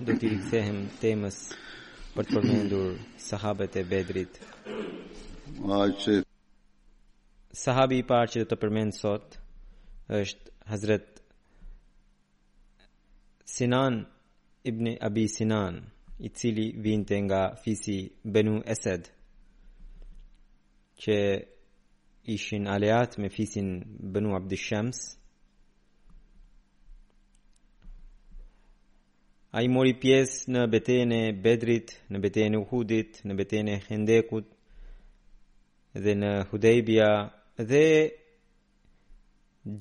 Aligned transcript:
do 0.00 0.14
t'i 0.18 0.28
rikthehem 0.32 0.78
temës 1.02 1.36
për 2.14 2.26
të 2.28 2.34
përmendur 2.36 2.86
sahabët 3.28 3.74
e 3.80 3.84
Bedrit. 3.90 4.34
Aqë. 5.84 6.16
Sahabi 7.64 7.96
i 8.00 8.06
parë 8.08 8.30
që 8.32 8.38
do 8.42 8.46
të 8.50 8.58
përmend 8.62 8.92
sot 8.96 9.26
është 10.18 10.46
Hazret 10.72 11.08
Sinan 13.54 13.94
ibn 14.70 14.88
Abi 15.08 15.26
Sinan, 15.28 15.74
i 16.18 16.28
cili 16.38 16.66
vinte 16.86 17.16
nga 17.26 17.40
fisi 17.62 17.96
Banu 18.32 18.56
Asad, 18.74 19.02
që 21.02 21.16
ishin 22.34 22.64
aleat 22.74 23.12
me 23.20 23.28
fisin 23.36 23.68
Banu 24.12 24.30
Abdishams. 24.38 24.98
Shams 25.02 25.02
A 29.52 29.60
i 29.60 29.68
mori 29.68 29.92
pjesë 30.00 30.46
në 30.48 30.60
betejën 30.72 31.10
e 31.12 31.26
Bedrit, 31.44 31.90
në 32.08 32.18
betejën 32.24 32.54
e 32.56 32.58
Uhudit, 32.64 33.18
në 33.28 33.34
betejën 33.36 33.68
e 33.68 33.74
Hendekut 33.84 34.46
dhe 35.92 36.14
në 36.16 36.30
Hudejbia 36.48 37.08
dhe 37.60 37.82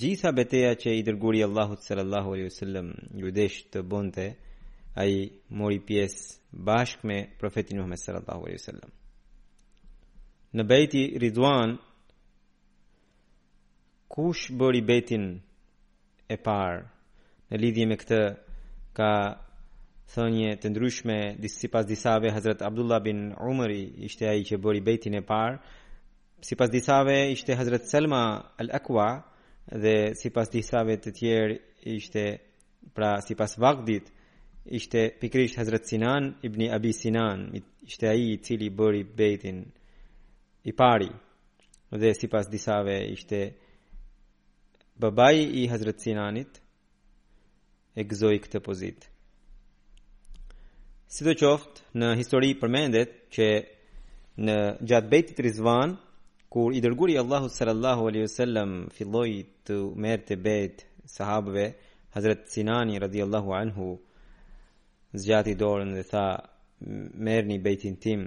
gjitha 0.03 0.33
beteja 0.35 0.73
që 0.75 0.95
i 0.99 1.05
dërguri 1.07 1.39
Allahut 1.45 1.79
sallallahu 1.87 2.33
alaihi 2.33 2.49
wasallam 2.49 2.89
ju 3.21 3.31
desh 3.39 3.61
të 3.71 3.83
bonte 3.93 4.25
ai 5.05 5.13
mori 5.61 5.79
pjesë 5.87 6.59
bashkë 6.67 7.07
me 7.07 7.19
profetin 7.39 7.77
Muhammed 7.79 8.03
sallallahu 8.03 8.43
alaihi 8.43 8.59
wasallam 8.59 8.91
në 10.59 10.65
bejti 10.73 11.05
Ridwan 11.25 11.77
kush 14.11 14.49
bëri 14.59 14.83
betin 14.91 15.29
e 16.27 16.35
parë 16.49 16.83
në 17.55 17.61
lidhje 17.63 17.87
me 17.93 17.99
këtë 18.03 18.21
ka 18.99 19.13
thënje 20.11 20.49
të 20.59 20.69
ndryshme 20.73 21.17
si 21.51 21.67
pas 21.71 21.85
disave 21.87 22.31
Hazret 22.35 22.61
Abdullah 22.67 22.99
bin 23.03 23.19
Umri 23.49 23.81
ishte 24.07 24.23
aji 24.31 24.43
që 24.49 24.55
bori 24.63 24.81
bejtin 24.87 25.15
e 25.21 25.23
par 25.31 25.51
si 26.45 26.53
pas 26.59 26.69
disave 26.77 27.15
ishte 27.35 27.51
Hazret 27.59 27.85
Selma 27.91 28.23
al-Akwa 28.61 29.09
dhe 29.83 29.95
si 30.19 30.27
pas 30.35 30.47
disave 30.57 30.93
të 31.01 31.09
tjerë 31.19 31.55
ishte 31.97 32.23
pra 32.95 33.11
si 33.25 33.33
pas 33.39 33.51
vagdit 33.63 34.05
ishte 34.79 35.01
pikrisht 35.21 35.55
Hazret 35.61 35.85
Sinan 35.89 36.23
ibn 36.47 36.59
Abi 36.77 36.91
Sinan 37.01 37.39
ishte 37.87 38.05
aji 38.13 38.27
i 38.33 38.41
cili 38.45 38.69
bori 38.79 39.01
bejtin 39.19 39.59
i 40.63 40.71
pari 40.83 41.11
dhe 42.01 42.09
si 42.19 42.27
pas 42.33 42.45
disave 42.55 42.97
ishte 43.15 43.39
babaj 45.01 45.37
i 45.61 45.65
Hazret 45.71 45.99
Sinanit 46.03 46.51
e 47.95 48.01
gëzoj 48.09 48.37
këtë 48.43 48.59
pozitë 48.67 49.10
Si 51.11 51.25
të 51.27 51.33
qoftë, 51.41 51.81
në 51.99 52.09
histori 52.21 52.53
përmendet 52.55 53.15
që 53.35 53.47
në 54.47 54.53
gjatë 54.91 55.09
bejtit 55.13 55.41
Rizvan, 55.43 55.97
kur 56.53 56.71
i 56.71 56.79
dërguri 56.85 57.17
Allahu 57.19 57.49
sallallahu 57.51 58.05
alaihi 58.11 58.29
wasallam 58.29 58.71
filloi 58.95 59.33
të 59.67 59.77
merrte 60.05 60.29
të 60.37 60.43
bejt 60.45 60.85
sahabëve 61.15 61.65
Hazrat 62.15 62.47
Sinani 62.53 62.95
radhiyallahu 63.05 63.51
anhu 63.59 63.89
zgjati 65.25 65.57
dorën 65.65 65.91
dhe 65.97 66.05
tha 66.13 66.25
merrni 67.27 67.59
bejtin 67.65 67.99
tim 68.07 68.23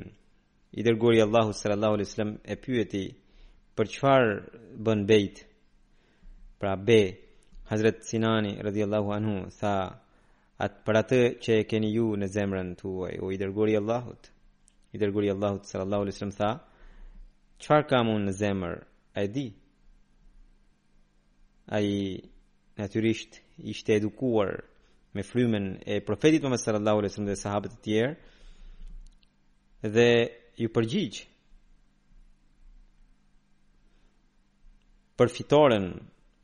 i 0.78 0.84
dërguri 0.86 1.24
Allahu 1.24 1.56
sallallahu 1.62 1.96
alaihi 2.00 2.08
wasallam 2.10 2.36
e 2.44 2.54
pyeti 2.66 3.04
për 3.76 3.94
çfarë 3.94 4.36
bën 4.86 5.08
bejt 5.12 5.40
pra 6.60 6.76
be 6.86 7.00
Hazrat 7.72 8.04
Sinani 8.10 8.58
radhiyallahu 8.68 9.08
anhu 9.16 9.34
tha 9.60 9.74
atë 10.62 10.82
për 10.86 10.96
atë 11.00 11.18
që 11.44 11.52
e 11.60 11.64
keni 11.70 11.88
ju 11.94 12.06
në 12.18 12.26
zemrën 12.34 12.68
tuaj 12.78 13.14
o 13.22 13.24
i 13.34 13.36
dërguari 13.40 13.74
Allahut 13.78 14.22
i 14.94 14.96
dërguari 15.02 15.30
Allahut 15.34 15.64
sallallahu 15.66 16.02
alaihi 16.06 16.14
wasallam 16.16 16.38
tha 16.38 16.50
çfarë 17.64 17.88
kam 17.90 18.06
unë 18.14 18.26
në 18.28 18.32
zemër 18.42 18.74
a 18.78 18.80
e 19.24 19.26
di 19.34 19.48
ai 21.66 21.80
natyrisht 22.78 23.30
ishte 23.72 23.90
edukuar 23.98 24.50
me 25.14 25.22
frymën 25.30 25.66
e 25.90 25.92
profetit 26.08 26.42
më 26.42 26.42
sër 26.62 26.74
alaihi 26.78 27.08
wasallam 27.10 27.30
dhe 27.32 27.42
sahabët 27.44 27.72
e 27.76 27.80
tjerë 27.88 28.14
dhe 29.94 30.10
ju 30.62 30.68
përgjigj 30.78 31.16
për 35.18 35.28
fitoren 35.36 35.84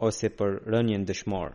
ose 0.07 0.27
për 0.39 0.51
rënjën 0.73 1.03
dëshmorë 1.09 1.55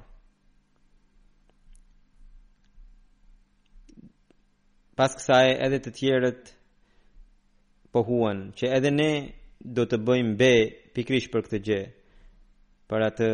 pas 4.95 5.11
kësaj 5.11 5.47
edhe 5.67 5.77
të 5.83 5.91
tjerët 5.99 6.51
pohuan 7.95 8.43
që 8.59 8.69
edhe 8.77 8.91
ne 8.95 9.11
do 9.77 9.83
të 9.91 9.97
bëjmë 10.07 10.35
be 10.41 10.51
pikrish 10.95 11.27
për 11.33 11.43
këtë 11.47 11.59
gjë 11.67 11.79
për 12.91 13.05
atë 13.09 13.29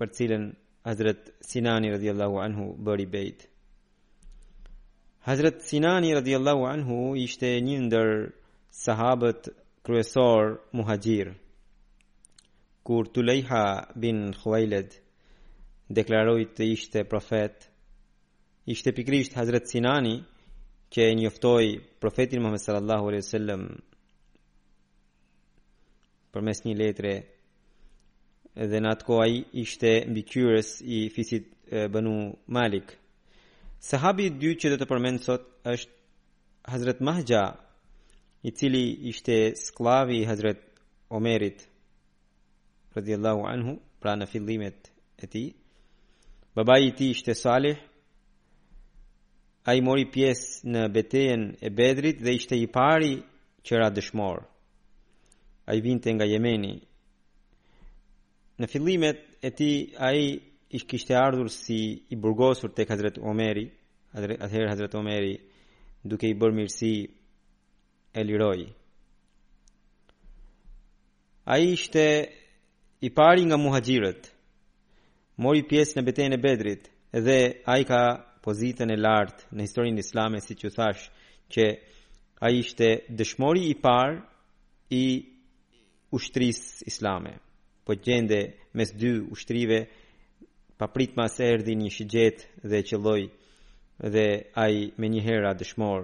për 0.00 0.10
cilën 0.18 0.48
Hazret 0.86 1.30
Sinani 1.50 1.92
radhiyallahu 1.94 2.40
anhu 2.46 2.66
bëri 2.88 3.06
bejt 3.14 3.46
Hazret 5.28 5.62
Sinani 5.68 6.12
radhiyallahu 6.18 6.66
anhu 6.72 6.98
ishte 7.22 7.52
një 7.68 7.78
ndër 7.86 8.10
sahabët 8.82 9.50
kryesor 9.86 10.50
muhajir 10.78 11.30
kur 12.86 13.06
Tulejha 13.14 13.64
bin 14.02 14.32
Khuwailid 14.40 14.94
deklaroi 15.96 16.44
të 16.58 16.70
ishte 16.74 17.02
profet 17.14 17.68
ishte 18.74 18.90
pikrisht 18.98 19.34
Hazret 19.40 19.66
Sinani 19.72 20.16
që 20.96 21.04
e 21.12 21.14
njoftoi 21.14 21.66
profetin 22.00 22.40
Muhammed 22.40 22.62
sallallahu 22.64 23.08
alaihi 23.08 23.24
wasallam 23.26 23.62
përmes 26.32 26.62
një 26.64 26.74
letre 26.80 27.12
dhe 28.70 28.78
në 28.80 28.88
atë 28.94 29.04
kohë 29.10 29.26
ai 29.26 29.34
ishte 29.62 29.90
mbikëqyrës 30.12 30.70
i 30.96 31.00
fisit 31.16 31.50
Banu 31.92 32.14
Malik. 32.56 32.94
Sahabi 33.90 34.24
i 34.30 34.34
dytë 34.40 34.60
që 34.62 34.72
do 34.72 34.78
të 34.80 34.88
përmend 34.92 35.20
sot 35.26 35.44
është 35.74 35.92
Hazrat 36.72 37.02
Mahja, 37.08 37.42
i 38.48 38.50
cili 38.58 38.84
ishte 39.12 39.36
sklavi 39.64 40.16
i 40.22 40.26
Hazrat 40.30 40.62
Omerit 41.18 41.66
radhiyallahu 42.96 43.44
anhu 43.54 43.76
pra 44.00 44.16
në 44.18 44.26
fillimet 44.32 44.88
e 45.22 45.26
tij. 45.32 45.48
Babai 46.56 46.80
i 46.86 46.94
tij 46.96 47.10
ishte 47.18 47.34
Salih 47.36 47.78
a 49.66 49.74
i 49.74 49.82
mori 49.82 50.06
pjesë 50.14 50.66
në 50.70 50.82
betejen 50.94 51.44
e 51.66 51.70
bedrit 51.74 52.20
dhe 52.22 52.32
ishte 52.38 52.54
i 52.56 52.66
pari 52.70 53.16
që 53.66 53.72
ra 53.80 53.88
dëshmor. 53.90 54.38
A 55.66 55.74
i 55.74 55.80
vinte 55.82 56.12
nga 56.14 56.24
jemeni. 56.26 56.76
Në 58.62 58.66
fillimet 58.70 59.24
e 59.42 59.50
ti 59.50 59.70
a 59.98 60.12
i 60.14 60.28
ish 60.70 60.86
kishte 60.86 61.16
ardhur 61.18 61.50
si 61.50 61.98
i 62.10 62.14
burgosur 62.16 62.70
të 62.72 62.86
Hazret 62.88 63.18
Omeri, 63.18 63.66
atëherë 64.14 64.70
Hazret 64.70 64.94
Omeri 64.94 65.34
duke 66.06 66.30
i 66.30 66.38
bërë 66.38 66.56
mirësi 66.60 66.92
e 68.18 68.24
liroj. 68.24 68.60
A 71.44 71.58
i 71.58 71.72
ishte 71.74 72.04
i 73.02 73.10
pari 73.10 73.42
nga 73.44 73.58
muhajgjirët, 73.58 74.30
mori 75.42 75.66
pjesë 75.68 75.98
në 75.98 76.06
betejen 76.06 76.38
e 76.38 76.42
bedrit, 76.46 76.86
dhe 77.26 77.38
a 77.66 77.78
i 77.80 77.84
ka 77.84 78.00
pozitën 78.46 78.90
e 78.90 78.96
lartë 79.06 79.50
në 79.58 79.64
historinë 79.66 80.02
islame, 80.04 80.38
si 80.40 80.54
që 80.60 80.70
thash, 80.76 81.02
që 81.52 81.64
a 82.38 82.50
ishte 82.62 82.88
dëshmori 83.18 83.62
i 83.70 83.74
par 83.84 84.12
i 84.94 85.04
ushtris 86.16 86.60
islame. 86.90 87.32
Po 87.86 87.92
gjende 88.04 88.40
mes 88.76 88.90
dy 89.00 89.12
ushtrive, 89.34 89.78
pa 90.78 90.86
prit 90.94 91.16
mas 91.18 91.34
erdi 91.48 91.74
një 91.80 91.90
shigjet 91.96 92.38
dhe 92.70 92.78
qëlloj 92.90 93.22
dhe 94.14 94.26
a 94.54 94.64
i 94.68 94.82
me 94.98 95.06
njëhera 95.12 95.52
dëshmor. 95.60 96.00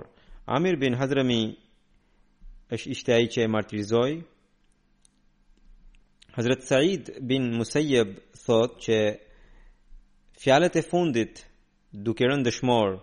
Amir 0.56 0.74
bin 0.82 0.94
Hazrami 1.00 1.42
është 2.74 2.88
ishte 2.94 3.10
a 3.14 3.20
i 3.22 3.28
që 3.32 3.40
e 3.44 3.52
martirizoj. 3.56 4.12
Hazret 6.36 6.62
Said 6.70 7.04
bin 7.28 7.44
Musajjeb 7.58 8.10
thot 8.46 8.72
që 8.86 8.98
Fjalët 10.42 10.74
e 10.80 10.82
fundit 10.90 11.34
duke 11.92 12.24
rënë 12.26 12.44
dëshmor 12.46 12.94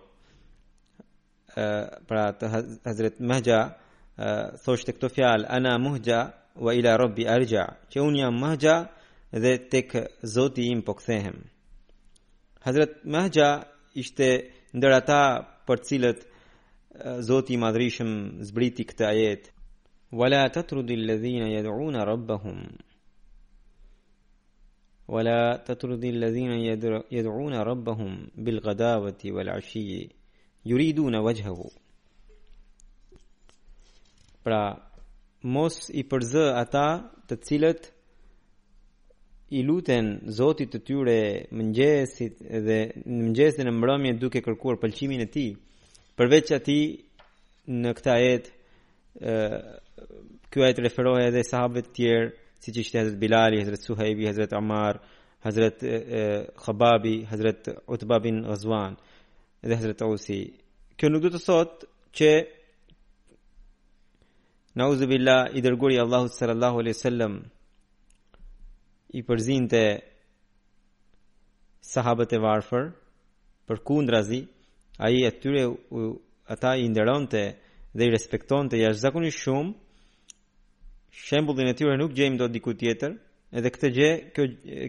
pra 2.10 2.24
të 2.42 2.50
Hazret 2.56 3.20
Mahja 3.30 3.60
thosht 4.66 4.88
të 4.90 4.96
këto 4.98 5.10
ana 5.58 5.76
muhja 5.80 6.20
wa 6.66 6.74
ila 6.74 6.96
robbi 6.98 7.28
arja 7.36 7.64
që 7.94 8.02
unë 8.02 8.22
jam 8.24 8.40
Mahja 8.44 8.76
dhe 9.44 9.54
tek 9.76 9.94
zoti 10.36 10.64
im 10.74 10.82
po 10.82 10.94
këthehem 11.00 11.38
Hazret 12.66 12.94
Mahja 13.16 13.50
ishte 14.04 14.28
ndër 14.78 14.92
ata 15.02 15.22
për 15.70 15.78
cilët 15.90 16.20
zoti 17.30 17.58
madrishëm 17.64 18.12
zbriti 18.50 18.84
këtë 18.90 19.04
ajet 19.14 19.44
wala 20.12 20.42
të 20.50 20.66
ladhina 21.10 21.48
yad'una 21.54 22.02
jedhuna 22.02 22.06
ولا 25.10 25.64
تطرد 25.66 26.06
الذين 26.06 26.52
يدعون 27.12 27.54
ربهم 27.54 28.28
بالغداوة 28.38 29.18
والعشي 29.26 30.10
يريدون 30.66 31.16
وجهه 31.16 31.64
pra 34.50 34.64
mos 35.54 35.76
i 35.94 36.02
përzë 36.10 36.46
ata 36.62 36.86
të 37.28 37.36
cilët 37.48 37.82
i 39.52 39.62
luten 39.68 40.08
Zotit 40.38 40.70
të 40.74 40.80
tyre 40.88 41.18
mëngjesit 41.60 42.38
dhe 42.68 42.78
në 43.12 43.20
mëngjesin 43.26 43.68
e 43.70 43.74
mbrëmjes 43.78 44.20
duke 44.22 44.42
kërkuar 44.46 44.80
pëlqimin 44.82 45.22
e 45.26 45.28
tij 45.34 45.50
përveç 46.18 46.48
ati 46.58 46.80
në 47.82 47.90
këtë 47.98 48.16
jet 48.26 48.48
kjo 50.50 50.60
ky 50.60 50.64
ajet 50.66 50.82
referohet 50.88 51.28
edhe 51.30 51.44
sahabëve 51.50 51.84
të 51.88 51.92
tjerë 51.98 52.28
si 52.60 52.72
që 52.74 52.80
ishte 52.84 53.02
Hz. 53.04 53.16
Bilali, 53.20 53.62
Hz. 53.64 53.80
Suhaibi, 53.86 54.28
Hz. 54.30 54.52
Amar, 54.54 55.00
Hz. 55.44 55.72
Khababi, 56.64 57.16
Hz. 57.30 57.72
Utba 57.88 58.18
bin 58.24 58.42
Ghazwan, 58.44 58.98
dhe 59.68 59.76
Hz. 59.82 59.96
Ausi. 60.04 60.42
Kjo 61.00 61.12
nuk 61.14 61.24
do 61.24 61.32
të 61.36 61.40
sot 61.42 61.88
që 62.20 62.32
në 64.78 64.88
uzu 64.94 65.08
billa 65.08 65.38
i 65.58 65.64
dërguri 65.64 65.98
Allahu 66.04 66.28
sallallahu 66.36 66.84
alai 66.84 66.94
sallam 66.94 67.40
i 69.18 69.24
përzin 69.26 69.66
të 69.72 69.84
sahabët 71.94 72.36
e 72.36 72.40
varfër 72.44 72.90
për 73.68 73.80
kundra 73.88 74.20
zi 74.28 74.42
aji 75.08 75.24
e 75.26 75.32
ata 76.54 76.76
i 76.84 76.90
ndëron 76.92 77.24
të 77.32 77.44
dhe 77.98 78.04
i 78.06 78.12
respekton 78.14 78.70
të 78.70 78.84
zakonisht 79.04 79.40
shumë 79.46 79.74
shembullin 81.12 81.68
e 81.70 81.74
tyre 81.76 81.98
nuk 82.00 82.14
gjejmë 82.18 82.38
dot 82.40 82.52
diku 82.54 82.74
tjetër, 82.78 83.16
edhe 83.58 83.72
këtë 83.74 83.90
gjë, 83.98 84.10
kjo 84.36 84.46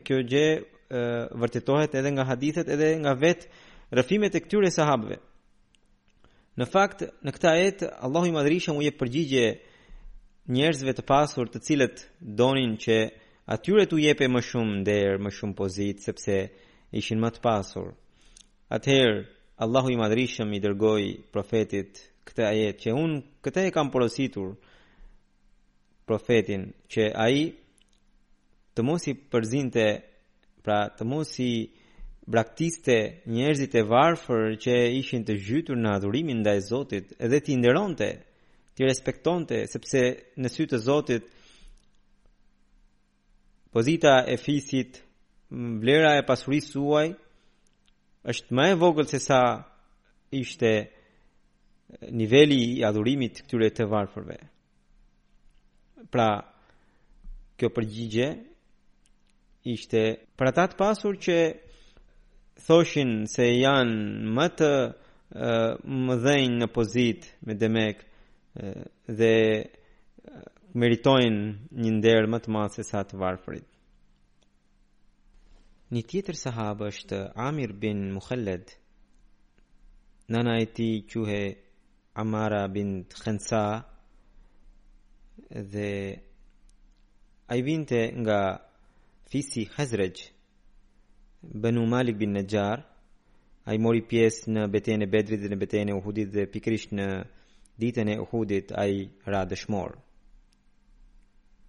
kjo 0.09 0.19
gjë 0.33 1.33
vërtetohet 1.41 1.95
edhe 2.01 2.13
nga 2.17 2.25
hadithet 2.29 2.69
edhe 2.75 2.89
nga 3.05 3.15
vetë 3.15 3.49
rëfimet 3.97 4.35
e 4.37 4.43
këtyre 4.45 4.71
sahabëve. 4.75 5.21
Në 6.59 6.67
fakt, 6.67 7.05
në 7.25 7.31
këtë 7.37 7.49
ajet 7.53 7.85
Allahu 8.09 8.29
i 8.31 8.35
Madhrishëm 8.35 8.77
u 8.81 8.85
jep 8.85 8.99
përgjigje 9.01 9.47
njerëzve 10.57 10.95
të 10.99 11.05
pasur 11.07 11.49
të 11.53 11.61
cilët 11.67 12.03
donin 12.41 12.75
që 12.85 12.97
atyre 13.55 13.85
të 13.87 14.01
jepe 14.05 14.29
më 14.29 14.43
shumë 14.51 14.77
nder, 14.83 15.17
më 15.25 15.31
shumë 15.37 15.57
pozit, 15.61 16.03
sepse 16.05 16.37
ishin 17.01 17.21
më 17.23 17.31
të 17.37 17.43
pasur. 17.45 17.93
Atëherë, 18.77 19.21
Allahu 19.65 19.91
i 19.95 19.99
madrishëm 20.01 20.53
i 20.57 20.61
dërgoj 20.63 21.03
profetit 21.35 21.93
këtë 22.29 22.43
ajet, 22.51 22.77
që 22.83 22.95
unë 23.05 23.19
këtë 23.45 23.65
e 23.69 23.73
kam 23.75 23.89
porositur, 23.93 24.55
profetin 26.11 26.63
që 26.91 27.05
ai 27.23 27.37
të 28.75 28.83
mos 28.87 29.03
i 29.11 29.15
përzinte, 29.31 29.85
pra 30.65 30.79
të 30.97 31.07
mos 31.11 31.31
i 31.49 31.53
braktiste 32.33 32.97
njerëzit 33.37 33.73
e 33.75 33.83
varfër 33.93 34.43
që 34.65 34.75
ishin 34.99 35.23
të 35.27 35.37
gjytur 35.49 35.79
në 35.79 35.93
adhurimin 35.99 36.43
ndaj 36.43 36.59
Zotit, 36.71 37.15
edhe 37.25 37.39
ti 37.45 37.55
nderonte, 37.61 38.09
ti 38.75 38.81
respektonte 38.91 39.57
sepse 39.73 40.03
në 40.41 40.49
sy 40.53 40.67
të 40.71 40.79
Zotit 40.89 41.25
pozita 43.75 44.15
e 44.29 44.35
fisit, 44.47 44.99
vlera 45.83 46.15
e 46.19 46.27
pasurisë 46.29 46.71
suaj 46.75 47.07
është 48.35 48.57
më 48.57 48.67
e 48.73 48.79
vogël 48.83 49.09
se 49.13 49.19
sa 49.29 49.41
ishte 50.43 50.71
niveli 52.19 52.61
i 52.77 52.83
adhurimit 52.89 53.43
këtyre 53.45 53.71
të 53.75 53.87
varfërve 53.95 54.39
pra 56.09 56.41
kjo 57.61 57.69
përgjigje 57.77 58.29
ishte 59.69 60.01
për 60.39 60.51
ata 60.53 60.65
të 60.73 60.79
pasur 60.81 61.19
që 61.25 61.37
thoshin 62.65 63.11
se 63.29 63.45
janë 63.51 64.31
më 64.37 64.47
të 64.61 64.71
mëdhenj 66.07 66.55
në 66.63 66.69
pozitë 66.75 67.29
me 67.47 67.55
demek 67.61 68.01
dhe 69.21 69.33
meritojnë 70.81 71.45
një 71.85 71.93
nder 71.99 72.27
më 72.33 72.39
të 72.43 72.55
madh 72.55 72.75
se 72.79 72.83
sa 72.89 73.03
të 73.07 73.19
varfrit. 73.21 73.67
Një 75.93 76.03
tjetër 76.11 76.39
sahabë 76.39 76.87
është 76.93 77.19
Amir 77.35 77.73
bin 77.83 78.13
Mukhelled, 78.15 78.71
nana 80.33 80.57
e 80.63 80.67
ti 80.75 80.91
quhe 81.11 81.41
Amara 82.23 82.67
bin 82.71 83.01
Khensa, 83.11 83.65
dhe 85.49 86.21
ai 87.49 87.63
vinte 87.63 88.13
nga 88.17 88.69
fisi 89.29 89.65
Khazraj 89.65 90.17
Banu 91.43 91.87
Malik 91.87 92.17
bin 92.21 92.33
Najjar 92.33 92.81
ai 93.69 93.79
mori 93.85 94.03
pjesë 94.11 94.51
në 94.55 94.63
betene 94.73 95.05
e 95.07 95.11
Bedrit 95.13 95.41
dhe 95.43 95.51
në 95.51 95.59
betene 95.63 95.93
Uhudit 95.97 96.29
dhe 96.35 96.47
pikërisht 96.53 96.93
në 96.99 97.09
ditën 97.81 98.09
e 98.15 98.19
Uhudit 98.23 98.69
ai 98.83 98.95
ra 99.33 99.43
dëshmor 99.51 99.91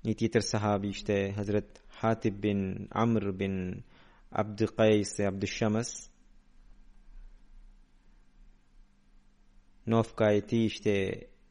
një 0.05 0.13
tjetër 0.19 0.43
sahabi 0.51 0.89
ishte 0.95 1.15
Hazret 1.37 1.81
Hatib 2.01 2.41
bin 2.43 2.59
Amr 3.03 3.31
bin 3.39 3.55
Abd 4.41 4.67
Qais 4.77 5.17
e 5.19 5.27
Abd 5.29 5.45
Shams 5.47 5.91
Nofka 9.91 10.29
e 10.37 10.41
ti 10.47 10.65
ishte 10.69 10.93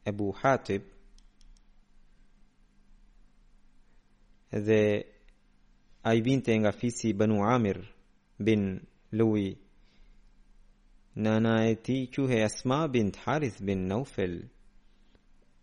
Ebu 0.06 0.30
Hatib 0.42 0.82
dhe 4.52 5.04
a 6.04 6.14
i 6.14 6.20
vinte 6.20 6.52
nga 6.58 6.72
fisi 6.72 7.12
Banu 7.14 7.42
Amir 7.44 7.78
bin 8.38 8.80
Lui. 9.12 9.56
Nana 11.16 11.64
e 11.66 11.80
ti 11.82 12.08
quhe 12.10 12.42
Asma 12.42 12.88
bin 12.88 13.12
Harith 13.24 13.60
bin 13.62 13.86
Naufel, 13.88 14.48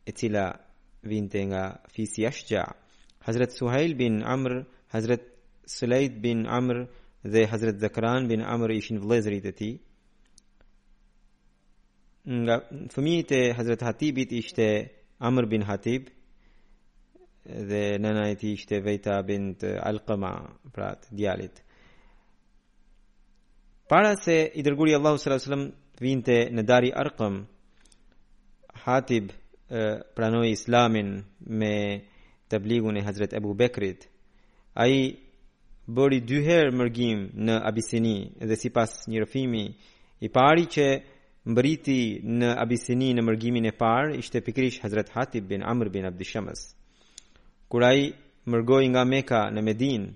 e 0.05 0.11
cila 0.11 0.53
vinte 1.03 1.39
nga 1.47 1.63
fisi 1.93 2.21
Ashja. 2.27 2.63
Hazret 3.19 3.51
Suhail 3.51 3.95
bin 3.97 4.23
Amr, 4.23 4.63
Hazret 4.93 5.21
Sulejt 5.65 6.21
bin 6.21 6.45
Amr 6.47 6.87
dhe 7.23 7.45
Hazret 7.45 7.79
Zakran 7.81 8.27
bin 8.29 8.41
Amr 8.53 8.69
ishin 8.79 8.97
vlezrit 9.03 9.45
e 9.45 9.71
Nga 12.27 12.55
fëmijit 12.93 13.31
e 13.39 13.53
Hazret 13.57 13.81
Hatibit 13.87 14.31
ishte 14.31 14.67
Amr 15.27 15.43
bin 15.51 15.61
Hatib, 15.63 16.03
dhe 17.49 17.83
nëna 18.01 18.27
e 18.29 18.35
tij 18.35 18.51
ishte 18.57 18.81
Vejta 18.85 19.15
bint 19.29 19.61
Alqama, 19.89 20.33
pra 20.73 20.89
të 21.01 21.09
djalit. 21.17 21.55
Para 23.87 24.15
se 24.23 24.35
i 24.53 24.61
dërguari 24.63 24.93
Allahu 24.95 25.17
sallallahu 25.17 25.43
alaihi 25.43 25.49
wasallam 25.49 26.01
vinte 26.01 26.37
në 26.55 26.61
Dari 26.69 26.91
Arqam, 27.03 27.35
Hatib 28.83 29.31
pranoi 30.15 30.51
Islamin 30.51 31.23
me 31.59 31.73
tablighun 32.49 32.97
e 32.97 33.01
Hazrat 33.03 33.33
Abu 33.33 33.53
Bekrit. 33.53 34.07
Ai 34.75 35.15
bëri 35.87 36.19
dy 36.27 36.41
herë 36.47 36.75
mërgim 36.77 37.19
në 37.45 37.55
Abisini 37.69 38.17
dhe 38.47 38.55
sipas 38.55 38.91
një 39.07 39.23
rëfimi 39.23 39.65
i 40.25 40.29
pari 40.29 40.65
që 40.75 40.85
mbriti 41.47 41.99
në 42.39 42.49
Abisini 42.63 43.13
në 43.15 43.23
mërgimin 43.23 43.65
e 43.71 43.71
parë 43.71 44.17
ishte 44.19 44.41
pikrisht 44.43 44.83
Hazrat 44.83 45.15
Hatib 45.15 45.47
bin 45.47 45.63
Amr 45.63 45.89
bin 45.89 46.05
Abdishams. 46.05 46.73
Kur 47.69 47.83
ai 47.83 48.03
mërgoi 48.47 48.85
nga 48.93 49.01
Mekka 49.03 49.39
në 49.51 49.61
Medinë, 49.67 50.09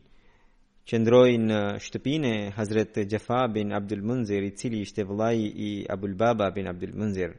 qëndroi 0.87 1.33
në 1.43 1.57
shtëpinë 1.85 2.29
e 2.35 2.45
Hazret 2.57 2.99
Jafa 3.11 3.39
bin 3.55 3.73
Abdul 3.75 4.05
Munzir, 4.07 4.45
i 4.47 4.53
cili 4.59 4.79
ishte 4.85 5.03
vëllai 5.09 5.35
i 5.65 5.71
Abul 5.95 6.13
Baba 6.21 6.47
bin 6.55 6.69
Abdul 6.71 6.93
Munzir. 7.01 7.33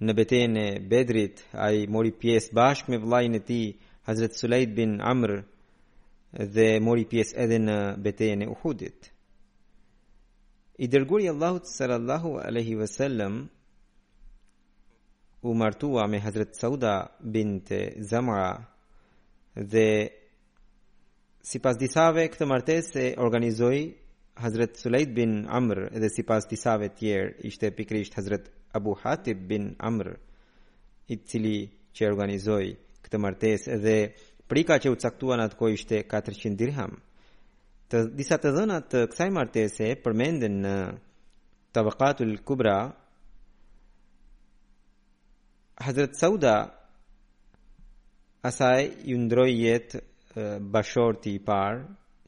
Në 0.00 0.12
betejën 0.18 0.56
e 0.62 0.66
Bedrit 0.92 1.42
ai 1.66 1.84
mori 1.96 2.14
pjesë 2.22 2.56
bashkë 2.58 2.94
me 2.94 3.02
vëllain 3.04 3.36
e 3.38 3.42
tij 3.50 3.66
Hazret 4.08 4.34
Sulaid 4.38 4.72
bin 4.76 4.96
Amr 5.12 5.36
dhe 6.56 6.66
mori 6.86 7.04
pjesë 7.12 7.36
edhe 7.44 7.60
në 7.68 7.76
betejën 8.06 8.46
e 8.46 8.50
Uhudit. 8.54 9.12
I 10.84 10.88
dërguari 10.92 11.28
Allahut 11.34 11.68
sallallahu 11.76 12.36
alaihi 12.44 12.78
wasallam 12.80 13.44
u 15.48 15.54
martua 15.54 16.06
me 16.06 16.20
Hazret 16.20 16.54
Sauda 16.56 17.06
bint 17.20 17.70
Zamra 17.98 18.64
dhe 19.54 20.08
si 21.46 21.58
pas 21.62 21.78
disave 21.78 22.26
këtë 22.32 22.48
martes 22.50 22.90
e 22.96 23.06
organizoi 23.22 23.82
Hazret 24.42 24.74
Sulejt 24.80 25.14
bin 25.14 25.36
Amr 25.58 25.84
dhe 26.02 26.10
si 26.10 26.24
pas 26.30 26.44
disave 26.50 26.88
tjerë 26.98 27.36
ishte 27.50 27.70
pikrisht 27.78 28.18
Hazret 28.18 28.50
Abu 28.74 28.96
Hatib 29.02 29.46
bin 29.48 29.70
Amr 29.78 30.16
i 31.06 31.16
cili 31.30 31.58
që 31.96 32.10
organizoi 32.10 32.72
këtë 33.06 33.22
martes 33.22 33.68
dhe 33.84 33.96
prika 34.50 34.80
që 34.82 34.92
u 34.92 34.98
caktuan 35.04 35.40
atë 35.46 35.70
ishte 35.78 36.02
400 36.12 36.56
dirham. 36.62 36.98
Të 37.88 37.96
disa 38.18 38.36
të 38.42 38.50
dhënat 38.56 38.90
të 38.92 39.04
kësaj 39.12 39.30
martese 39.32 39.94
përmenden 40.04 40.56
në 40.66 40.76
Tabaqatul 41.76 42.32
Kubra 42.48 42.78
Hazret 45.76 46.16
Sauda 46.16 46.70
asaj 48.42 48.86
yndrojet 49.04 49.96
bashorti 50.76 51.34
i 51.36 51.40
par 51.44 51.76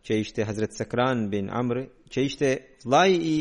që 0.04 0.18
ishte 0.20 0.44
Hazret 0.44 0.76
Sakran 0.76 1.24
bin 1.32 1.48
Amr 1.60 1.80
që 2.12 2.24
ishte 2.28 2.50
vllai 2.84 3.16
i 3.30 3.34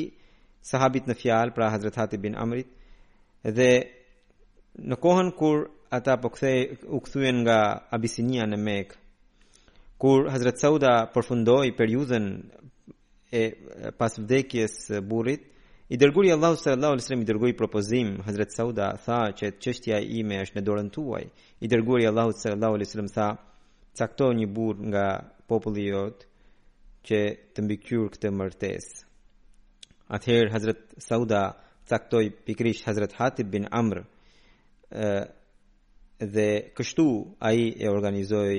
sahabit 0.72 1.10
në 1.12 1.16
fjal 1.22 1.52
pra 1.58 1.70
Hazret 1.74 2.00
Hatib 2.00 2.24
bin 2.28 2.38
Amr 2.46 2.64
dhe 3.60 3.70
në 4.92 4.96
kohën 5.06 5.32
kur 5.42 5.66
ata 6.00 6.16
po 6.24 6.32
kthe 6.38 6.54
u 6.88 7.00
kthyen 7.08 7.44
nga 7.44 7.60
Abisinia 7.98 8.48
në 8.48 8.62
Mekë 8.64 9.04
kur 10.04 10.32
Hazret 10.34 10.64
Sauda 10.64 10.96
përfundoi 11.16 11.74
periudhën 11.80 12.28
e 13.32 13.44
pas 14.00 14.16
vdekjes 14.24 14.80
së 14.88 15.04
burrit 15.12 15.50
I 15.90 15.96
dërguri 15.98 16.34
Allahu 16.34 16.56
sallallahu 16.60 16.92
alaihi 16.98 17.04
wasallam 17.04 17.22
i 17.22 17.28
dërgoi 17.30 17.54
propozim 17.58 18.08
Hazrat 18.26 18.52
Sauda 18.52 18.88
tha 19.06 19.18
që 19.40 19.52
çështja 19.64 20.02
ime 20.20 20.42
është 20.44 20.58
në 20.58 20.64
dorën 20.68 20.90
tuaj. 20.92 21.24
I 21.64 21.70
dërguri 21.72 22.08
Allahu 22.10 22.34
sallallahu 22.36 22.76
alaihi 22.76 22.90
wasallam 22.90 23.12
tha 23.16 23.28
cakto 24.02 24.26
një 24.36 24.48
burr 24.58 24.82
nga 24.92 25.06
populli 25.48 25.86
i 25.88 25.94
jot 25.94 26.26
që 27.08 27.22
të 27.56 27.64
mbikëqyr 27.66 28.10
këtë 28.18 28.34
martesë. 28.36 28.98
Atëherë 30.18 30.52
Hazrat 30.58 30.84
Sauda 31.08 31.42
caktoi 31.88 32.34
pikrisht 32.48 32.84
Hazrat 32.90 33.16
Hatib 33.22 33.48
bin 33.56 33.70
Amr 33.72 34.04
dhe 36.36 36.48
kështu 36.76 37.08
ai 37.48 37.62
e 37.80 37.88
organizoi 37.96 38.58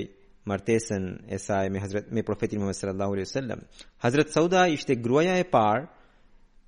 martesën 0.49 1.05
e 1.29 1.37
saj 1.45 1.69
me 1.73 1.79
Hazrat 1.85 2.09
me 2.09 2.25
profetin 2.29 2.57
Muhammed 2.59 2.81
sallallahu 2.81 3.13
alaihi 3.19 3.29
wasallam. 3.29 3.59
Hazrat 4.05 4.33
Sauda 4.33 4.65
ishte 4.77 4.97
gruaja 5.05 5.37
e 5.37 5.45
parë 5.57 5.85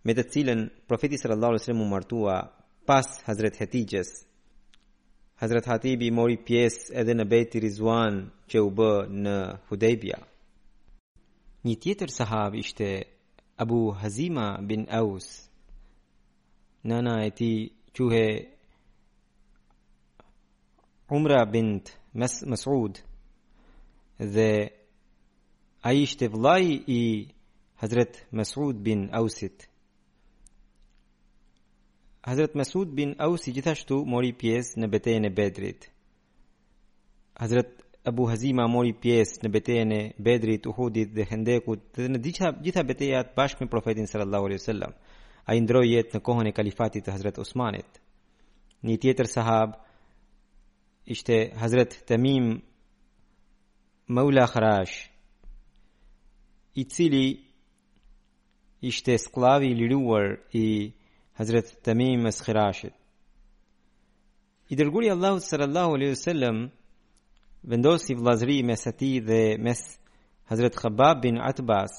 me 0.05 0.13
të 0.17 0.23
cilën 0.33 0.61
profeti 0.89 1.17
sallallahu 1.21 1.53
alajhi 1.53 1.61
wasallam 1.63 1.85
u 1.85 1.89
martua 1.95 2.37
pas 2.85 3.05
Hazret 3.25 3.55
Hatijes. 3.59 4.07
Hazret 5.41 5.65
Hatibi 5.67 6.11
mori 6.11 6.37
pjesë 6.45 6.93
edhe 7.01 7.13
në 7.15 7.25
Beit 7.29 7.55
Rizwan 7.61 8.15
që 8.49 8.57
u 8.65 8.69
bë 8.77 8.91
në 9.23 9.37
Hudaybia. 9.69 10.19
Një 11.65 11.75
tjetër 11.81 12.09
sahab 12.09 12.55
ishte 12.57 12.87
Abu 13.57 13.91
Hazima 14.01 14.57
bin 14.61 14.87
Aus. 15.01 15.27
Nana 16.83 17.15
e 17.25 17.29
tij 17.37 17.57
quhej 17.95 18.35
Umra 21.11 21.45
bint 21.45 21.85
Mas 22.13 22.41
Masud 22.49 22.95
dhe 24.33 24.51
ai 25.83 25.97
ishte 26.05 26.25
vllai 26.33 26.69
i 26.87 27.01
Hazret 27.81 28.25
Masud 28.31 28.75
bin 28.81 29.09
Ausit. 29.13 29.70
Hazret 32.21 32.53
Masud 32.55 32.87
bin 32.97 33.15
Aus 33.19 33.47
gjithashtu 33.49 33.97
mori 34.05 34.29
pjesë 34.37 34.77
në 34.83 34.87
betejën 34.93 35.25
e 35.25 35.29
Bedrit. 35.37 35.85
Hazret 37.41 37.71
Abu 38.11 38.27
Hazima 38.29 38.67
mori 38.69 38.91
pjesë 39.01 39.41
në 39.45 39.51
betejën 39.55 39.93
e 39.95 39.99
Bedrit, 40.27 40.67
Uhudit 40.69 41.15
dhe 41.17 41.25
Hendekut 41.31 41.81
dhe 41.97 42.11
në 42.11 42.21
gjitha 42.27 42.51
gjitha 42.67 42.83
betejat 42.91 43.33
bashkë 43.39 43.63
me 43.65 43.71
profetin 43.73 44.05
sallallahu 44.11 44.49
alaihi 44.51 44.61
wasallam. 44.61 44.93
Ai 45.49 45.57
ndroi 45.65 45.89
jetë 45.95 46.15
në 46.15 46.21
kohën 46.29 46.51
e 46.51 46.53
kalifatit 46.59 47.05
të 47.07 47.15
Hazret 47.15 47.39
Osmanit. 47.45 47.99
Një 48.85 48.99
tjetër 49.03 49.31
sahab 49.33 49.73
ishte 51.15 51.39
Hazret 51.63 51.97
Tamim 52.09 52.51
Maula 54.17 54.45
Kharash 54.53 54.99
i 56.75 56.85
cili 56.85 57.25
ishte 58.91 59.17
sklavi 59.25 59.73
i 59.73 59.75
liruar 59.81 60.35
i 60.53 60.67
Hazret 61.41 61.81
Tamim 61.83 62.21
mes 62.21 62.37
Khirashit. 62.45 62.93
I 64.69 64.75
dërguri 64.77 65.07
Allahu 65.11 65.39
sallallahu 65.41 65.95
alaihi 65.97 66.13
wasallam 66.13 66.57
vendosi 67.71 68.13
vllazëri 68.19 68.59
mes 68.69 68.83
ati 68.91 69.09
dhe 69.29 69.41
mes 69.65 69.81
Hazret 70.51 70.75
Khabbab 70.81 71.23
bin 71.25 71.39
Atbas, 71.49 71.93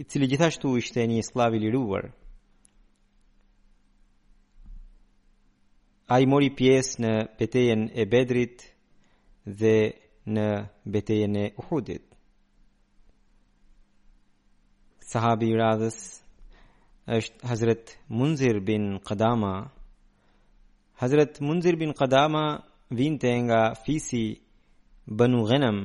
i 0.00 0.02
cili 0.08 0.26
gjithashtu 0.32 0.72
ishte 0.82 1.04
një 1.06 1.22
sklav 1.28 1.54
i 1.54 1.60
liruar. 1.62 2.06
Ai 6.14 6.26
mori 6.32 6.50
pjesë 6.58 7.02
në 7.04 7.14
betejën 7.38 7.86
e 7.94 8.02
Bedrit 8.12 8.66
dhe 9.60 9.76
në 10.34 10.48
betejën 10.94 11.40
e 11.46 11.50
Uhudit. 11.62 12.04
Sahabi 15.12 15.46
i 15.54 15.58
radhës 15.62 16.02
është 17.16 17.46
Hazret 17.48 17.92
Munzir 18.08 18.60
bin 18.66 18.98
Qadama. 19.00 19.52
Hazret 21.00 21.40
Munzir 21.40 21.74
bin 21.80 21.92
Qadama 22.00 22.42
vinte 22.90 23.30
nga 23.44 23.60
Fisi 23.84 24.24
Banu 25.18 25.40
Ghanam. 25.48 25.78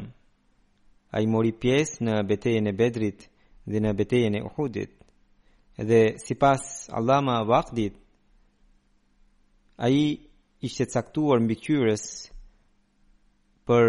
Ai 1.16 1.26
mori 1.34 1.54
pjesë 1.62 2.04
në 2.04 2.14
betejën 2.30 2.66
e 2.68 2.74
Bedrit 2.82 3.20
dhe 3.72 3.80
në 3.84 3.92
betejën 4.00 4.36
e 4.36 4.42
Uhudit. 4.50 4.92
Dhe 5.90 6.02
sipas 6.26 6.64
Allama 6.98 7.36
Waqdit, 7.52 7.96
ai 9.86 10.00
ishte 10.66 10.86
caktuar 10.94 11.40
mbi 11.44 11.56
kyres 11.64 12.06
për 13.68 13.84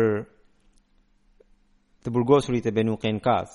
të 2.06 2.14
burgosurit 2.14 2.64
e 2.70 2.70
Banu 2.76 2.94
Kenkas. 3.02 3.52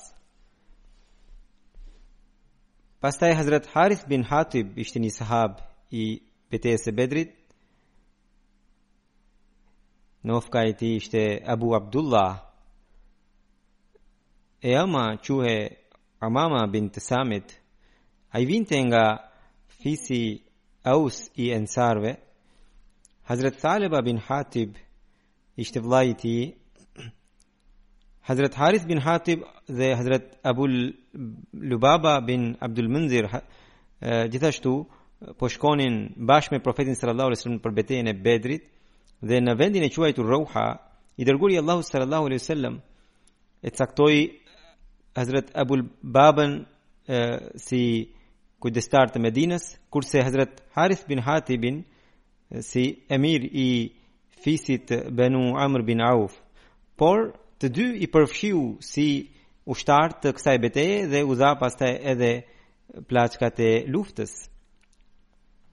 Pastaj 3.02 3.34
Hazrat 3.38 3.66
Harith 3.74 4.02
bin 4.12 4.24
Hatib 4.28 4.76
ishte 4.84 5.00
një 5.00 5.10
sahab 5.18 5.54
i 6.00 6.06
betejës 6.52 6.82
së 6.88 6.92
Bedrit. 6.98 7.30
Nofka 10.28 10.66
i 10.68 10.74
tij 10.82 10.96
ishte 11.00 11.22
Abu 11.54 11.70
Abdullah. 11.78 12.34
E 14.62 14.76
ama 14.82 15.06
quhe 15.24 15.56
Amama 16.28 16.66
bin 16.74 16.90
Tsamit. 16.90 17.56
Ai 18.34 18.44
vintenga 18.46 18.90
nga 18.92 19.06
fisi 19.80 20.24
Aus 20.84 21.18
i 21.44 21.54
Ansarve. 21.56 22.18
Hazrat 23.30 23.62
Saliba 23.64 24.02
bin 24.10 24.18
Hatib 24.28 24.76
ishte 25.56 25.80
vllai 25.80 26.06
i 26.36 26.59
Hazret 28.30 28.56
Harith 28.60 28.88
bin 28.88 28.98
Hatib 28.98 29.40
dhe 29.70 29.94
Hazret 29.96 30.22
Abul 30.44 30.94
Lubaba 31.54 32.28
bin 32.28 32.58
Abdul 32.62 32.88
Munzir 32.88 33.26
gjithashtu 34.32 34.74
po 35.40 35.46
shkonin 35.54 35.96
bashkë 36.30 36.52
me 36.54 36.60
profetin 36.68 36.96
sallallahu 37.00 37.28
alaihi 37.30 37.40
wasallam 37.40 37.62
për 37.66 37.74
betejën 37.80 38.10
e 38.10 38.14
Bedrit 38.26 38.64
dhe 39.28 39.40
në 39.42 39.56
vendin 39.60 39.84
e 39.84 39.90
quajtur 39.96 40.30
Rauha 40.34 40.68
i 41.18 41.24
dërguari 41.28 41.58
Allahu 41.62 41.82
sallallahu 41.88 42.28
alaihi 42.30 42.42
wasallam 42.44 42.76
e 43.64 43.70
caktoi 43.80 44.20
Hazret 45.18 45.48
Abul 45.62 45.82
Baban 46.16 46.52
si 47.68 47.82
kujdestar 48.62 49.08
të 49.12 49.20
Medinës 49.26 49.66
kurse 49.94 50.22
Hazret 50.28 50.62
Harith 50.78 51.04
bin 51.10 51.20
Hatib 51.28 51.64
si 52.70 52.86
emir 53.18 53.42
i 53.68 53.90
fisit 54.46 54.88
Banu 55.18 55.44
Amr 55.66 55.82
bin 55.90 56.00
Auf 56.14 56.34
por 56.98 57.20
të 57.60 57.68
dy 57.76 57.86
i 58.04 58.08
përfshiu 58.08 58.60
si 58.80 59.06
ushtar 59.70 60.14
të 60.24 60.32
kësaj 60.38 60.58
betaje 60.64 61.00
dhe 61.12 61.22
u 61.28 61.36
dha 61.36 61.50
pastaj 61.60 61.92
edhe 62.14 62.30
plaçkat 63.10 63.60
e 63.68 63.72
luftës. 63.94 64.32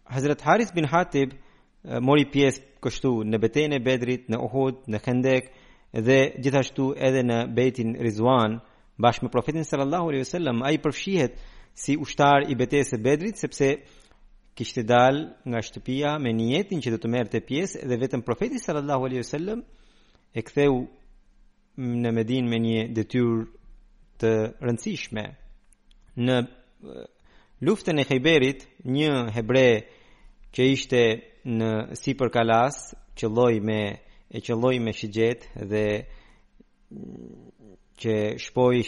Hazrat 0.05 0.43
Haris 0.47 0.73
bin 0.75 0.89
Hatib 0.91 1.35
mori 2.03 2.27
pjesë 2.33 2.83
kështu 2.83 3.13
në 3.31 3.39
betejën 3.43 3.75
e 3.79 3.83
Bedrit, 3.87 4.27
në 4.31 4.41
Uhud, 4.47 4.83
në 4.91 5.01
Khandak 5.05 5.47
dhe 6.07 6.19
gjithashtu 6.43 6.91
edhe 7.07 7.23
në 7.25 7.39
Betin 7.57 7.95
Rizwan 8.03 8.59
bashkë 9.01 9.25
me 9.27 9.31
profetin 9.33 9.65
sallallahu 9.65 10.11
alaihi 10.11 10.27
wasallam 10.27 10.65
ai 10.67 10.79
përfshihet 10.83 11.39
si 11.75 11.95
ushtar 12.03 12.51
i 12.51 12.59
betejës 12.59 12.91
së 12.95 12.99
Bedrit 13.03 13.39
sepse 13.39 13.77
kishte 14.59 14.83
dal 14.89 15.21
nga 15.47 15.63
shtëpia 15.63 16.19
me 16.23 16.33
niyetin 16.35 16.83
që 16.83 16.93
do 16.93 16.99
të 17.01 17.13
merrte 17.15 17.41
pjesë 17.41 17.85
dhe 17.87 18.01
vetëm 18.03 18.25
profeti 18.27 18.59
sallallahu 18.59 19.07
alaihi 19.09 19.23
wasallam 19.25 19.63
e 20.35 20.41
ktheu 20.43 20.75
në 21.77 22.11
medin 22.13 22.47
me 22.49 22.57
një 22.63 22.87
detyrë 22.97 23.47
të 24.23 24.31
rëndësishme. 24.65 25.25
Në 26.25 26.37
luftën 27.69 28.01
e 28.01 28.05
Khayberit, 28.09 28.63
një 28.89 29.11
hebre 29.37 29.65
që 30.57 30.69
ishte 30.73 31.03
në 31.59 31.71
sipër 32.01 32.31
kalas, 32.33 32.95
qelloi 33.19 33.61
me 33.61 33.81
e 34.29 34.79
me 34.87 34.93
shigjet 34.93 35.45
dhe 35.71 35.85
që 38.01 38.15
shpoi 38.47 38.83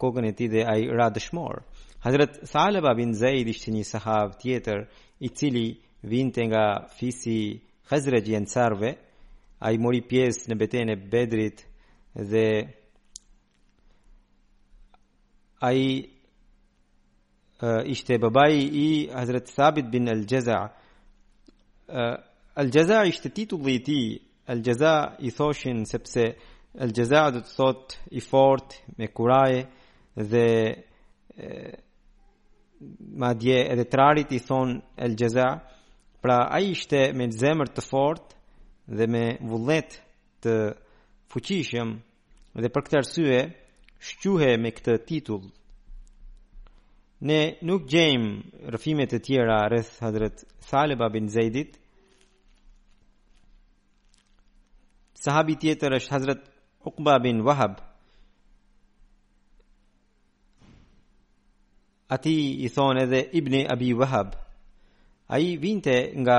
kokën 0.00 0.26
e 0.28 0.32
tij 0.36 0.50
dhe 0.52 0.62
ai 0.72 0.82
ra 0.98 1.08
dëshmor. 1.14 1.62
Hazrat 2.04 2.34
Salaba 2.50 2.92
bin 2.98 3.14
Zaid 3.14 3.48
ishte 3.48 3.70
një 3.72 3.84
sahab 3.86 4.38
tjetër 4.42 4.78
i 5.18 5.28
cili 5.28 5.66
vinte 6.02 6.42
nga 6.50 6.64
fisi 6.98 7.38
Khazraj 7.88 8.26
i 8.30 8.36
Ansarve. 8.36 8.90
Ai 9.66 9.78
mori 9.78 10.02
pjesë 10.10 10.50
në 10.52 10.54
betejën 10.60 10.90
e 10.92 10.96
Bedrit 11.12 11.64
dhe 12.22 12.68
ai 15.58 16.08
uh, 17.62 17.84
ishte 17.84 18.18
babai 18.18 18.56
i 18.64 19.08
Hazrat 19.12 19.48
Sabit 19.48 19.90
bin 19.92 20.08
Al-Jaza' 20.08 20.72
uh, 21.88 22.16
Al-Jaza' 22.54 23.04
ishte 23.06 23.30
titulli 23.32 23.74
i 23.76 23.80
tij 23.80 24.20
Al-Jaza' 24.46 25.16
i 25.20 25.30
thoshin 25.30 25.84
sepse 25.84 26.24
Al-Jaza' 26.78 27.30
do 27.36 27.40
të 27.44 27.52
thot 27.56 27.98
i 28.10 28.20
fort 28.20 28.78
me 28.96 29.08
kuraje 29.12 29.66
dhe 30.16 30.46
uh, 30.72 31.68
madje 33.16 33.58
edhe 33.72 33.84
trarit 33.92 34.32
i 34.32 34.40
thon 34.40 34.78
Al-Jaza' 34.96 35.52
pra 36.20 36.46
ai 36.48 36.72
ishte 36.72 37.12
me 37.16 37.28
zemër 37.30 37.74
të 37.76 37.84
fort 37.90 38.34
dhe 38.88 39.06
me 39.06 39.24
vullnet 39.40 40.00
të 40.42 40.52
fuqishëm 41.32 41.96
dhe 42.56 42.70
për 42.72 42.84
këtë 42.86 42.98
arsye 43.02 43.38
shquhe 44.00 44.50
me 44.60 44.70
këtë 44.72 44.94
titull. 45.08 45.44
Ne 47.26 47.40
nuk 47.64 47.86
gjejmë 47.88 48.70
rëfime 48.74 49.06
të 49.08 49.20
tjera 49.24 49.58
rreth 49.72 49.94
Hadrat 50.04 50.42
Thaliba 50.68 51.08
bin 51.14 51.28
Zeidit. 51.32 51.76
Sahabi 55.20 55.56
tjetër 55.60 55.96
është 55.98 56.12
Hadrat 56.14 56.42
Uqba 56.86 57.18
bin 57.24 57.42
Wahab. 57.44 57.80
Ati 62.08 62.36
i 62.62 62.68
thonë 62.70 63.04
edhe 63.06 63.22
Ibn 63.40 63.54
Abi 63.74 63.90
Wahab. 63.98 64.36
Ai 65.28 65.56
vinte 65.58 65.96
nga 66.22 66.36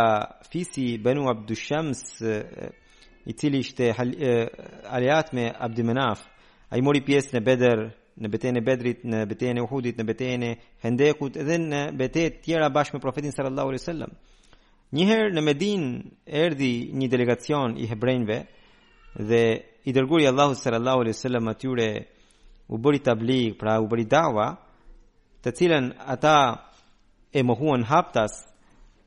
fisi 0.51 0.95
Banu 1.03 1.27
Abdushams 1.29 2.05
i 3.27 3.33
cili 3.35 3.57
ishte 3.59 3.91
aliat 4.89 5.33
me 5.33 5.51
Abdi 5.59 5.83
Menaf, 5.83 6.19
a 6.71 6.77
i 6.79 6.81
mori 6.81 7.01
pjesë 7.03 7.35
në 7.35 7.39
bedër, 7.43 7.79
në 8.23 8.29
betejën 8.31 8.59
e 8.59 8.61
Bedrit, 8.63 9.01
në 9.03 9.25
betejën 9.29 9.57
e 9.59 9.65
Uhudit, 9.65 9.97
në 9.99 10.05
betene 10.07 10.49
e 10.53 10.57
Hendekut 10.83 11.35
dhe 11.35 11.57
në 11.59 11.81
betet 11.99 12.39
tjera 12.45 12.69
bashkë 12.71 12.95
me 12.97 13.03
profetin 13.03 13.31
sallallahu 13.35 13.69
alaihi 13.73 13.83
wasallam. 13.83 14.13
Një 14.91 15.17
në 15.35 15.41
Medinë 15.43 15.89
erdhi 16.25 16.71
një 16.97 17.07
delegacion 17.11 17.75
i 17.77 17.85
Hebrejnve, 17.91 18.37
dhe 19.19 19.41
i 19.87 19.91
dërguri 19.93 20.27
Allahu 20.31 20.55
sallallahu 20.55 20.99
alaihi 21.03 21.17
wasallam 21.17 21.47
atyre 21.51 21.87
u 22.71 22.77
bëri 22.79 23.03
tablig, 23.03 23.59
pra 23.59 23.75
u 23.83 23.87
bëri 23.91 24.07
dawa, 24.07 24.47
të 25.43 25.49
cilën 25.57 25.91
ata 26.07 26.37
e 27.35 27.43
mohuan 27.43 27.83
haptas 27.83 28.39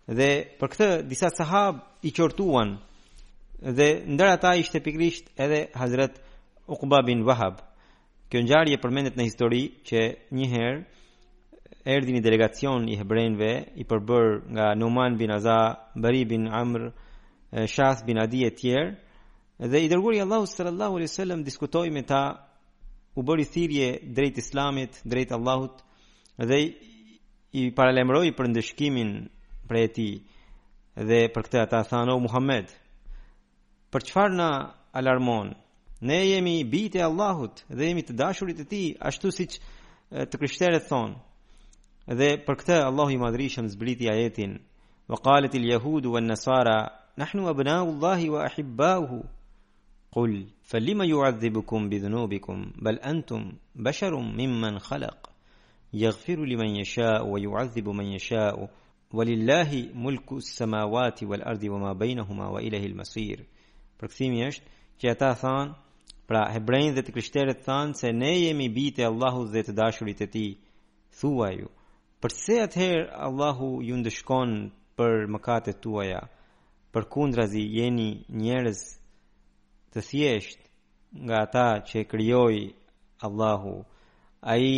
dhe 0.09 0.30
për 0.61 0.68
këtë 0.76 0.88
disa 1.09 1.33
sahab 1.33 1.80
i 2.04 2.12
qortuan 2.12 2.76
dhe 3.62 4.05
ndër 4.07 4.27
ata 4.27 4.57
ishte 4.57 4.81
pikrisht 4.81 5.27
edhe 5.37 5.68
Hazret 5.75 6.20
Uqba 6.68 7.03
bin 7.07 7.23
Wahab. 7.27 7.55
Kjo 8.31 8.40
ngjarje 8.40 8.77
përmendet 8.83 9.16
në 9.18 9.25
histori 9.29 9.62
që 9.88 10.01
një 10.37 10.46
herë 10.53 10.81
erdhi 11.96 12.12
një 12.14 12.23
delegacion 12.25 12.88
i 12.88 12.96
hebrejve 12.96 13.51
i 13.77 13.85
përbër 13.85 14.27
nga 14.53 14.73
Numan 14.77 15.16
bin 15.18 15.31
Aza, 15.35 15.59
Bari 16.03 16.25
bin 16.25 16.46
Amr, 16.49 16.92
eh, 17.53 17.66
Shath 17.66 18.05
bin 18.07 18.18
Adi 18.18 18.46
e 18.46 18.51
tjerë 18.53 19.68
dhe 19.70 19.79
i 19.85 19.88
dërguari 19.92 20.23
Allahu 20.25 20.46
sallallahu 20.46 20.96
alaihi 20.96 21.11
wasallam 21.11 21.44
diskutoi 21.44 21.90
me 21.90 22.03
ta 22.03 22.23
u 23.16 23.23
bëri 23.23 23.44
thirrje 23.44 23.88
drejt 24.16 24.38
Islamit, 24.38 25.01
drejt 25.05 25.33
Allahut 25.33 25.83
dhe 26.49 26.61
i 27.53 27.62
paralajmëroi 27.77 28.31
për 28.37 28.46
ndëshkimin 28.51 29.11
prej 29.68 29.87
ti 29.96 30.09
dhe 31.09 31.18
për 31.35 31.42
këtë 31.49 31.59
ata 31.64 31.81
thanë 31.90 32.12
o 32.14 32.20
Muhammed 32.23 32.66
Për 33.94 34.05
çfarë 34.09 34.37
na 34.38 34.44
alarmon? 34.98 35.48
Ne 36.09 36.18
jemi 36.26 36.53
bijtë 36.74 37.00
e 37.00 37.03
Allahut 37.07 37.62
dhe 37.79 37.88
jemi 37.88 38.05
të 38.07 38.14
dashurit 38.20 38.61
e 38.62 38.66
Tij, 38.70 38.90
ashtu 39.09 39.33
siç 39.38 39.57
të 40.31 40.38
krishterët 40.38 40.85
thonë. 40.90 41.16
Dhe 42.20 42.29
për 42.46 42.61
këtë 42.61 42.76
Allahu 42.90 43.16
i 43.16 43.18
madhrishëm 43.24 43.66
zbriti 43.74 44.07
ajetin: 44.14 44.53
"Wa 45.11 45.18
qalet 45.26 45.55
al-yahud 45.59 46.05
wa 46.12 46.18
an-nasara 46.22 46.79
nahnu 47.22 47.48
abna'u 47.50 47.88
Allahi 47.96 48.29
wa 48.35 48.44
ahibba'uhu." 48.46 49.18
Qul 50.14 50.33
falima 50.70 51.05
yu'adhibukum 51.12 51.83
bi 51.90 51.96
dhunubikum 52.03 52.61
bal 52.85 52.98
antum 53.12 53.42
basharun 53.85 54.29
mimman 54.38 54.76
khalaq 54.87 55.20
yaghfiru 56.03 56.44
liman 56.50 56.72
yasha'u 56.81 57.26
wa 57.33 57.38
yu'adhibu 57.46 57.90
man 57.98 58.07
yasha'u 58.16 58.64
mulku 60.03 60.37
as-samawati 60.44 61.24
wal 61.31 61.42
ardi 61.50 61.68
wa 61.70 61.79
ma 61.85 61.88
والأرض 61.88 61.98
wa 61.98 61.98
بينهما 61.98 62.46
وإليه 62.55 62.94
masir 62.94 63.38
përkthimi 64.00 64.40
është 64.48 64.78
që 65.02 65.10
ata 65.12 65.30
than, 65.42 65.68
pra 66.30 66.42
hebrejnë 66.54 66.94
dhe 66.96 67.02
të 67.04 67.14
krishterët 67.16 67.60
than, 67.66 67.92
se 68.00 68.08
ne 68.22 68.30
jemi 68.38 68.68
bite 68.78 69.04
Allahu 69.06 69.42
dhe 69.54 69.62
të 69.66 69.74
dashurit 69.80 70.20
e 70.26 70.28
ti, 70.34 70.46
thua 71.20 71.48
ju. 71.58 71.68
Përse 72.22 72.54
atëherë 72.66 73.08
Allahu 73.26 73.68
ju 73.88 73.96
ndëshkon 74.00 74.50
për 74.98 75.12
mëkatet 75.34 75.78
tuaja, 75.84 76.22
për 76.92 77.04
kundrazi 77.14 77.62
jeni 77.78 78.10
njerëz 78.42 78.80
të 79.94 80.00
thjesht 80.08 80.60
nga 81.24 81.36
ata 81.46 81.68
që 81.88 81.94
e 82.00 82.08
kryoj 82.12 82.56
Allahu, 83.26 83.76
a 84.50 84.52
i 84.56 84.76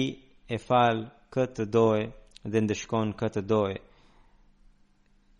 e 0.48 0.56
falë 0.68 1.06
këtë 1.34 1.64
dojë 1.76 2.06
dhe 2.52 2.58
ndëshkon 2.66 3.08
këtë 3.20 3.42
dojë. 3.54 3.80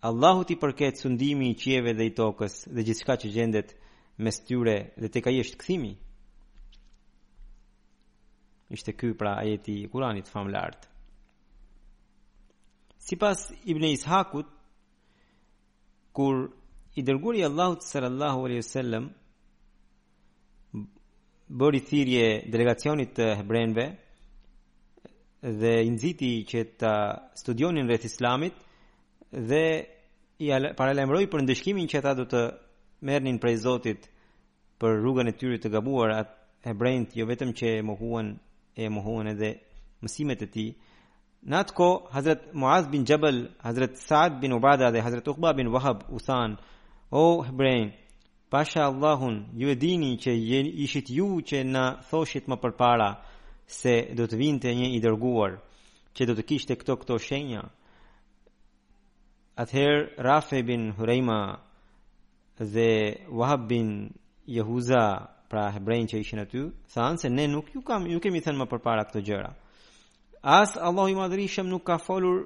Allahu 0.03 0.43
ti 0.45 0.57
përket 0.59 0.99
sundimi 0.99 1.47
i 1.53 1.55
qieve 1.63 1.93
dhe 1.95 2.05
i 2.09 2.11
tokës 2.19 2.55
dhe 2.75 2.83
gjithë 2.89 3.01
shka 3.05 3.15
që 3.23 3.29
gjendet 3.37 3.69
me 4.25 4.31
styre 4.35 4.75
dhe 5.01 5.11
te 5.15 5.21
ka 5.23 5.31
jeshtë 5.31 5.53
është 5.55 5.61
këthimi 5.63 5.91
ishte 8.79 8.93
ky 8.99 9.11
pra 9.21 9.37
ajeti 9.43 9.77
i 9.83 9.87
Kuranit 9.93 10.27
famë 10.33 10.51
lart. 10.57 10.89
Sipas 13.07 13.45
Ibn 13.73 13.85
Ishaqut 13.93 14.49
kur 16.17 16.37
i 16.99 17.07
dërguri 17.07 17.45
Allahu 17.49 17.79
sallallahu 17.93 18.41
alaihi 18.49 18.63
wasallam 18.65 19.05
bëri 21.63 21.81
thirrje 21.93 22.27
delegacionit 22.53 23.15
të 23.17 23.31
hebrejve 23.45 23.87
dhe 25.63 25.73
i 25.87 25.95
nxiti 25.95 26.33
që 26.51 26.67
ta 26.81 26.95
studionin 27.43 27.87
rreth 27.89 28.09
Islamit, 28.11 28.55
dhe 29.33 29.65
i 30.43 30.51
paralajmëroi 30.77 31.27
për 31.33 31.43
ndëshkimin 31.47 31.87
që 31.91 31.99
ata 32.03 32.13
do 32.21 32.25
të 32.29 32.41
merrnin 33.09 33.39
prej 33.41 33.57
Zotit 33.65 34.09
për 34.83 34.97
rrugën 35.01 35.29
e 35.31 35.37
tyre 35.39 35.59
të 35.63 35.71
gabuar 35.73 36.11
atë 36.19 36.69
hebrejt 36.69 37.17
jo 37.17 37.27
vetëm 37.27 37.53
që 37.59 37.69
e 37.79 37.83
mohuan 37.83 38.29
e 38.83 38.89
mohuan 38.97 39.31
edhe 39.33 39.51
mësimet 40.05 40.45
e 40.45 40.49
tij 40.55 40.69
në 41.49 41.55
atë 41.65 41.75
kohë 41.81 42.13
Hazrat 42.15 42.43
Muaz 42.61 42.85
bin 42.93 43.07
Jabal 43.09 43.39
Hazrat 43.65 43.97
Saad 44.07 44.39
bin 44.41 44.53
Ubadah 44.53 44.93
dhe 44.93 45.01
Hazrat 45.01 45.27
Uqba 45.33 45.53
bin 45.57 45.73
Wahab 45.73 46.05
u 46.15 46.19
than 46.27 46.59
o 47.11 47.25
hebrejt 47.47 47.91
Pasha 48.53 48.85
Allahun, 48.85 49.37
ju 49.57 49.69
e 49.73 49.75
dini 49.81 50.19
që 50.23 50.31
jen, 50.51 50.67
ishit 50.85 51.09
ju 51.09 51.41
që 51.49 51.63
na 51.65 51.85
thoshit 52.11 52.45
më 52.53 52.57
përpara 52.63 53.11
se 53.81 53.95
do 54.17 54.27
të 54.29 54.37
vinte 54.43 54.69
një 54.81 54.89
i 54.93 54.99
dërguar 55.01 55.53
që 56.15 56.23
do 56.29 56.33
të 56.37 56.43
kishte 56.51 56.77
këto 56.77 56.95
këto 57.01 57.15
shenja 57.19 57.63
Ather 59.63 60.13
Rafi 60.19 60.63
bin 60.67 60.93
Hurayma 60.93 61.61
dhe 62.59 63.25
Wahab 63.31 63.69
bin 63.71 64.11
Jehuza, 64.47 65.29
pra 65.53 65.69
hebrejnë 65.75 66.09
që 66.11 66.21
ishin 66.25 66.41
aty, 66.43 66.63
thanë 66.95 67.19
se 67.21 67.29
ne 67.31 67.45
nuk 67.53 67.69
ju 67.75 67.83
kam 67.87 68.07
ju 68.09 68.19
kemi 68.25 68.41
thënë 68.43 68.59
më 68.63 68.67
përpara 68.71 69.03
këto 69.07 69.21
gjëra. 69.29 69.51
As 70.43 70.73
Allahu 70.81 71.13
i 71.13 71.19
Madhrishëm 71.19 71.69
nuk 71.71 71.85
ka 71.87 71.99
folur 72.01 72.39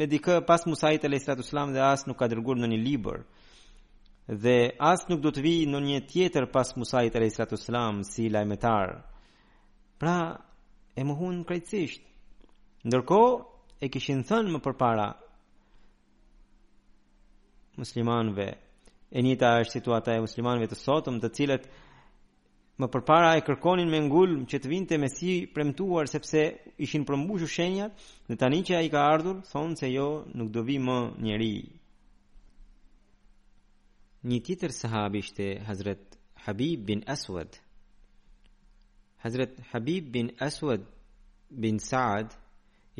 me 0.00 0.06
dikë 0.08 0.38
pas 0.48 0.64
Musait 0.66 1.04
alayhis 1.04 1.28
selam 1.50 1.74
dhe 1.76 1.82
as 1.92 2.06
nuk 2.08 2.16
ka 2.18 2.28
dërguar 2.32 2.56
në 2.62 2.70
një 2.72 2.78
libër 2.86 3.20
dhe 4.44 4.56
as 4.90 5.04
nuk 5.12 5.20
do 5.22 5.30
të 5.32 5.44
vijë 5.44 5.68
në 5.74 5.82
një 5.84 6.00
tjetër 6.10 6.48
pas 6.56 6.72
Musait 6.76 7.14
alayhis 7.20 7.38
selam 7.66 8.00
si 8.02 8.28
lajmetar. 8.32 8.96
Pra 10.00 10.16
e 10.96 11.04
mohun 11.04 11.44
krejtësisht. 11.44 12.00
Ndërkohë 12.88 13.36
e 13.84 13.90
kishin 13.92 14.24
thënë 14.24 14.56
më 14.56 14.64
përpara 14.66 15.06
muslimanve, 17.78 18.48
E 19.18 19.22
njëta 19.24 19.54
është 19.64 19.72
situata 19.78 20.10
e 20.12 20.20
muslimanëve 20.20 20.66
të 20.68 20.76
sotëm, 20.76 21.16
të 21.22 21.28
cilët 21.36 21.62
më 22.80 22.88
përpara 22.92 23.30
e 23.38 23.44
kërkonin 23.46 23.88
me 23.88 24.02
ngulm 24.04 24.42
që 24.50 24.56
të 24.60 24.68
vinte 24.72 24.98
Mesih 25.00 25.32
i 25.44 25.46
premtuar 25.54 26.04
sepse 26.12 26.42
ishin 26.84 27.06
përmbushur 27.08 27.48
shenjat, 27.54 27.94
dhe 28.28 28.36
tani 28.36 28.58
që 28.68 28.72
ai 28.76 28.88
ka 28.92 29.00
ardhur, 29.14 29.38
thonë 29.52 29.78
se 29.80 29.88
jo, 29.96 30.06
nuk 30.36 30.48
do 30.54 30.60
vi 30.68 30.76
më 30.86 30.98
njerëj. 31.24 31.56
Një 34.28 34.38
titër 34.46 34.76
sahabi 34.80 35.24
ishte 35.24 35.44
Hazret 35.68 36.04
Habib 36.44 36.84
bin 36.90 37.00
Aswad 37.14 37.50
Hazret 39.24 39.56
Habib 39.72 40.12
bin 40.16 40.28
Aswad 40.48 40.84
bin 41.62 41.80
Saad 41.88 42.28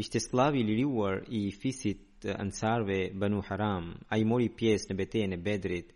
Ishte 0.01 0.21
sklavi 0.23 0.65
liruar 0.71 1.17
i 1.39 1.51
fisit 1.63 2.08
të 2.23 2.35
ansarve 2.43 2.97
banu 3.21 3.41
haram 3.49 3.85
a 4.13 4.19
i 4.21 4.25
mori 4.31 4.49
pjes 4.59 4.89
në 4.89 4.95
bete 5.01 5.21
në 5.33 5.39
bedrit 5.47 5.93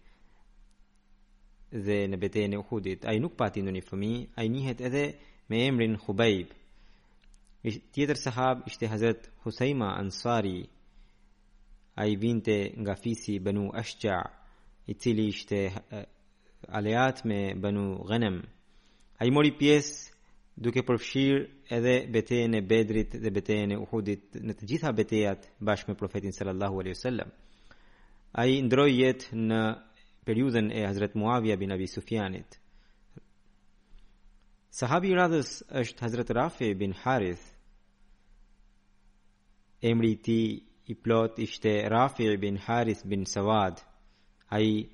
dhe 1.86 1.98
në 2.12 2.18
bete 2.24 2.42
në 2.50 2.60
uhudit 2.62 3.06
a 3.08 3.14
i 3.16 3.20
nuk 3.24 3.34
pati 3.40 3.62
në 3.64 3.72
një 3.78 3.84
fëmi 3.88 4.12
a 4.38 4.44
i 4.44 4.52
njëhet 4.54 4.82
edhe 4.88 5.04
me 5.50 5.62
emrin 5.66 5.96
Khubayb 6.04 6.52
tjetër 7.94 8.18
sahab 8.22 8.64
ishte 8.66 8.86
Hazret 8.90 9.28
Huseyma 9.44 9.90
ansari 10.02 10.60
a 12.02 12.06
i 12.10 12.16
vinte 12.16 12.56
nga 12.82 12.94
fisi 13.02 13.38
banu 13.38 13.68
ashqa 13.82 14.20
i 14.90 14.94
cili 14.94 15.26
ishte 15.34 15.58
eh, 15.66 16.06
aleat 16.68 17.24
me 17.24 17.54
banu 17.54 17.98
Ghanem. 18.08 18.36
a 19.18 19.22
i 19.26 19.30
mori 19.30 19.52
pjesë 19.58 20.11
duke 20.60 20.82
përfshirë 20.86 21.36
edhe 21.74 21.92
betejën 22.14 22.54
e 22.54 22.60
Bedrit 22.60 23.14
dhe 23.22 23.30
betejën 23.32 23.72
e 23.72 23.78
Uhudit 23.80 24.34
në 24.36 24.52
të 24.58 24.66
gjitha 24.72 24.90
betejat 24.92 25.46
bashkë 25.68 25.90
me 25.92 25.96
profetin 25.96 26.32
sallallahu 26.32 26.80
alaihi 26.82 26.96
wasallam. 26.96 27.30
Ai 28.32 28.60
ndroi 28.62 28.92
jetë 28.98 29.32
në 29.48 29.62
periudhën 30.26 30.68
e 30.76 30.84
Hazrat 30.86 31.14
Muavia 31.14 31.56
bin 31.56 31.72
Abi 31.72 31.86
Sufianit. 31.88 32.58
Sahabi 34.72 35.10
i 35.12 35.16
radhës 35.16 35.62
është 35.76 36.00
Hazrat 36.04 36.30
Rafi 36.30 36.74
bin 36.80 36.92
Harith. 37.04 37.42
Emri 39.82 40.10
i 40.12 40.16
tij 40.24 40.48
i 40.86 40.94
plot 41.02 41.38
ishte 41.38 41.72
Rafi 41.90 42.36
bin 42.40 42.56
Harith 42.66 43.02
bin 43.10 43.24
Sawad. 43.26 43.76
Ai 44.48 44.88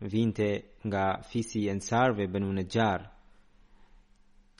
vinte 0.00 0.48
nga 0.86 1.04
fisi 1.30 1.58
i 1.64 1.70
Ansarve 1.70 2.26
Banu 2.32 2.52
Najjar. 2.52 3.15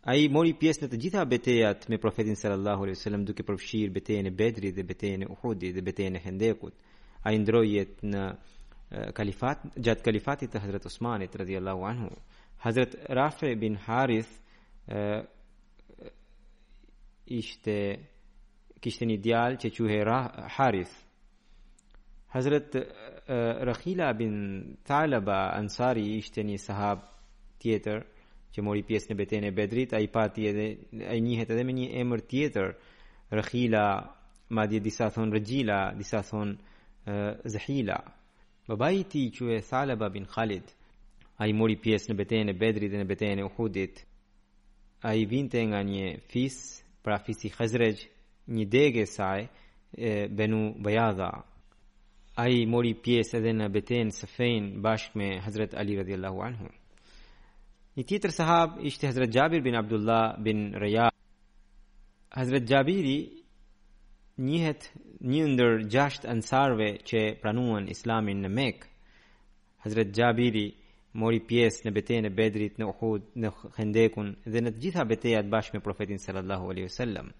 A 0.07 0.15
i 0.15 0.29
mori 0.31 0.53
pjesë 0.55 0.85
në 0.85 0.89
të 0.93 0.99
gjitha 1.03 1.23
betejat 1.27 1.85
me 1.91 1.97
profetin 1.99 2.37
sallallahu 2.39 2.85
alaihi 2.87 2.99
sallam 3.01 3.25
duke 3.27 3.43
përfshirë 3.49 3.95
betejën 3.97 4.29
e 4.29 4.35
Bedri 4.41 4.71
dhe 4.77 4.85
betejën 4.87 5.25
e 5.27 5.31
Uhudi 5.35 5.73
dhe 5.75 5.83
betejën 5.89 6.15
e 6.15 6.21
Hendekut. 6.29 6.77
A 7.27 7.33
i 7.35 7.41
ndrojjet 7.43 8.05
në 8.07 8.23
kalifat, 9.19 9.65
gjatë 9.83 10.07
kalifatit 10.07 10.53
të 10.55 10.63
Hazret 10.63 10.87
Osmanit 10.87 11.35
radhiallahu 11.43 11.85
anhu. 11.91 12.13
Hazret 12.63 12.95
Rafe 13.19 13.51
bin 13.65 13.75
Harith 13.89 14.31
ishte 17.41 17.77
kishte 18.79 19.11
një 19.11 19.19
djalë 19.27 19.61
që 19.65 19.73
quhe 19.75 20.19
Harith. 20.55 20.95
Hazret 22.37 22.79
Rakhila 23.73 24.13
bin 24.23 24.39
Talaba 24.87 25.41
Ansari 25.59 26.07
ishte 26.23 26.47
një 26.47 26.63
sahab 26.69 27.03
tjetër 27.59 28.05
që 28.55 28.63
mori 28.67 28.83
pjesë 28.89 29.11
në 29.13 29.17
betejën 29.21 29.47
e 29.49 29.55
Bedrit, 29.57 29.93
ai 29.97 30.07
pati 30.17 30.45
edhe 30.51 30.67
ai 31.13 31.21
njihet 31.25 31.51
edhe 31.55 31.65
me 31.67 31.75
një 31.79 31.87
emër 32.03 32.21
tjetër, 32.31 32.69
Rahila, 33.37 33.85
madje 34.57 34.79
disa 34.87 35.07
thon 35.15 35.29
Rajila, 35.35 35.81
disa 36.01 36.21
thon 36.29 36.51
Zahila. 37.53 37.99
Babai 38.69 38.95
i 39.01 39.05
tij 39.07 39.43
e 39.43 39.59
Salaba 39.71 40.07
bin 40.15 40.25
Khalid, 40.33 40.67
ai 41.43 41.51
mori 41.61 41.77
pjesë 41.85 42.09
në 42.13 42.17
betejën 42.21 42.49
e 42.53 42.59
Bedrit 42.63 42.91
dhe 42.93 43.01
në 43.03 43.09
betejën 43.11 43.41
e 43.43 43.47
Uhudit. 43.49 43.97
Ai 45.09 45.21
vinte 45.33 45.59
nga 45.69 45.81
një 45.91 46.07
fis, 46.31 46.57
pra 47.05 47.17
fisi 47.25 47.49
Khazrej, 47.55 47.99
një 48.55 48.65
degë 48.75 49.03
e 49.05 49.07
saj, 49.17 49.41
Banu 50.37 50.63
Bayaza. 50.85 51.31
Ai 52.43 52.67
mori 52.73 52.93
pjesë 53.05 53.35
edhe 53.39 53.53
në 53.57 53.67
betejën 53.77 54.09
e 54.11 54.17
Safein 54.19 54.65
bashkë 54.85 55.15
me 55.19 55.29
Hazrat 55.45 55.73
Ali 55.81 55.95
radhiyallahu 56.03 56.39
anhu. 56.49 56.67
Një 57.97 58.05
tjetër 58.05 58.33
sahab 58.37 58.75
ishte 58.85 59.09
Hazret 59.09 59.31
Gjabir 59.33 59.63
bin 59.65 59.75
Abdullah 59.79 60.37
bin 60.45 60.59
Reja. 60.77 61.07
Hazret 62.37 62.67
Gjabiri 62.69 63.17
njëhet 64.45 64.91
një 65.33 65.47
ndër 65.55 65.79
gjasht 65.93 66.29
ansarve 66.29 66.89
që 67.09 67.23
pranuan 67.41 67.89
islamin 67.95 68.43
në 68.45 68.51
mek. 68.59 68.85
Hazret 69.87 70.13
Gjabiri 70.13 70.67
mori 71.23 71.41
pjesë 71.49 71.87
në 71.89 71.95
betejën 71.97 72.29
e 72.29 72.35
Bedrit, 72.37 72.77
në 72.77 72.91
Uhud, 72.93 73.31
në 73.41 73.55
Khendekun 73.79 74.35
dhe 74.45 74.61
në 74.61 74.75
të 74.77 74.83
gjitha 74.85 75.09
betejat 75.15 75.49
bashkë 75.55 75.79
me 75.79 75.87
profetin 75.89 76.21
sallallahu 76.21 76.69
alaihi 76.75 76.91
wasallam. 76.91 77.33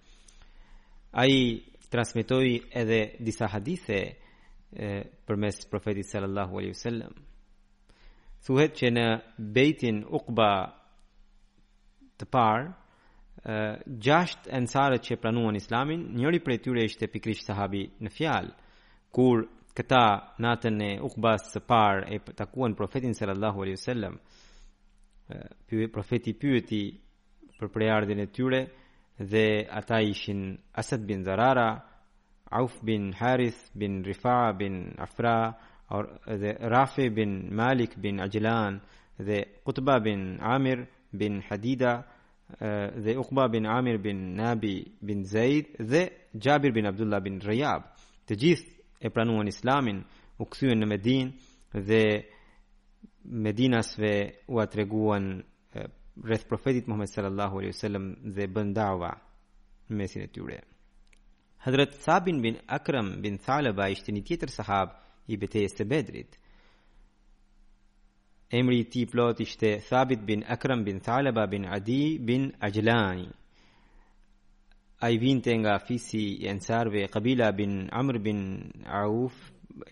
Ai 1.23 1.37
transmetoi 1.91 2.55
edhe 2.81 3.03
disa 3.29 3.45
hadithe 3.53 4.01
përmes 5.27 5.61
profetit 5.71 6.09
sallallahu 6.09 6.57
alaihi 6.57 6.73
wasallam 6.73 7.26
thuhet 8.47 8.73
që 8.79 8.89
në 8.95 9.05
bejtin 9.59 10.01
uqba 10.17 10.49
të 12.19 12.25
parë, 12.35 12.67
Uh, 13.47 13.77
gjasht 14.03 14.47
ensarët 14.51 15.05
që 15.07 15.15
pranuan 15.23 15.55
islamin, 15.55 16.01
njëri 16.17 16.39
prej 16.43 16.55
tyre 16.65 16.81
ishte 16.89 17.07
pikrish 17.13 17.43
sahabi 17.47 17.83
në 18.03 18.09
fjalë, 18.11 18.49
kur 19.15 19.37
këta 19.77 20.01
natën 20.43 20.81
e 20.83 20.89
ukbas 21.07 21.45
së 21.53 21.61
parë 21.69 22.01
e 22.11 22.17
takuan 22.35 22.75
profetin 22.75 23.13
sallallahu 23.15 23.61
alaihi 23.63 23.77
wasallam, 23.77 24.17
uh, 25.37 25.85
profeti 25.95 26.33
pyeti 26.41 26.81
për 27.61 27.71
prejardin 27.77 28.19
e 28.25 28.27
tyre 28.35 28.61
dhe 29.31 29.45
ata 29.79 30.01
ishin 30.11 30.41
Asad 30.81 31.07
bin 31.07 31.23
Zarara, 31.23 31.69
Auf 32.59 32.73
bin 32.83 33.13
Harith 33.21 33.61
bin 33.79 34.01
Rifa 34.03 34.39
bin 34.59 34.97
Afra, 34.99 35.37
or 35.91 36.19
the 36.25 36.55
Rafi 36.61 37.13
bin 37.15 37.55
Malik 37.55 37.95
bin 38.01 38.17
Ajlan 38.19 38.81
dhe 39.19 39.47
Qutba 39.65 40.03
bin 40.03 40.37
Amir 40.39 40.87
bin 41.13 41.41
Hadida 41.41 42.03
dhe 42.59 43.15
uh, 43.15 43.21
Uqba 43.21 43.49
bin 43.53 43.65
Amir 43.65 43.97
bin 44.03 44.35
Nabi 44.37 44.85
bin 45.01 45.23
Zaid 45.23 45.67
dhe 45.79 46.11
Jabir 46.37 46.73
bin 46.75 46.85
Abdullah 46.85 47.19
bin 47.25 47.39
Riyab 47.41 47.83
të 48.27 48.35
gjithë 48.35 48.73
e 49.05 49.09
pranuan 49.11 49.47
Islamin 49.51 49.97
u 50.41 50.45
kthyen 50.45 50.79
në 50.83 50.87
Medinë 50.93 51.81
dhe 51.89 52.01
Medinasve 53.45 54.11
u 54.51 54.59
atreguan 54.63 55.25
rreth 56.23 56.45
profetit 56.47 56.85
Muhammed 56.87 57.11
sallallahu 57.11 57.59
alaihi 57.59 57.73
wasallam 57.75 58.05
dhe 58.37 58.45
bën 58.55 58.69
dawa 58.75 59.09
mesin 59.89 60.21
e 60.23 60.29
tyre. 60.35 60.57
Hazrat 61.65 61.93
Sabin 62.05 62.41
bin 62.43 62.55
Akram 62.77 63.21
bin 63.23 63.37
Thalaba 63.45 63.89
ishte 63.95 64.15
një 64.15 64.23
tjetër 64.27 64.51
sahab 64.55 64.87
i 65.27 65.37
betejës 65.37 65.73
të 65.77 65.85
Bedrit. 65.87 66.37
Emri 68.55 68.77
i 68.79 68.87
tij 68.87 69.05
plot 69.11 69.41
ishte 69.43 69.73
Thabit 69.89 70.23
bin 70.23 70.43
Akram 70.47 70.83
bin 70.85 71.01
Thalaba 71.03 71.45
bin 71.51 71.65
Adi 71.65 72.17
bin 72.21 72.51
Ajlani. 72.59 73.27
Ai 75.03 75.17
vinte 75.21 75.53
nga 75.59 75.77
fisi 75.79 76.39
i 76.43 76.47
Ansarve 76.49 77.05
Qabila 77.13 77.51
bin 77.53 77.89
Amr 77.91 78.17
bin 78.23 78.39
Auf 78.87 79.33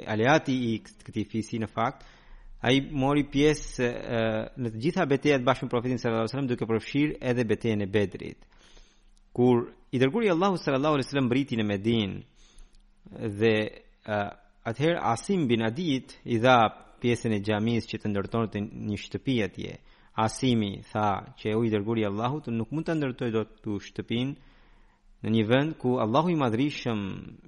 aleati 0.07 0.53
i 0.71 0.79
këtij 0.81 1.27
fisi 1.29 1.59
në 1.61 1.67
fakt 1.69 2.07
ai 2.65 2.79
mori 2.89 3.23
pjesë 3.29 3.89
uh, 3.89 4.15
në 4.57 4.71
të 4.73 4.81
gjitha 4.81 5.03
betejat 5.05 5.43
bashkë 5.45 5.67
me 5.67 5.69
profetin 5.69 5.99
sallallahu 6.01 6.23
alajhi 6.23 6.31
wasallam 6.31 6.49
duke 6.49 6.65
përfshir 6.71 7.11
edhe 7.21 7.43
betejën 7.45 7.83
e 7.85 7.89
Bedrit. 7.93 8.39
Kur 9.35 9.67
i 9.93 9.99
dërguari 10.01 10.31
Allahu 10.31 10.57
sallallahu 10.57 10.95
alajhi 10.97 11.05
wasallam 11.09 11.29
mbriti 11.29 11.59
në 11.59 11.67
Medin 11.69 12.13
dhe 13.39 13.55
Atëherë 14.65 15.01
Asim 15.11 15.43
bin 15.49 15.61
Adit 15.65 16.15
i 16.33 16.39
dha 16.41 16.55
pjesën 17.01 17.35
e 17.35 17.37
xhamisë 17.45 17.89
që 17.91 17.97
të 18.01 18.09
ndërtonte 18.09 18.61
një 18.89 18.95
shtëpi 19.01 19.33
atje. 19.45 19.73
Asimi 20.25 20.69
tha 20.91 21.09
që 21.39 21.53
u 21.59 21.67
i 21.67 21.69
dërguri 21.73 22.05
Allahut 22.07 22.47
nuk 22.57 22.71
mund 22.73 22.87
të 22.87 22.95
ndërtoj 22.97 23.29
dot 23.35 23.51
të 23.61 23.75
shtëpin 23.89 24.31
në 25.21 25.33
një 25.35 25.43
vend 25.51 25.75
ku 25.81 25.91
Allahu 26.03 26.33
i 26.33 26.37
madhrishëm 26.43 27.03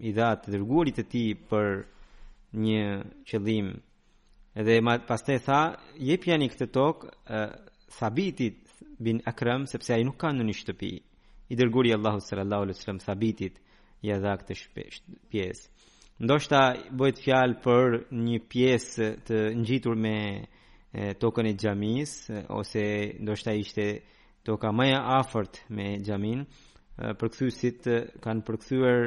i 0.09 0.13
dha 0.17 0.29
të 0.43 0.53
dërguarit 0.57 0.99
të 0.99 1.05
tij 1.13 1.29
për 1.49 1.65
një 2.65 2.83
qëllim. 3.31 3.67
Edhe 4.61 4.77
pastaj 5.09 5.39
tha, 5.49 5.59
jep 6.09 6.29
jani 6.29 6.51
këtë 6.53 6.69
tokë 6.77 7.41
Thabitit 7.97 8.57
bin 9.05 9.23
Akram 9.31 9.65
sepse 9.71 9.95
ai 9.95 10.05
nuk 10.05 10.19
ka 10.21 10.29
në 10.35 10.43
një 10.51 10.55
shtëpi. 10.61 10.93
I 11.51 11.57
dërguri 11.59 11.95
Allahu 11.97 12.21
sallallahu 12.27 12.63
alaihi 12.67 12.77
wasallam 12.79 13.01
Sabitit 13.09 13.55
ja 14.05 14.19
dha 14.23 14.37
këtë 14.41 14.53
pjesë 15.31 15.65
ndoshta 16.25 16.59
bëhet 16.97 17.19
fjalë 17.21 17.55
për 17.61 17.95
një 18.17 18.37
pjesë 18.49 19.07
të 19.27 19.41
ngjitur 19.61 19.97
me 20.01 20.13
tokën 21.21 21.45
e 21.45 21.51
xhamis 21.61 22.13
ose 22.57 22.85
ndoshta 23.21 23.53
ishte 23.53 23.85
toka 24.47 24.71
më 24.77 24.87
e 24.95 24.95
afërt 25.19 25.61
me 25.75 25.85
xhamin 26.07 26.41
përkthyesit 27.21 27.85
kanë 28.23 28.45
përkthyer 28.47 28.99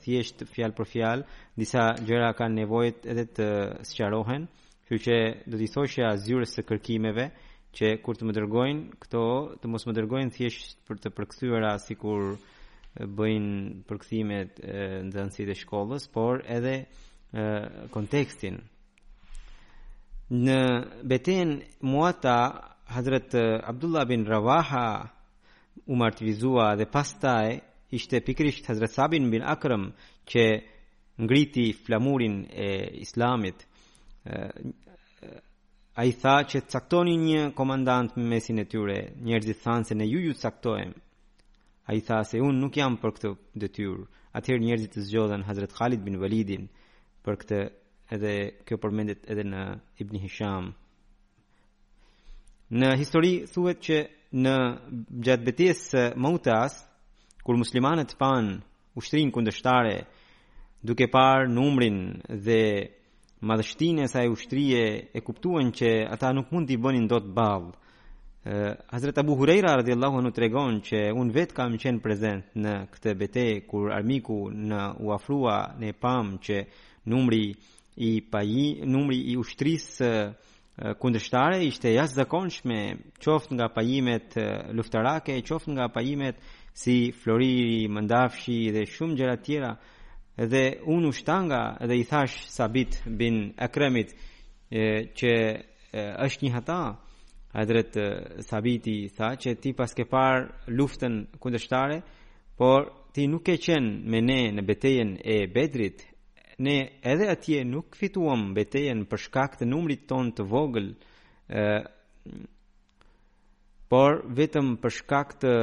thjesht 0.00 0.46
fjalë 0.54 0.74
për 0.78 0.88
fjalë 0.94 1.24
disa 1.60 1.84
gjëra 2.08 2.32
kanë 2.38 2.56
nevojë 2.62 2.94
edhe 3.12 3.24
të 3.36 3.48
sqarohen 3.90 4.46
kështu 4.88 4.98
që 5.04 5.16
do 5.50 5.60
t'i 5.60 5.68
thoshja 5.76 6.08
zyres 6.24 6.56
së 6.56 6.64
kërkimeve 6.70 7.28
që 7.76 7.92
kur 8.02 8.16
të 8.16 8.24
më 8.30 8.38
dërgojnë 8.40 8.86
këto 9.04 9.26
të 9.60 9.64
mos 9.74 9.84
më 9.86 9.92
dërgojnë 10.00 10.34
thjesht 10.38 10.72
për 10.88 11.04
të 11.04 11.12
përkthyera 11.20 11.76
sikur 11.88 12.32
bëjnë 12.98 13.84
përkëthimet 13.86 14.58
në 14.64 15.10
dëndësit 15.14 15.50
e 15.52 15.56
shkollës, 15.60 16.06
por 16.14 16.40
edhe 16.56 16.72
e, 16.78 17.44
kontekstin. 17.94 18.56
Në 20.30 20.58
beten 21.12 21.54
muata, 21.86 22.34
Hazret 22.90 23.34
Abdullah 23.70 24.04
bin 24.08 24.26
Ravaha 24.26 24.84
u 25.86 25.94
martivizua 25.96 26.74
dhe 26.78 26.88
pastaj 26.90 27.60
ishte 27.94 28.20
pikrisht 28.26 28.66
Hazret 28.70 28.92
Sabin 28.94 29.28
bin 29.32 29.42
Akram 29.46 29.90
që 30.30 30.44
ngriti 31.22 31.70
flamurin 31.84 32.42
e 32.50 32.68
islamit. 33.04 33.62
A 36.00 36.04
i 36.06 36.12
tha 36.18 36.34
që 36.50 36.64
të 36.64 36.70
saktoni 36.74 37.14
një 37.22 37.44
komandant 37.54 38.16
me 38.16 38.24
mesin 38.34 38.58
e 38.62 38.66
tyre, 38.72 38.98
njerëzit 39.26 39.62
thanë 39.64 39.86
se 39.88 39.94
ne 39.94 40.06
ju 40.06 40.20
ju 40.26 40.34
të 40.34 40.94
A 41.86 41.92
i 41.96 42.00
tha 42.04 42.20
se 42.28 42.40
unë 42.40 42.60
nuk 42.60 42.76
jam 42.76 42.96
për 43.00 43.12
këtë 43.16 43.28
dëtyr. 43.62 44.00
Atëherë 44.36 44.64
njerëzit 44.64 44.92
të 44.94 45.04
zgjodhen 45.08 45.46
Hazret 45.48 45.72
Khalid 45.74 46.04
bin 46.04 46.18
Validin 46.20 46.66
për 47.24 47.38
këtë 47.40 47.60
edhe 48.14 48.32
kjo 48.68 48.76
përmendet 48.82 49.24
edhe 49.32 49.44
në 49.48 49.62
Ibn 50.04 50.20
Hisham. 50.24 50.68
Në 52.70 52.90
histori 53.00 53.32
thuhet 53.54 53.80
që 53.88 53.98
në 54.44 54.54
gjatë 55.26 55.46
betejës 55.48 55.80
së 55.92 56.02
Mautas, 56.22 56.76
kur 57.44 57.58
muslimanët 57.58 58.14
pan 58.20 58.52
ushtrin 59.00 59.32
kundështare 59.34 59.96
duke 60.90 61.08
parë 61.16 61.50
numrin 61.54 61.98
dhe 62.46 62.60
madhështinë 63.50 64.04
e 64.06 64.10
saj 64.12 64.26
ushtrie 64.36 64.84
e 65.18 65.22
kuptuan 65.26 65.72
që 65.80 65.90
ata 66.14 66.30
nuk 66.36 66.52
mund 66.52 66.70
t'i 66.70 66.78
bënin 66.86 67.08
dot 67.10 67.26
ballë 67.40 67.74
Uh, 68.42 68.74
Hazret 68.86 69.18
Abu 69.18 69.34
Huraira 69.36 69.76
radhiyallahu 69.76 70.16
anhu 70.18 70.30
tregon 70.32 70.78
që 70.84 71.00
un 71.12 71.28
vet 71.32 71.50
kam 71.52 71.74
qen 71.82 71.98
prezent 72.00 72.46
në 72.56 72.72
këtë 72.94 73.12
betejë 73.20 73.56
kur 73.68 73.90
armiku 73.92 74.36
në 74.70 74.78
u 75.04 75.10
ofrua 75.12 75.56
ne 75.82 75.90
pam 75.92 76.30
që 76.46 76.56
numri 77.12 77.50
i 78.00 78.08
paji 78.32 78.64
numri 78.94 79.18
i 79.28 79.34
ushtrisë 79.42 80.10
kundërshtare 81.02 81.58
ishte 81.66 81.92
jashtëzakonshme 81.92 82.78
qoftë 83.20 83.56
nga 83.60 83.68
pajimet 83.76 84.38
luftarake 84.72 85.36
Qoft 85.44 85.68
nga 85.74 85.90
pajimet 85.98 86.40
si 86.72 86.96
floriri, 87.20 87.82
mëndafshi 87.92 88.56
dhe 88.76 88.86
shumë 88.94 89.20
gjëra 89.20 89.36
tjera 89.44 89.74
dhe 90.52 90.64
unë 90.96 91.12
u 91.12 91.18
shtanga 91.20 91.60
dhe 91.84 91.92
i 92.00 92.08
thash 92.14 92.40
Sabit 92.56 93.02
bin 93.20 93.42
Akremit 93.68 94.16
që 94.72 95.36
është 95.92 96.44
një 96.46 96.54
hata 96.56 96.80
Hadrat 97.50 97.94
Sabiti 98.46 98.96
tha 99.16 99.30
që 99.42 99.56
ti 99.60 99.72
pas 99.74 99.90
ke 99.96 100.04
par 100.06 100.44
luftën 100.78 101.16
kundështare, 101.42 101.96
por 102.60 102.86
ti 103.14 103.24
nuk 103.26 103.48
e 103.50 103.56
qen 103.64 103.88
me 104.12 104.20
ne 104.22 104.40
në 104.54 104.62
betejën 104.68 105.10
e 105.18 105.36
Bedrit. 105.50 106.04
Ne 106.62 106.76
edhe 107.10 107.26
atje 107.32 107.62
nuk 107.66 107.96
fituam 107.98 108.50
betejën 108.54 109.02
për 109.10 109.22
shkak 109.26 109.58
të 109.58 109.66
numrit 109.72 110.04
ton 110.10 110.30
të 110.36 110.46
vogël, 110.52 110.90
ë 111.60 111.64
por 113.90 114.20
vetëm 114.38 114.74
për 114.82 114.94
shkak 115.00 115.34
të 115.42 115.54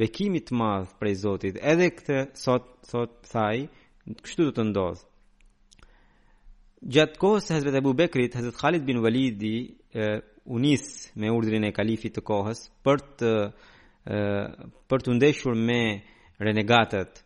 bekimit 0.00 0.50
të 0.50 0.56
madh 0.60 0.92
prej 1.00 1.14
Zotit. 1.24 1.56
Edhe 1.62 1.88
këtë 1.96 2.20
sot 2.36 2.68
sot 2.90 3.16
thaj, 3.30 3.62
kështu 4.20 4.50
do 4.50 4.52
të 4.58 4.66
ndodh. 4.68 5.00
Gjatë 6.96 7.16
kohës 7.22 7.48
së 7.48 7.56
Hazrat 7.62 7.80
Abu 7.80 7.94
Bekrit, 7.98 8.36
Hazrat 8.36 8.58
Khalid 8.60 8.84
bin 8.86 9.00
Walidi, 9.00 9.56
unis 10.48 11.10
me 11.16 11.28
urdhrin 11.32 11.64
e 11.66 11.72
kalifit 11.74 12.14
të 12.16 12.22
kohës 12.26 12.60
për 12.86 13.00
të 13.20 13.30
për 14.90 15.02
të 15.04 15.14
ndeshur 15.18 15.56
me 15.68 15.78
renegatët 16.38 17.22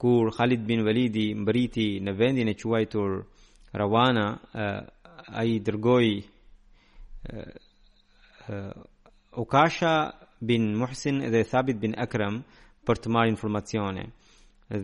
kur 0.00 0.30
Khalid 0.36 0.64
bin 0.66 0.82
Walidi 0.86 1.30
mbriti 1.38 2.00
në 2.02 2.14
vendin 2.18 2.48
e 2.50 2.56
quajtur 2.58 3.20
Rawana 3.74 4.26
ai 5.42 5.60
dërgoi 5.62 6.10
Ukasha 9.44 9.94
bin 10.40 10.72
Muhsin 10.80 11.22
dhe 11.30 11.44
Thabit 11.50 11.78
bin 11.80 11.94
Akram 12.00 12.42
për 12.86 12.96
të 13.04 13.12
marrë 13.14 13.30
informacione 13.34 14.04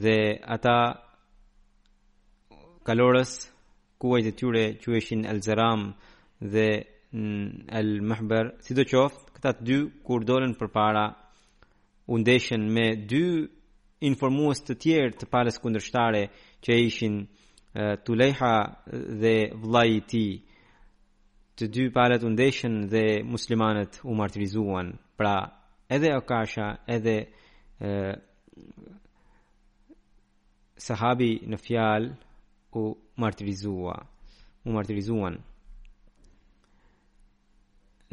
dhe 0.02 0.18
ata 0.56 0.78
kalorës 2.86 3.32
kuajt 4.00 4.26
e 4.30 4.36
tyre 4.38 4.64
që 4.82 4.94
eshin 5.00 5.26
El 5.26 5.42
Zeram 5.42 5.88
dhe 6.54 6.68
El 7.16 8.00
mm, 8.02 8.06
mahbar 8.12 8.46
si 8.60 8.74
do 8.76 8.84
qoftë, 8.84 9.30
këta 9.38 9.50
dy 9.68 9.76
kur 10.04 10.20
dolën 10.28 10.52
përpara 10.60 11.04
u 12.12 12.18
ndeshën 12.20 12.60
me 12.76 12.84
dy 13.08 13.22
informues 14.04 14.60
të 14.60 14.76
tjerë 14.84 15.14
të 15.20 15.28
palës 15.32 15.56
kundërshtare 15.62 16.22
që 16.64 16.76
ishin 16.88 17.14
uh, 17.24 18.18
dhe 19.22 19.34
vllai 19.62 19.88
i 19.96 20.02
tij 20.10 20.32
të 21.56 21.64
dy 21.74 21.84
palët 21.96 22.26
u 22.28 22.34
ndeshën 22.34 22.74
dhe 22.92 23.04
muslimanët 23.32 23.92
u 24.04 24.12
martirizuan 24.20 24.92
pra 25.18 25.36
edhe 25.96 26.12
Okasha 26.20 26.66
edhe 26.96 27.16
uh, 27.86 28.12
sahabi 30.86 31.32
në 31.52 31.64
fjal 31.64 32.10
u 32.72 32.84
martirizua 33.22 33.96
u 34.68 34.72
martirizuan 34.76 35.40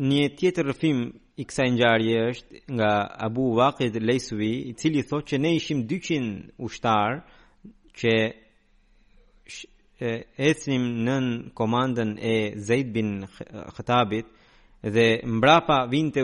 Një 0.01 0.29
tjetër 0.39 0.65
rëfim 0.71 1.01
i 1.38 1.43
kësaj 1.45 1.67
ngjarje 1.75 2.21
është 2.29 2.60
nga 2.73 2.88
Abu 3.27 3.43
Waqid 3.60 3.93
Lejsuvi, 4.01 4.51
i 4.69 4.73
cili 4.73 5.03
thotë 5.06 5.29
që 5.36 5.38
ne 5.43 5.51
ishim 5.56 5.84
200 5.88 6.56
ushtar 6.65 7.19
që 7.99 8.13
ecnim 10.49 10.88
nën 11.06 11.27
komandën 11.56 12.15
e 12.34 12.58
Zaid 12.67 12.89
bin 12.93 13.12
Khatabit 13.75 14.25
dhe 14.93 15.08
mbrapa 15.38 15.77
vinte 15.91 16.23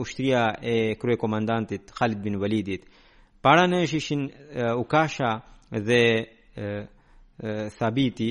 ushtria 0.00 0.42
e 0.60 0.76
krye 1.00 1.16
komandantit 1.16 1.88
Khalid 1.96 2.20
bin 2.24 2.36
Walidit. 2.40 2.84
Para 3.42 3.66
ne 3.66 3.82
ishin 3.84 4.28
Ukasha 4.76 5.30
dhe 5.88 6.02
e, 6.60 6.66
Thabiti, 7.78 8.30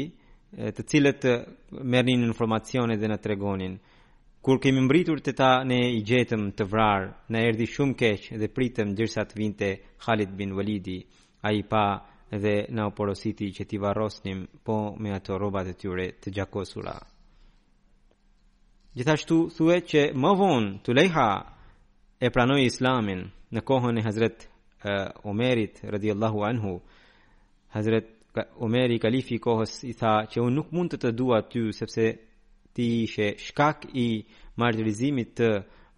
të 0.76 0.82
cilët 0.90 1.26
merrnin 1.82 2.30
informacione 2.30 2.94
dhe 2.98 3.08
na 3.10 3.18
tregonin 3.18 3.80
kur 4.48 4.62
kemi 4.64 4.80
mbritur 4.86 5.20
të 5.20 5.32
ta 5.36 5.48
ne 5.68 5.76
i 5.92 5.98
gjetëm 6.08 6.46
të 6.56 6.64
vrarë, 6.72 7.08
ne 7.36 7.40
erdi 7.50 7.66
shumë 7.68 7.96
keqë 8.00 8.38
dhe 8.40 8.48
pritëm 8.56 8.94
dyrsa 8.96 9.26
të 9.28 9.36
vinte 9.36 9.68
Khalid 10.06 10.30
bin 10.40 10.54
Walidi, 10.56 11.02
a 11.44 11.52
i 11.52 11.66
pa 11.68 12.08
dhe 12.32 12.70
në 12.72 12.82
oporositi 12.88 13.50
që 13.52 13.66
t'i 13.68 13.80
varrosnim 13.84 14.46
po 14.64 14.94
me 15.02 15.12
ato 15.12 15.36
robat 15.36 15.68
e 15.68 15.74
tyre 15.82 16.06
të 16.24 16.28
gjakosura. 16.38 16.94
Gjithashtu 18.96 19.38
thue 19.58 19.76
që 19.92 20.02
më 20.16 20.32
vonë 20.42 20.72
të 20.86 20.96
lejha 20.96 21.28
e 22.24 22.30
pranoj 22.32 22.62
islamin 22.72 23.26
në 23.52 23.62
kohën 23.68 24.00
e 24.00 24.06
Hazret 24.08 24.46
uh, 24.48 25.12
Omerit 25.28 25.84
radiallahu 25.92 26.40
anhu, 26.54 26.80
Hazret 27.76 28.08
Omeri 28.64 28.96
kalifi 29.00 29.42
kohës 29.44 29.82
i 29.92 29.92
tha 29.92 30.22
që 30.32 30.40
unë 30.40 30.56
nuk 30.62 30.72
mund 30.72 30.96
të 30.96 31.02
të 31.04 31.12
dua 31.20 31.42
ty 31.44 31.68
sepse 31.76 32.08
ti 32.78 32.88
ishe 33.06 33.28
shkak 33.42 33.80
i 33.98 34.08
martirizimit 34.62 35.32
të 35.40 35.48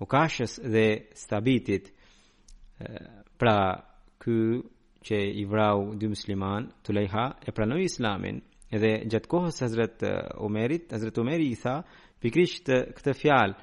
ukashës 0.05 0.53
dhe 0.73 0.83
stabitit. 1.23 1.89
Pra, 3.39 3.55
ky 4.23 4.35
që 5.03 5.17
i 5.41 5.43
vrau 5.51 5.89
dy 5.99 6.07
musliman, 6.13 6.69
të 6.85 6.95
e 7.01 7.51
pranoj 7.57 7.81
islamin, 7.89 8.39
dhe 8.81 8.91
gjatë 9.11 9.29
kohës 9.33 9.59
Hazret 9.65 9.99
Omerit, 10.47 10.87
Hazret 10.95 11.19
Omeri 11.19 11.49
i 11.51 11.57
tha, 11.59 11.75
pikrisht 12.21 12.71
këtë 12.95 13.15
fjalë, 13.23 13.55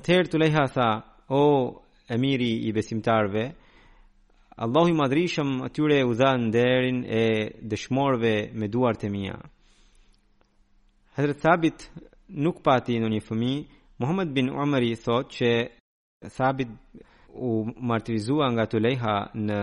atëherë 0.00 0.30
të 0.32 0.64
tha, 0.76 0.88
o 1.36 1.42
emiri 2.16 2.52
i 2.68 2.72
besimtarve, 2.76 3.44
Allahu 4.64 4.88
i 4.92 4.96
madrishëm 5.02 5.50
atyre 5.68 6.00
u 6.08 6.14
dha 6.20 6.32
nderin 6.46 7.04
e 7.04 7.24
dëshmorëve 7.70 8.36
me 8.60 8.66
duart 8.76 9.04
e 9.04 9.10
mia. 9.10 9.36
Hazrat 11.16 11.38
Thabit 11.40 11.78
nuk 12.44 12.58
pati 12.66 12.98
në 13.00 13.08
një 13.08 13.20
fëmi, 13.26 13.52
Muhammad 14.04 14.34
bin 14.38 14.50
Umari 14.62 14.90
thot 15.04 15.30
që 15.36 15.48
Thabit 16.34 16.74
u 17.48 17.52
martirizua 17.90 18.50
nga 18.52 18.66
lejha 18.86 19.14
në 19.48 19.60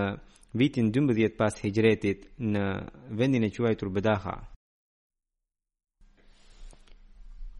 vitin 0.62 0.88
12 0.96 1.36
pas 1.42 1.60
hegjretit 1.62 2.26
në 2.56 2.64
vendin 3.20 3.46
e 3.46 3.50
quajtur 3.56 3.92
Bedaha. 3.96 4.34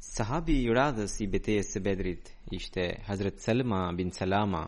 Sahabi 0.10 0.56
i 0.64 0.74
radhës 0.78 1.14
i 1.22 1.28
betejës 1.36 1.70
së 1.76 1.82
Bedrit 1.90 2.32
ishte 2.60 2.88
Hazret 3.08 3.38
Selma 3.46 3.84
bin 3.98 4.10
Salama, 4.18 4.64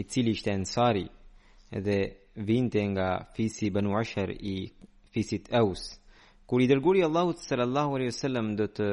i 0.00 0.04
cili 0.04 0.30
ishte 0.36 0.56
ensari 0.56 1.04
dhe 1.86 1.98
vinte 2.52 2.80
nga 2.94 3.10
fisi 3.36 3.70
Banu 3.76 3.92
Asher 4.00 4.30
i 4.30 4.56
fisit 5.12 5.52
Aus. 5.60 5.84
Kur 6.46 6.60
i 6.60 6.66
dërguri 6.68 7.00
Allahut 7.04 7.38
sallallahu 7.40 7.94
alaihi 7.96 8.12
wasallam 8.12 8.52
do 8.56 8.66
të 8.78 8.86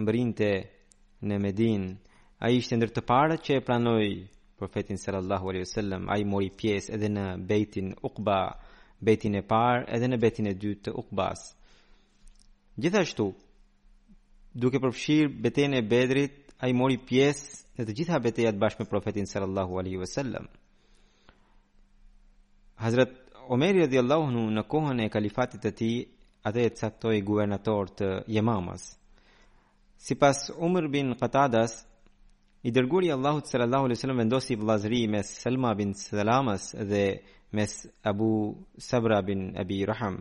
mbrinte 0.00 0.46
në 1.28 1.38
Medinë, 1.44 1.90
ai 2.46 2.56
ishte 2.56 2.76
ndër 2.78 2.92
të 2.94 3.02
parët 3.10 3.40
që 3.44 3.58
e 3.58 3.64
pranoi 3.66 4.08
profetin 4.56 4.96
sallallahu 5.00 5.44
alaihi 5.52 5.66
wasallam. 5.66 6.08
Ai 6.12 6.24
mori 6.24 6.48
pjesë 6.60 6.94
edhe 6.96 7.10
në 7.12 7.24
Beitin 7.48 7.90
Uqba, 8.08 8.38
Beitin 9.04 9.36
e 9.36 9.44
parë 9.44 9.84
edhe 9.96 10.08
në 10.08 10.18
Beitin 10.22 10.48
e 10.52 10.54
dytë 10.62 10.82
të 10.88 10.94
Uqbas. 11.04 11.42
Gjithashtu, 12.80 13.26
duke 14.54 14.80
përfshirë 14.86 15.32
betejën 15.44 15.76
e 15.76 15.84
Bedrit, 15.90 16.42
ai 16.64 16.72
mori 16.72 16.96
pjesë 17.08 17.52
në 17.76 17.88
të 17.90 17.96
gjitha 18.00 18.22
betejat 18.24 18.56
bashkë 18.62 18.84
me 18.84 18.88
profetin 18.94 19.28
sallallahu 19.28 19.76
alaihi 19.82 20.00
wasallam. 20.00 20.48
Hazrat 22.84 23.12
Omer 23.52 23.76
radiallahu 23.86 24.24
anhu 24.30 24.48
në 24.56 24.62
kohën 24.72 25.00
e 25.04 25.10
kalifatit 25.16 25.60
të 25.62 25.70
tij 25.78 25.94
atë 26.46 26.62
e 26.66 26.70
caktoi 26.78 27.22
guvernator 27.26 27.88
të 27.98 28.10
Yemamas. 28.30 28.84
Sipas 30.06 30.44
Umr 30.56 30.88
bin 30.92 31.14
Qatadas 31.18 31.82
I 32.66 32.72
dërguri 32.74 33.12
Allahu 33.14 33.44
të 33.44 33.50
sallallahu 33.52 33.86
alai 33.86 33.96
sallam 34.00 34.18
vendosi 34.24 34.56
vlazri 34.58 35.04
mes 35.12 35.28
Selma 35.42 35.70
bin 35.78 35.90
Salamas 35.94 36.64
dhe 36.90 37.02
mes 37.56 37.72
Abu 38.10 38.30
Sabra 38.88 39.18
bin 39.28 39.40
Abi 39.62 39.78
Raham. 39.86 40.16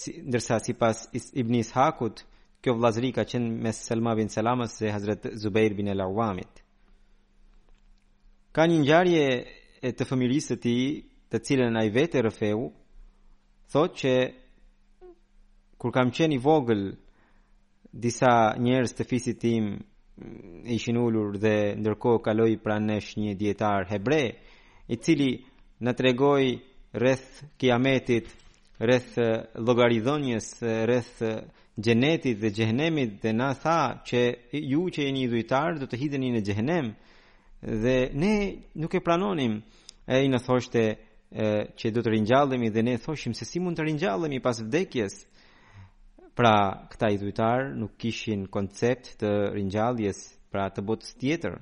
Si, 0.00 0.10
ndërsa 0.28 0.56
si 0.64 0.72
pas 0.80 0.96
Ibn 1.40 1.54
Ishakut, 1.60 2.22
kjo 2.62 2.72
vlazri 2.78 3.10
ka 3.16 3.24
qenë 3.28 3.50
mes 3.66 3.76
Selma 3.90 4.14
bin 4.16 4.28
Salamas 4.32 4.72
dhe 4.80 4.88
Hazret 4.94 5.22
Zubair 5.42 5.72
bin 5.76 5.88
El 5.92 6.00
Awamit. 6.06 6.52
Ka 8.54 8.62
një 8.70 8.78
njarje 8.86 9.26
e 9.86 9.92
të 9.92 10.08
familjes 10.08 10.48
të 10.54 10.60
ti, 10.64 10.76
të 11.30 11.36
cilën 11.48 11.76
a 11.76 11.82
i 11.84 11.92
vete 11.96 12.24
rëfeu, 12.24 12.70
thot 13.72 13.90
që 14.00 14.14
kur 15.78 15.92
kam 15.92 16.10
qenë 16.10 16.34
i 16.36 16.40
vogël 16.44 16.84
disa 17.92 18.34
njerëz 18.66 18.92
të 18.96 19.04
fisit 19.10 19.38
tim 19.40 19.64
mm, 19.72 20.64
ishin 20.76 20.96
ulur 20.96 21.36
dhe 21.42 21.56
ndërkohë 21.80 22.22
kaloi 22.24 22.54
pranë 22.64 22.86
nesh 22.94 23.10
një 23.20 23.34
dietar 23.40 23.84
hebre 23.92 24.22
i 24.88 24.96
cili 24.96 25.30
na 25.84 25.92
tregoi 25.92 26.48
rreth 27.00 27.26
kiametit 27.60 28.26
rreth 28.86 29.12
llogaridhonjes 29.64 30.46
rreth 30.88 31.20
xhenetit 31.84 32.36
dhe 32.42 32.50
xhehenemit 32.56 33.10
dhe 33.22 33.30
na 33.36 33.48
tha 33.62 33.78
që 34.08 34.20
ju 34.72 34.82
që 34.92 35.00
jeni 35.08 35.26
dhujtar 35.32 35.72
do 35.80 35.86
të 35.88 35.96
hidheni 36.00 36.28
në 36.36 36.40
xhehenem 36.46 36.86
dhe 37.82 37.96
ne 38.20 38.34
nuk 38.80 38.92
e 38.94 39.00
pranonim 39.06 39.54
ai 40.12 40.28
na 40.32 40.38
thoshte 40.46 40.82
që 41.78 41.86
do 41.94 42.00
të 42.02 42.10
ringjallemi 42.14 42.68
dhe 42.74 42.82
ne 42.82 42.94
thoshim 43.04 43.34
se 43.36 43.44
si 43.44 43.58
mund 43.60 43.76
të 43.76 43.84
ringjallemi 43.88 44.40
pas 44.40 44.56
vdekjes 44.64 45.14
Pra, 46.36 46.84
këta 46.92 47.08
i 47.08 47.16
dhujtar 47.16 47.62
nuk 47.80 47.94
kishin 47.96 48.42
koncept 48.52 49.06
të 49.22 49.28
rinjalljes, 49.54 50.18
pra 50.52 50.66
të 50.76 50.82
botës 50.90 51.14
tjetër. 51.16 51.54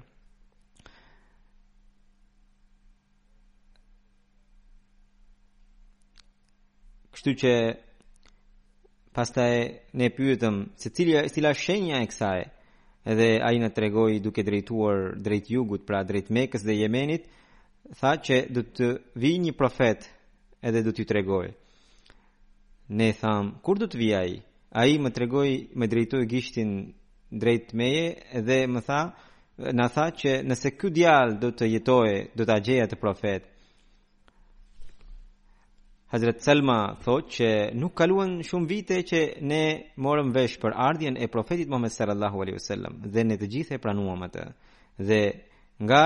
Kështu 7.15 7.35
që 7.45 7.53
pastaj 9.21 9.53
ne 10.03 10.09
pyetëm 10.17 10.59
se 10.83 10.91
cilja 10.97 11.21
cila 11.37 11.53
shenja 11.63 12.01
e 12.03 12.09
kësaj. 12.11 12.39
Edhe 13.15 13.29
ai 13.47 13.61
na 13.63 13.69
tregoi 13.77 14.17
duke 14.27 14.43
drejtuar 14.51 15.13
drejt 15.27 15.53
jugut, 15.55 15.85
pra 15.87 16.01
drejt 16.09 16.33
Mekës 16.35 16.65
dhe 16.67 16.75
Jemenit, 16.81 17.29
tha 18.03 18.17
që 18.27 18.41
do 18.59 18.67
të 18.75 18.91
vijë 19.23 19.45
një 19.47 19.55
profet 19.63 20.09
edhe 20.67 20.83
do 20.83 20.91
t'ju 20.99 21.07
tregoj. 21.13 21.47
Ne 23.01 23.09
tham, 23.21 23.53
kur 23.63 23.79
do 23.79 23.87
të 23.95 24.03
vijë 24.03 24.19
ai? 24.25 24.35
A 24.75 24.85
i 24.91 24.97
më 24.99 25.11
tregoj, 25.15 25.51
më 25.79 25.87
drejtoj 25.91 26.25
gishtin 26.31 26.71
drejt 27.43 27.69
meje 27.79 28.07
dhe 28.47 28.57
më 28.75 28.81
tha, 28.87 28.97
në 29.79 29.85
tha 29.95 30.07
që 30.21 30.33
nëse 30.51 30.73
kjo 30.81 30.91
djalë 30.97 31.37
do 31.43 31.51
të 31.55 31.69
jetoj, 31.71 32.17
do 32.39 32.43
të 32.47 32.55
agjeja 32.59 32.89
të 32.91 32.99
profet, 33.03 33.45
Hazret 36.15 36.43
Selma 36.47 36.75
thot 37.05 37.31
që 37.35 37.49
nuk 37.83 37.95
kaluan 37.99 38.35
shumë 38.47 38.69
vite 38.71 38.99
që 39.11 39.21
ne 39.51 39.63
morëm 40.07 40.29
vesh 40.37 40.59
për 40.63 40.77
ardhjen 40.87 41.17
e 41.19 41.27
profetit 41.33 41.67
Muhammed 41.73 41.91
sallallahu 41.95 42.43
alaihi 42.43 42.59
wasallam 42.61 43.01
dhe 43.15 43.25
ne 43.27 43.39
të 43.41 43.49
gjithë 43.55 43.75
e 43.75 43.81
pranuam 43.83 44.23
atë. 44.29 44.45
Dhe 45.09 45.19
nga 45.89 46.03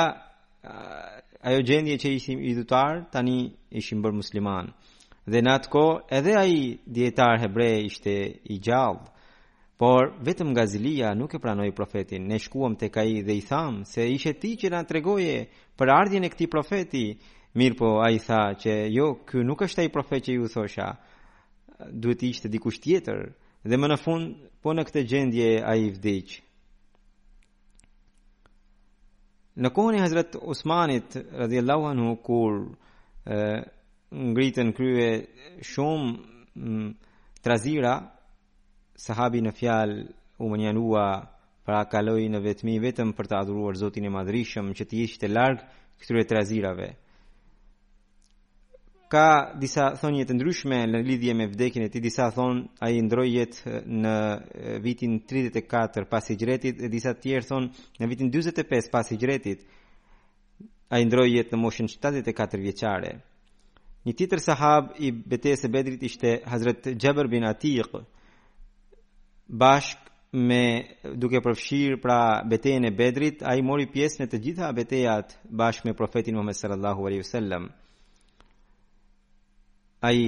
ajo 1.51 1.61
gjendje 1.69 1.99
që 2.05 2.15
ishim 2.17 2.41
i 2.49 2.55
dytar, 2.57 3.03
tani 3.13 3.37
ishim 3.83 4.01
bërë 4.03 4.17
musliman 4.23 4.73
dhe 5.33 5.43
në 5.45 5.53
atë 5.59 5.69
ko 5.73 5.83
edhe 6.17 6.35
a 6.39 6.43
i 6.49 6.61
djetar 6.97 7.39
hebrej 7.43 7.87
ishte 7.89 8.15
i 8.53 8.57
gjallë, 8.65 9.07
por 9.79 10.09
vetëm 10.27 10.51
Gazilia 10.57 11.13
nuk 11.15 11.37
e 11.37 11.41
pranoj 11.43 11.69
profetin, 11.77 12.25
ne 12.31 12.39
shkuam 12.43 12.75
të 12.81 12.89
ka 12.95 13.05
i 13.07 13.21
dhe 13.23 13.37
i 13.39 13.45
thamë 13.47 13.85
se 13.87 14.09
ishe 14.11 14.33
ti 14.41 14.57
që 14.59 14.73
në 14.75 14.81
tregoje 14.91 15.37
për 15.79 15.93
ardhjën 16.01 16.27
e 16.27 16.31
këti 16.35 16.49
profeti, 16.51 17.05
mirë 17.59 17.79
po 17.79 17.91
a 18.03 18.09
i 18.13 18.19
tha 18.23 18.41
që 18.61 18.75
jo, 18.97 19.13
kë 19.27 19.45
nuk 19.47 19.63
është 19.69 19.85
a 19.85 19.87
i 19.87 19.95
profet 19.95 20.25
që 20.27 20.35
ju 20.35 20.49
thosha, 20.53 20.89
duhet 21.95 22.23
ishte 22.27 22.51
dikush 22.53 22.81
tjetër, 22.83 23.29
dhe 23.69 23.77
më 23.79 23.93
në 23.93 24.01
fund, 24.03 24.45
po 24.63 24.75
në 24.75 24.85
këtë 24.89 25.07
gjendje 25.13 25.49
a 25.63 25.73
i 25.79 25.89
vdicë. 25.95 26.43
Në 29.59 29.71
kohën 29.75 29.97
e 29.99 30.03
Hazret 30.05 30.37
Osmanit, 30.39 31.17
radhjallahu 31.41 31.87
anhu, 31.91 32.11
kur 32.23 32.53
e, 33.27 33.39
ngritën 34.15 34.71
krye 34.73 35.09
shumë 35.65 36.13
mm, 36.57 36.87
trazira 37.45 37.93
sahabi 38.97 39.43
në 39.45 39.53
fjal 39.59 39.93
u 40.41 40.49
më 40.49 40.57
njenua 40.63 41.05
pra 41.69 41.83
kaloi 41.93 42.29
në 42.33 42.41
vetëmi 42.45 42.79
vetëm 42.87 43.13
për 43.19 43.29
të 43.29 43.37
adhuruar 43.43 43.77
zotin 43.77 44.07
e 44.09 44.15
madrishëm 44.15 44.73
që 44.73 44.87
të 44.89 44.97
jeshtë 45.03 45.27
e 45.29 45.31
largë 45.37 45.65
këture 46.01 46.25
trazirave 46.31 46.89
ka 49.13 49.27
disa 49.61 49.93
thonjë 50.01 50.25
të 50.29 50.35
ndryshme 50.37 50.79
në 50.89 51.03
lidhje 51.07 51.35
me 51.35 51.47
vdekjen 51.49 51.85
e 51.85 51.89
tij, 51.93 52.01
disa 52.05 52.31
thon 52.33 52.65
ai 52.85 52.97
ndroi 53.01 53.29
jetë 53.35 53.79
në 54.05 54.17
vitin 54.85 55.21
34 55.33 56.09
pas 56.11 56.25
Hijretit 56.33 56.81
e 56.85 56.89
disa 56.93 57.13
tjerë 57.15 57.49
thon 57.49 57.71
në 58.01 58.09
vitin 58.11 58.29
45 58.37 58.91
pas 58.93 59.09
Hijretit. 59.09 59.65
Ai 60.93 61.05
ndroi 61.09 61.31
jetë 61.39 61.57
në 61.57 61.63
moshën 61.63 61.89
74 61.89 62.61
vjeçare. 62.61 63.15
Një 64.09 64.15
titër 64.17 64.41
sahab 64.41 64.95
i 65.05 65.11
betejës 65.13 65.67
e 65.67 65.69
bedrit 65.69 66.05
ishte 66.09 66.31
Hazret 66.49 66.87
Gjeber 66.97 67.27
bin 67.29 67.45
Atik, 67.45 67.91
bashk 69.63 70.01
me 70.33 70.61
duke 71.21 71.43
përfshirë 71.45 71.99
pra 72.01 72.17
betejën 72.49 72.89
e 72.89 72.93
bedrit, 73.03 73.45
a 73.45 73.53
i 73.53 73.61
mori 73.65 73.85
pjesë 73.93 74.23
në 74.23 74.29
të 74.33 74.41
gjitha 74.47 74.71
betejat 74.81 75.37
bashk 75.61 75.85
me 75.89 75.95
profetin 76.01 76.37
Muhammed 76.39 76.57
sallallahu 76.57 77.05
alaihi 77.11 77.29
sallam. 77.35 77.69
A 80.01 80.09
i 80.25 80.27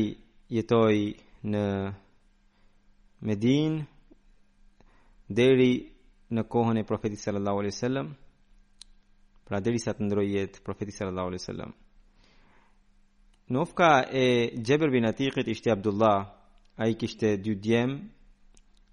jetoj 0.59 1.01
në 1.55 1.65
Medin, 3.29 3.81
deri 5.41 5.73
në 6.33 6.45
kohën 6.53 6.81
e 6.81 6.85
profetit 6.89 7.25
sallallahu 7.25 7.65
alaihi 7.65 7.81
sallam, 7.81 8.13
pra 9.49 9.61
deri 9.65 9.79
sa 9.81 9.97
të 9.97 10.05
ndrojjet 10.09 10.61
profetit 10.69 11.01
sallallahu 11.01 11.33
alaihi 11.33 11.47
sallam. 11.49 11.73
Në 13.51 13.59
ufka 13.67 13.87
e 14.15 14.27
Gjeber 14.63 14.93
bin 14.95 15.09
Atikit 15.09 15.49
ishte 15.51 15.73
Abdullah, 15.73 16.21
a 16.79 16.87
i 16.87 16.95
kishte 16.95 17.33
dy 17.43 17.57
djem, 17.59 17.97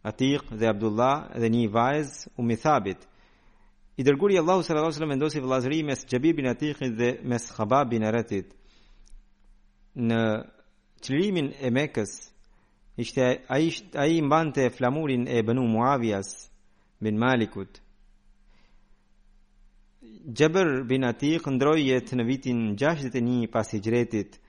Atik 0.02 0.48
dhe 0.50 0.66
Abdullah 0.72 1.28
dhe 1.40 1.50
një 1.54 1.68
vajz 1.76 2.16
u 2.42 2.46
mithabit. 2.48 3.04
I 4.02 4.06
dërguri 4.06 4.40
Allahu 4.42 4.64
s.a. 4.66 5.06
me 5.06 5.16
ndosif 5.16 5.44
mes 5.90 6.02
Gjebi 6.10 6.32
bin 6.38 6.48
Atikit 6.50 6.98
dhe 6.98 7.10
mes 7.30 7.44
Khabab 7.56 7.90
bin 7.92 8.04
Aratit. 8.04 8.48
Në 9.96 10.22
qëllimin 11.06 11.52
e 11.62 11.70
mekës, 11.78 12.14
ishte 12.98 13.22
a 13.54 13.60
i 13.62 13.68
isht, 13.70 13.94
mbante 14.26 14.70
flamurin 14.78 15.28
e 15.28 15.38
bënu 15.46 15.68
Muavijas 15.70 16.30
bin 17.04 17.16
Malikut. 17.18 17.78
Gjeber 20.38 20.84
bin 20.90 21.04
Atik 21.12 21.46
ndrojjet 21.46 22.10
në 22.18 22.26
vitin 22.32 22.72
61 22.78 23.46
pas 23.52 23.74
i 23.74 23.80
gjretit, 23.86 24.42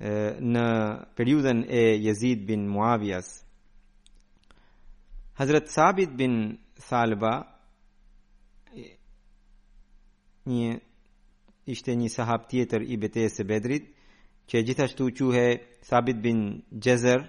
në 0.00 0.64
periudhën 1.16 1.64
e 1.70 1.82
Jezid 2.02 2.46
bin 2.46 2.66
Muavijas. 2.68 3.44
Hazret 5.38 5.68
Sabit 5.70 6.10
bin 6.18 6.58
Salba, 6.78 7.32
një, 10.46 10.80
ishte 11.66 11.94
një 11.96 12.08
sahab 12.10 12.48
tjetër 12.50 12.82
i 12.92 12.96
betejës 13.00 13.38
së 13.40 13.46
bedrit, 13.48 13.86
që 14.48 14.62
gjithashtu 14.66 15.06
quhe 15.16 15.46
Sabit 15.88 16.18
bin 16.22 16.62
Gjezer, 16.70 17.22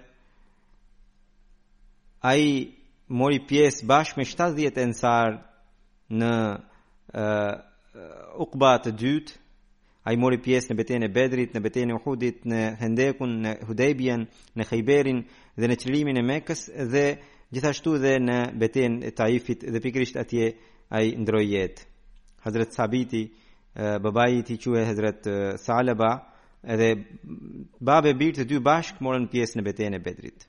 a 2.22 2.34
i 2.34 2.74
mori 3.08 3.38
pjesë 3.46 3.86
bashk 3.86 4.16
me 4.16 4.24
70 4.24 4.76
ensar 4.82 5.38
në 6.10 6.32
uh, 7.14 7.52
uqba 8.44 8.74
të 8.82 8.92
dytë, 9.00 9.38
ai 10.06 10.14
mori 10.20 10.38
pjesë 10.38 10.70
në 10.70 10.76
betejën 10.78 11.04
e 11.06 11.10
Bedrit, 11.12 11.54
në 11.56 11.62
betejën 11.64 11.90
e 11.90 11.96
Uhudit, 11.98 12.44
në 12.46 12.60
Hendekun, 12.78 13.32
në 13.42 13.54
Hudejbien, 13.66 14.22
në 14.56 14.66
Khayberin 14.68 15.22
dhe 15.58 15.70
në 15.70 15.76
çlirimin 15.82 16.20
e 16.20 16.24
Mekës 16.26 16.66
dhe 16.92 17.02
gjithashtu 17.50 17.96
dhe 18.04 18.12
në 18.22 18.36
betejën 18.60 19.00
e 19.10 19.12
Taifit 19.18 19.64
dhe 19.66 19.82
pikërisht 19.82 20.18
atje 20.22 20.52
ai 20.94 21.08
ndroi 21.18 21.48
jetë. 21.56 21.86
Hazrat 22.46 22.76
Sabiti, 22.78 23.24
babai 23.74 24.28
i 24.38 24.44
tij 24.46 24.62
Hazret 24.62 24.88
Hazrat 24.90 25.60
Salaba, 25.60 26.12
dhe 26.62 26.90
babë 27.82 28.12
e 28.12 28.18
birë 28.20 28.36
të 28.40 28.46
dy 28.50 28.60
bashk 28.62 29.02
morën 29.02 29.26
pjesë 29.32 29.58
në 29.58 29.66
betejën 29.72 29.98
e 29.98 30.04
Bedrit. 30.06 30.46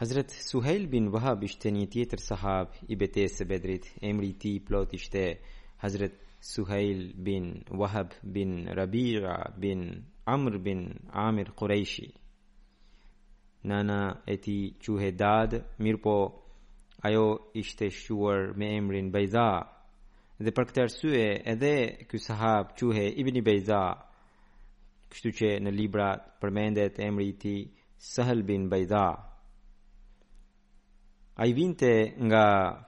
Hazrat 0.00 0.30
Suhail 0.32 0.86
bin 0.88 1.08
Wahab 1.12 1.42
ishte 1.44 1.70
një 1.72 1.86
tjetër 1.92 2.20
sahab 2.28 2.72
i 2.88 2.94
betejës 2.96 3.40
së 3.40 3.44
Bedrit. 3.48 3.86
Emri 4.02 4.32
i 4.32 4.36
ti 4.36 4.56
tij 4.58 4.66
plot 4.68 4.92
ishte 4.96 5.22
Hazrat 5.80 6.12
Suhail 6.40 7.12
bin 7.14 7.64
Wahab 7.70 8.12
bin 8.22 8.64
Rabira 8.66 9.52
bin 9.58 10.04
Amr 10.26 10.58
bin 10.64 10.96
Amir 11.12 11.52
Qureshi. 11.54 12.08
Nana 13.64 14.22
e 14.26 14.38
ti 14.40 14.74
quhe 14.82 15.12
dad, 15.18 15.52
mirë 15.84 16.00
po 16.02 16.14
ajo 17.06 17.26
ishte 17.60 17.90
shuar 17.90 18.56
me 18.56 18.66
emrin 18.78 19.12
Bejza. 19.12 19.48
Dhe 20.40 20.52
për 20.56 20.64
këtë 20.70 20.82
arsye 20.86 21.24
edhe 21.52 21.74
ky 22.08 22.16
sahab 22.26 22.72
quhe 22.78 23.04
Ibn 23.20 23.36
Bejza. 23.44 23.82
Kështu 25.12 25.32
që 25.38 25.50
në 25.60 25.74
libra 25.76 26.08
përmendet 26.40 27.02
emri 27.04 27.28
i 27.34 27.38
tij 27.42 28.42
bin 28.48 28.68
Bejza. 28.72 29.04
Ai 31.36 31.52
vinte 31.56 31.92
nga 32.26 32.44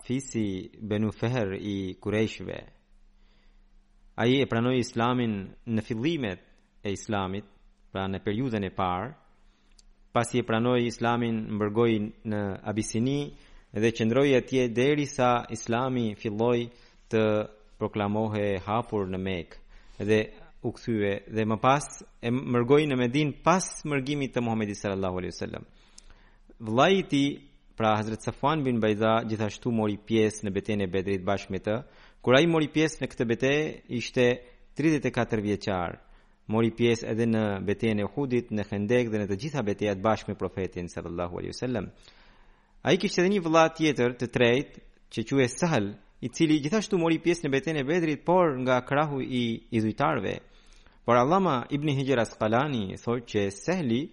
fisi 0.06 0.46
Benu 0.88 1.10
Feher 1.18 1.50
i 1.52 1.76
Qureshve. 2.02 2.58
Ai 4.14 4.42
e 4.42 4.46
pranoi 4.46 4.82
Islamin 4.84 5.34
në 5.72 5.82
fillimet 5.86 6.40
e 6.84 6.90
Islamit, 6.92 7.46
pra 7.92 8.02
në 8.12 8.18
periudhën 8.20 8.66
e 8.66 8.68
parë. 8.76 9.08
Pasi 10.12 10.42
e 10.42 10.44
pranoi 10.44 10.84
Islamin, 10.90 11.38
mbërgoi 11.56 11.94
në 12.28 12.40
Abisini 12.68 13.22
dhe 13.72 13.92
qëndroi 13.96 14.34
atje 14.36 14.66
derisa 14.76 15.30
Islami 15.56 16.10
filloi 16.20 16.66
të 17.10 17.22
proklamohej 17.80 18.58
hapur 18.66 19.08
në 19.08 19.20
Mekë 19.24 20.02
dhe 20.10 20.18
u 20.68 20.74
kthye 20.76 21.14
dhe 21.36 21.46
më 21.48 21.56
pas 21.62 21.86
e 22.20 22.28
mërgoj 22.30 22.82
në 22.90 22.98
Medin 23.00 23.32
pas 23.46 23.64
mërgimit 23.88 24.36
të 24.36 24.44
Muhamedit 24.44 24.76
sallallahu 24.76 25.22
alaihi 25.22 25.32
wasallam. 25.32 25.64
Vllajti 26.60 27.24
pra 27.80 27.96
Hazrat 27.96 28.28
Safuan 28.28 28.60
bin 28.62 28.76
Bayda 28.84 29.16
gjithashtu 29.32 29.72
mori 29.72 29.96
pjesë 30.06 30.46
në 30.46 30.54
betejën 30.58 30.84
e 30.86 30.92
Bedrit 30.92 31.24
bashkë 31.26 31.56
me 31.56 31.62
të. 31.64 31.80
Kur 32.22 32.38
ai 32.38 32.46
mori 32.46 32.68
pjesë 32.70 33.00
në 33.02 33.06
këtë 33.10 33.24
betejë, 33.32 33.62
ishte 33.98 34.24
34 34.78 35.40
vjeçar. 35.42 35.96
Mori 36.52 36.68
pjesë 36.74 37.08
edhe 37.10 37.26
në 37.26 37.40
betejën 37.66 37.98
e 37.98 38.06
Uhudit, 38.06 38.52
në 38.54 38.66
këndek 38.70 39.10
dhe 39.10 39.22
në 39.22 39.26
të 39.32 39.38
gjitha 39.42 39.64
betejat 39.66 40.00
bashkë 40.04 40.30
me 40.30 40.36
profetin 40.38 40.86
sallallahu 40.92 41.40
alaihi 41.40 41.50
wasallam. 41.54 41.88
Ai 42.86 42.94
kishte 43.02 43.24
edhe 43.24 43.32
një 43.34 43.42
vëllah 43.42 43.72
tjetër 43.74 44.14
të 44.22 44.28
tretë, 44.38 44.84
që 45.12 45.24
quhej 45.32 45.48
Sahal, 45.56 45.88
i 46.22 46.30
cili 46.30 46.60
gjithashtu 46.62 46.98
mori 47.02 47.18
pjesë 47.24 47.48
në 47.48 47.52
betejën 47.56 47.82
e 47.82 47.84
Bedrit, 47.90 48.22
por 48.26 48.54
nga 48.62 48.78
krahu 48.86 49.18
i 49.22 49.42
izujtarve. 49.74 50.36
Por 51.04 51.18
Allama 51.18 51.56
Ibn 51.74 51.90
Hijr 51.98 52.22
Asqalani 52.22 53.00
thot 53.02 53.26
që 53.32 53.48
Sahli 53.50 54.04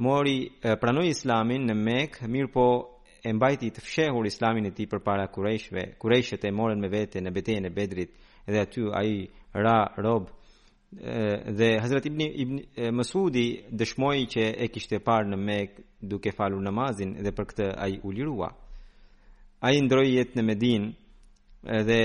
mori 0.00 0.38
pranoi 0.80 1.12
Islamin 1.12 1.68
në 1.68 1.76
Mekë, 1.84 2.24
mirë 2.28 2.52
po 2.56 2.70
e 3.24 3.32
mbajti 3.32 3.70
të 3.74 3.80
fshehur 3.82 4.26
islamin 4.28 4.66
e 4.68 4.72
tij 4.76 4.84
përpara 4.92 5.30
kureshve, 5.32 5.94
kureshët 6.00 6.44
e 6.44 6.52
morën 6.52 6.80
me 6.82 6.88
vete 6.92 7.22
në 7.24 7.30
betejën 7.32 7.68
e 7.68 7.70
Bedrit 7.72 8.12
dhe 8.46 8.58
aty 8.60 8.82
ai 9.00 9.12
ra 9.64 9.78
rob 10.04 10.28
dhe 11.58 11.68
Hazrat 11.80 12.04
Ibn 12.06 12.20
Ibn 12.42 12.56
Masudi 12.94 13.64
dëshmoi 13.72 14.28
që 14.34 14.44
e 14.66 14.68
kishte 14.68 15.00
parë 15.00 15.32
në 15.32 15.38
Mek 15.46 15.70
duke 16.04 16.34
falur 16.36 16.60
namazin 16.62 17.16
dhe 17.24 17.32
për 17.32 17.44
këtë 17.50 17.66
ai 17.86 17.94
u 18.04 18.12
lirua. 18.12 18.50
Ai 19.64 19.80
ndroi 19.80 20.12
jetën 20.18 20.38
në 20.38 20.44
Medinë 20.50 21.80
dhe 21.88 21.98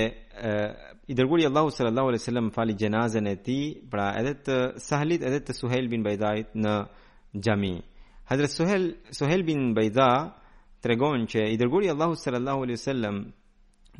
i 1.06 1.14
dërguari 1.14 1.44
Allahu 1.50 1.70
sallallahu 1.76 2.08
alaihi 2.14 2.22
wasallam 2.24 2.48
fali 2.56 2.74
jenazën 2.80 3.28
e 3.28 3.36
tij 3.44 3.76
pra 3.92 4.06
edhe 4.20 4.34
të 4.46 4.56
Sahlit 4.88 5.22
edhe 5.28 5.44
të 5.44 5.52
Suhel 5.60 5.86
bin 5.92 6.02
Baydait 6.02 6.56
në 6.56 6.74
xhami. 7.44 7.76
Hazrat 8.30 8.52
Suhel 8.56 8.86
Suhel 9.12 9.44
bin 9.46 9.74
Bayda 9.76 10.39
tregon 10.82 11.24
që 11.28 11.40
i 11.52 11.56
dërguri 11.60 11.88
Allahu 11.92 12.16
sallallahu 12.16 12.62
alaihi 12.64 12.78
wasallam 12.80 13.16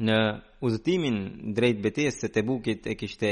në 0.07 0.19
uzetimin 0.65 1.19
drejt 1.57 1.79
betejës 1.85 2.21
së 2.23 2.29
Tebukit 2.37 2.87
e 2.89 2.95
kishte 2.97 3.31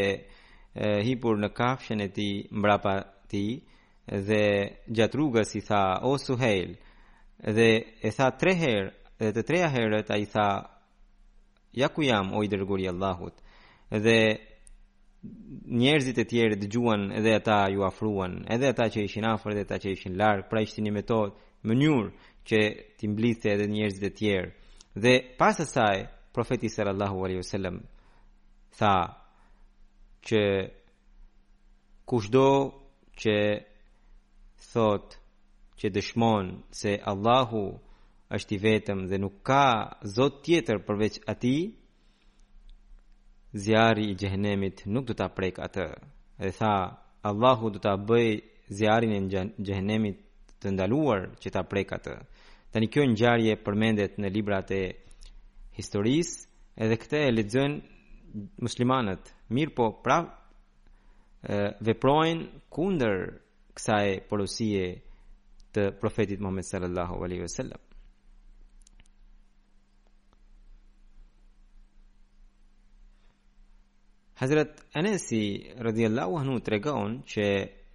hipur 1.09 1.39
në 1.41 1.49
kafshën 1.57 2.01
e 2.05 2.09
tij 2.17 2.33
mbrapa 2.59 2.95
tij 3.31 3.63
dhe 4.29 4.43
gjatë 4.97 5.17
rrugës 5.19 5.51
i 5.59 5.63
tha 5.69 5.83
o 6.09 6.17
Suheil 6.21 6.77
dhe 7.57 7.71
e 8.05 8.11
tha 8.17 8.29
tre 8.41 8.53
herë 8.63 8.87
dhe 9.19 9.31
të 9.35 9.43
treja 9.49 9.69
herë 9.75 10.05
ai 10.15 10.25
tha 10.31 10.49
ja 11.81 11.89
ku 11.89 12.03
jam 12.05 12.35
o 12.37 12.45
i 12.45 12.49
dërguri 12.53 12.87
Allahut 12.93 13.37
dhe 14.05 14.19
njerëzit 15.81 16.19
e 16.23 16.29
tjerë 16.31 16.59
dëgjuan 16.61 17.11
edhe 17.19 17.33
ata 17.41 17.59
ju 17.73 17.81
afruan 17.89 18.43
edhe 18.55 18.69
ata 18.71 18.87
që 18.93 19.01
ishin 19.09 19.27
afër 19.35 19.53
dhe 19.57 19.65
ata 19.67 19.77
që 19.83 19.89
ishin 19.97 20.17
larg 20.21 20.47
pra 20.53 20.61
ishte 20.63 20.81
një 20.85 20.93
metodë 20.97 21.37
mënyrë 21.69 22.07
që 22.49 22.59
ti 22.99 23.05
mblithe 23.13 23.49
edhe 23.55 23.67
njerëzit 23.75 24.05
e 24.11 24.15
tjerë. 24.19 24.51
Dhe 25.03 25.15
pas 25.41 25.57
asaj 25.67 25.97
profeti 26.35 26.69
sallallahu 26.75 27.17
alaihi 27.25 27.43
wasallam 27.43 27.77
tha 28.79 28.95
që 30.27 30.43
kushdo 32.09 32.49
që 33.21 33.37
thot 34.71 35.07
që 35.79 35.87
dëshmon 35.97 36.47
se 36.81 36.93
Allahu 37.13 37.65
është 38.37 38.53
i 38.57 38.61
vetëm 38.67 38.99
dhe 39.11 39.17
nuk 39.25 39.37
ka 39.49 39.65
zot 40.17 40.35
tjetër 40.47 40.77
përveç 40.89 41.15
Ati, 41.33 41.59
zjarri 43.65 44.07
i 44.11 44.17
xhehenemit 44.21 44.77
nuk 44.95 45.05
do 45.09 45.15
ta 45.21 45.29
prek 45.37 45.57
atë. 45.67 45.87
Ai 46.45 46.51
tha, 46.59 46.75
Allahu 47.29 47.67
do 47.75 47.79
ta 47.85 47.93
bëj 48.09 48.29
zjarrin 48.79 49.15
e 49.19 49.45
xhehenemit 49.67 50.17
të 50.61 50.69
ndaluar 50.75 51.21
që 51.43 51.49
ta 51.55 51.63
prek 51.71 51.89
atë. 51.99 52.15
Tani 52.71 52.87
kjo 52.93 53.03
ngjarje 53.09 53.53
përmendet 53.65 54.19
në 54.21 54.29
librat 54.35 54.69
e 54.77 54.81
historisë, 55.79 56.43
edhe 56.85 56.99
këte 57.01 57.21
e 57.27 57.31
lexojnë 57.33 58.57
muslimanët. 58.67 59.31
Mirë 59.57 59.73
po, 59.79 59.87
pra 60.05 60.19
ë 61.57 61.63
veprojnë 61.89 62.61
kundër 62.77 63.23
kësaj 63.79 64.11
porosie 64.29 64.85
të 65.73 65.87
profetit 66.03 66.43
Muhammed 66.45 66.69
sallallahu 66.69 67.23
alaihi 67.25 67.45
wasallam. 67.47 67.81
Hazrat 74.43 74.77
Anasi 74.95 75.41
radhiyallahu 75.89 76.37
anhu 76.43 76.61
tregon 76.69 77.17
që 77.33 77.47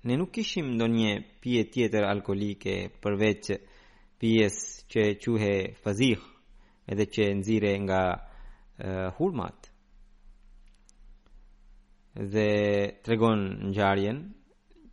ne 0.09 0.17
nuk 0.17 0.33
kishim 0.35 0.73
ndonjë 0.75 1.13
pije 1.43 1.63
tjetër 1.75 2.09
alkolike 2.13 2.75
përveç 3.05 3.45
pjesë 4.23 4.85
që 4.91 5.03
quhe 5.23 5.53
fazih 5.83 6.21
edhe 6.91 7.05
që 7.15 7.23
nëzire 7.39 7.71
nga 7.85 8.01
uh, 8.13 9.09
hulmat 9.19 9.67
dhe 12.33 12.51
tregon 13.03 13.41
ngjarjen 13.71 14.19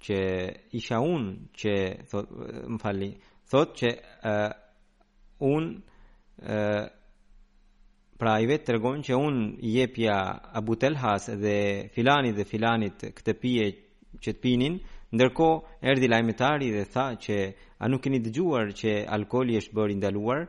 që 0.05 0.19
isha 0.79 0.99
un 1.13 1.25
që 1.61 1.75
thot 2.11 2.29
më 2.71 2.79
falni 2.83 3.11
thot 3.53 3.71
që 3.81 3.89
uh, 4.31 4.51
un 5.55 5.65
uh, 5.77 6.85
pra 8.21 8.35
i 8.43 8.49
vetë 8.51 8.67
të 8.67 8.77
regon 8.77 8.99
që 9.07 9.15
un 9.27 9.37
jepja 9.77 10.17
Abu 10.59 10.75
Telhas 10.83 11.29
dhe 11.45 11.59
filanit 11.95 12.35
dhe 12.39 12.49
filanit 12.53 12.99
këtë 13.21 13.37
pije 13.43 13.67
që 14.23 14.31
të 14.35 14.41
pinin 14.43 14.75
Ndërko, 15.11 15.47
erdi 15.91 16.07
lajmetari 16.09 16.67
dhe 16.75 16.85
tha 16.95 17.05
që 17.25 17.37
a 17.83 17.89
nuk 17.91 18.03
keni 18.05 18.19
dëgjuar 18.23 18.67
që 18.81 18.91
alkoli 19.17 19.57
është 19.61 19.75
bërë 19.79 19.97
ndaluar, 20.01 20.41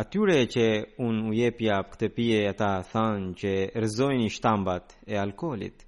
Atyre 0.00 0.36
që 0.54 0.64
unë 1.06 1.22
u 1.28 1.32
për 1.58 1.88
këtë 1.92 2.08
pije 2.16 2.36
ata 2.50 2.68
thanë 2.92 3.32
që 3.40 3.52
rëzojnë 3.84 4.26
i 4.28 4.30
shtambat 4.36 4.84
e 5.12 5.16
alkolit, 5.22 5.78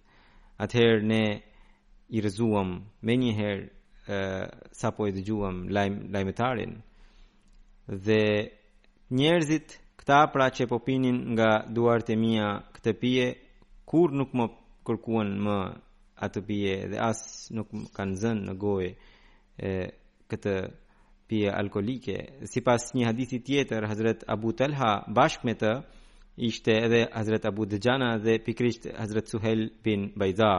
atëherë 0.64 1.04
ne 1.12 1.22
i 2.10 2.18
rëzuam 2.24 2.70
me 3.04 3.12
njëherë 3.22 4.18
sa 4.80 4.88
po 4.96 5.02
e 5.08 5.12
dëgjuam 5.16 5.56
lajm, 5.74 5.94
lajmetarin. 6.16 6.72
Dhe 8.06 8.22
njerëzit 9.18 9.68
këta 10.02 10.18
pra 10.34 10.46
që 10.58 10.66
popinin 10.74 11.18
nga 11.36 11.50
duart 11.76 12.06
e 12.10 12.16
mia 12.26 12.48
këtë 12.74 12.92
pije, 13.00 13.26
kur 13.88 14.08
nuk 14.18 14.30
më 14.38 14.44
kërkuan 14.86 15.30
më 15.46 15.58
atë 16.20 16.40
pije 16.46 16.74
dhe 16.92 16.98
as 17.00 17.20
nuk 17.56 17.68
kanë 17.96 18.16
zënë 18.22 18.44
në 18.48 18.54
gojë 18.60 18.90
këtë 20.30 20.54
pije 21.28 21.50
alkolike 21.60 22.16
si 22.52 22.60
pas 22.64 22.84
një 22.94 23.06
hadithi 23.08 23.40
tjetër 23.46 23.86
Hazret 23.88 24.24
Abu 24.28 24.52
Telha 24.52 24.92
bashkë 25.16 25.46
me 25.48 25.54
të 25.58 25.72
ishte 26.48 26.72
edhe 26.86 27.04
Hazret 27.14 27.44
Abu 27.48 27.66
Dejana 27.66 28.16
dhe 28.24 28.38
pikrisht 28.44 28.88
Hazret 28.98 29.26
Suhel 29.28 29.70
bin 29.84 30.10
Bajza 30.16 30.52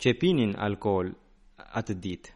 që 0.00 0.18
pinin 0.20 0.56
alkohol 0.56 1.12
atë 1.80 1.94
dit 2.02 2.32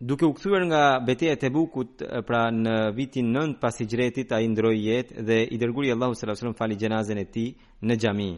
duke 0.00 0.26
u 0.26 0.32
këthuar 0.36 0.62
nga 0.70 0.82
beti 1.06 1.26
e 1.26 1.36
të 1.40 1.48
bukut 1.54 2.02
pra 2.26 2.48
në 2.54 2.76
vitin 2.96 3.32
nënd 3.34 3.58
pas 3.62 3.74
i 3.82 3.86
gjretit 3.90 4.30
a 4.32 4.40
i 4.40 4.48
ndroj 4.50 4.76
jet 4.84 5.08
dhe 5.26 5.38
i 5.42 5.56
dërguri 5.58 5.90
Allahu 5.94 6.14
s.a.s. 6.14 6.44
fali 6.58 6.76
gjenazen 6.78 7.18
e 7.18 7.24
ti 7.24 7.48
në 7.82 7.94
xhami. 8.00 8.30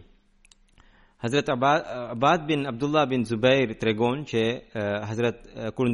Hazrat 1.22 1.48
Abad 1.50 2.48
bin 2.48 2.64
Abdullah 2.64 3.10
bin 3.10 3.24
Zubair 3.24 3.74
tregon 3.78 4.24
që 4.24 4.42
Hazrat 5.06 5.36
kur 5.76 5.86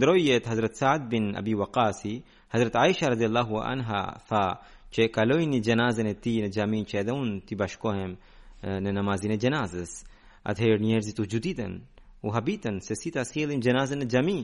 Hazrat 0.46 0.76
Saad 0.76 1.10
bin 1.10 1.34
Abi 1.34 1.50
Waqasi, 1.58 2.22
Hazrat 2.48 2.76
Aisha 2.76 3.10
radhiyallahu 3.10 3.58
anha 3.58 4.02
Fa 4.28 4.42
që 4.92 5.10
kaloi 5.10 5.46
një 5.46 5.60
gjenazën 5.66 6.06
e 6.06 6.14
ti 6.22 6.34
në 6.42 6.48
gjamin 6.56 6.84
që 6.86 6.98
edhe 7.00 7.12
unë 7.12 7.40
ti 7.46 7.56
bashkohem 7.58 8.16
në 8.78 8.90
namazin 8.92 9.32
e 9.34 9.38
gjenazës. 9.42 9.90
Atëherë 10.46 10.82
njerëzit 10.86 11.18
u 11.22 11.26
gjuditen, 11.26 11.74
u 12.22 12.30
habiten 12.30 12.78
se 12.80 12.94
si 12.94 13.10
ta 13.10 13.24
sjellin 13.24 13.60
gjenazën 13.66 14.06
e 14.06 14.06
gjami. 14.06 14.40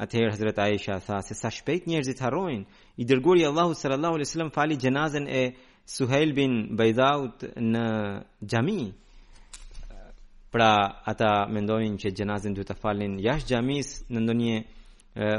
Atëherë 0.00 0.32
Hazrat 0.32 0.58
Aisha 0.64 0.96
sa 1.00 1.20
se 1.22 1.34
sa 1.34 1.50
shpejt 1.52 1.84
njerëzit 1.86 2.24
harrojnë, 2.24 2.64
i 2.96 3.04
dërguari 3.04 3.44
Allahu 3.52 3.76
sallallahu 3.76 4.14
alaihi 4.16 4.28
wasallam 4.30 4.54
fali 4.56 4.80
gjenazën 4.80 5.28
e 5.28 5.42
Suhail 5.84 6.32
bin 6.32 6.72
Baydaut 6.76 7.44
në 7.60 7.84
gjami. 8.40 8.94
Pra 10.52 11.00
ata 11.08 11.30
mendojnë 11.48 11.96
që 12.02 12.10
gjenazin 12.12 12.52
duhet 12.52 12.68
të 12.68 12.74
falin 12.76 13.14
jash 13.24 13.46
gjamis 13.48 13.92
në 14.12 14.20
ndonje 14.20 14.56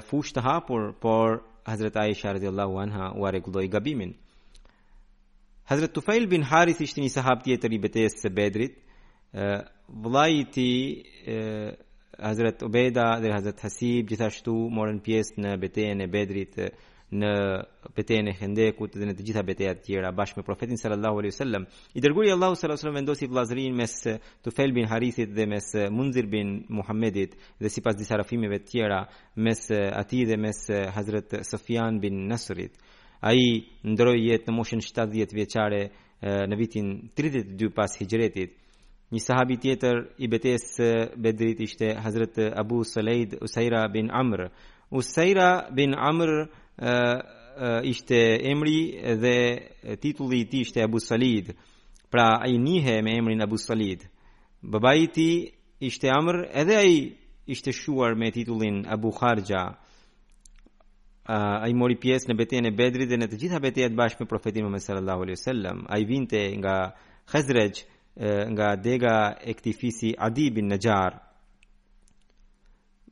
fush 0.07 0.31
të 0.33 0.41
hapur, 0.47 0.87
por 1.03 1.35
Hazret 1.69 1.99
Aisha 2.03 2.33
rëdi 2.33 2.49
anha 2.57 3.11
u 3.19 3.25
aregulloj 3.29 3.67
gabimin. 3.75 4.15
Hazret 5.69 5.93
Tufail 5.93 6.25
bin 6.27 6.41
Haris 6.43 6.81
ishte 6.81 7.01
një 7.01 7.11
sahab 7.13 7.43
tjetër 7.43 7.73
i 7.73 7.79
betes 7.79 8.17
së 8.23 8.29
bedrit, 8.33 8.79
vëllaj 9.87 10.33
ti 10.51 10.67
Hazret 12.17 12.63
Ubeda 12.65 13.07
dhe 13.21 13.31
Hazret 13.35 13.61
Hasib 13.63 14.07
gjithashtu 14.09 14.55
morën 14.79 14.97
pjesë 15.05 15.37
në 15.45 15.53
betejën 15.61 15.97
në 16.01 16.09
bedrit 16.17 16.57
në 17.13 17.29
betejën 17.95 18.29
e 18.31 18.33
Hendekut 18.39 18.95
dhe 18.97 19.07
në 19.07 19.13
të 19.17 19.25
gjitha 19.27 19.43
betejat 19.45 19.81
tjera 19.85 20.11
bashkë 20.15 20.41
me 20.41 20.45
profetin 20.47 20.77
sallallahu 20.79 21.19
alaihi 21.21 21.33
wasallam. 21.35 21.63
I 21.95 22.01
dërguari 22.03 22.31
Allahu 22.33 22.55
sallallahu 22.55 22.63
alaihi 22.63 22.81
wasallam 22.81 22.99
vendosi 22.99 23.25
vllazërin 23.31 23.75
mes 23.77 23.93
eh, 24.09 24.17
Tufel 24.43 24.71
bin 24.75 24.87
Harithit 24.91 25.31
dhe 25.35 25.45
mes 25.49 25.67
eh, 25.79 25.89
Munzir 25.91 26.25
bin 26.27 26.63
Muhammedit 26.69 27.35
dhe 27.61 27.69
sipas 27.69 27.97
disa 27.99 28.17
rafimeve 28.21 28.59
të 28.63 28.67
tjera 28.71 28.99
mes 29.35 29.61
eh, 29.71 29.91
ati 29.93 30.23
dhe 30.29 30.37
mes 30.37 30.65
Hazrat 30.95 31.37
Sufyan 31.49 31.99
bin 32.01 32.25
Nasrit. 32.29 32.77
Ai 33.23 33.61
ndroi 33.83 34.19
jetë 34.29 34.49
në 34.49 34.57
moshën 34.57 34.81
70 34.83 35.31
vjeçare 35.35 35.83
në 36.51 36.55
vitin 36.59 36.89
32 37.19 37.67
pas 37.75 37.91
Hijretit 37.99 38.53
Një 39.13 39.19
sahabi 39.21 39.55
tjetër 39.61 39.97
i 40.25 40.29
betejës 40.31 40.63
Bedrit 41.21 41.59
ishte 41.61 41.89
Hazrat 42.01 42.39
Abu 42.57 42.77
Sulaid 42.87 43.35
Usaira 43.45 43.83
bin 43.93 44.07
Amr. 44.09 44.47
Usaira 44.99 45.65
bin 45.69 45.93
Amr 45.93 46.45
ishte 46.79 48.39
emri 48.43 48.99
dhe 49.17 49.97
titulli 50.01 50.39
i 50.41 50.45
tij 50.47 50.61
ishte 50.61 50.81
Abu 50.83 50.99
Salid. 50.99 51.55
Pra 52.09 52.39
ai 52.41 52.57
njihe 52.57 53.01
me 53.01 53.17
emrin 53.17 53.41
Abu 53.41 53.57
Salid. 53.57 54.05
Babai 54.61 55.03
i 55.03 55.07
tij 55.07 55.51
ishte 55.79 56.09
Amr, 56.09 56.47
edhe 56.53 56.75
ai 56.77 57.17
ishte 57.47 57.71
shuar 57.71 58.15
me 58.15 58.31
titullin 58.31 58.85
Abu 58.87 59.11
Kharja. 59.11 59.77
Uh, 61.23 61.63
ai 61.63 61.71
mori 61.73 61.95
pjesë 61.95 62.27
në 62.33 62.35
betejën 62.37 62.65
e 62.67 62.73
Bedrit 62.75 63.07
dhe 63.07 63.15
në 63.15 63.29
të 63.31 63.37
gjitha 63.39 63.59
betejat 63.63 63.93
bashkë 63.95 64.21
me 64.21 64.25
profetin 64.27 64.63
Muhammed 64.65 64.83
sallallahu 64.83 65.21
alaihi 65.23 65.37
wasallam. 65.37 65.85
Ai 65.87 66.03
vinte 66.05 66.39
nga 66.59 66.75
Khazraj, 67.31 67.77
nga 68.53 68.73
dega 68.75 69.15
e 69.41 69.53
këtij 69.57 69.73
fisi 69.73 70.09
Adi 70.19 70.49
bin 70.51 70.67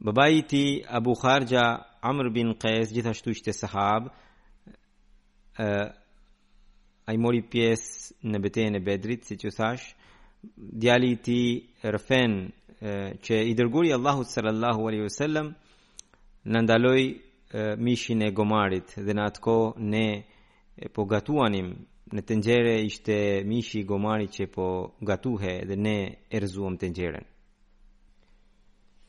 Babai 0.03 0.36
i 0.38 0.43
tij 0.43 0.84
Abu 0.89 1.14
Kharja 1.16 1.91
Amr 2.04 2.34
bin 2.36 2.54
Qais 2.58 2.89
gjithashtu 2.95 3.30
ishte 3.36 3.52
sahab 3.54 4.08
ai 7.12 7.18
mori 7.26 7.41
pjes 7.52 7.84
në 8.32 8.39
betejën 8.43 8.78
e 8.78 8.82
Bedrit 8.88 9.28
siç 9.30 9.45
u 9.45 9.52
thash 9.58 9.86
djali 10.82 11.10
i 11.14 11.20
tij 11.26 11.47
Rafen 11.93 12.34
që 13.26 13.36
i 13.52 13.54
dërguari 13.60 13.93
Allahu 13.97 14.24
sallallahu 14.34 14.82
alaihi 14.89 15.06
wasallam 15.10 15.47
në 16.52 16.60
ndaloj 16.66 17.04
mishin 17.86 18.20
e 18.28 18.32
gomarit 18.39 18.88
dhe 19.06 19.14
në 19.20 19.28
atëko 19.30 19.58
ne 19.93 20.08
po 20.95 21.02
gatuanim 21.12 21.70
në 22.18 22.22
tenxhere 22.34 22.74
ishte 22.89 23.16
mishi 23.52 23.78
i 23.86 23.86
gomarit 23.91 24.32
që 24.38 24.43
po 24.58 24.68
gatuhe 25.12 25.54
dhe 25.70 25.76
ne 25.86 25.97
erëzuam 26.38 26.74
të 26.82 26.88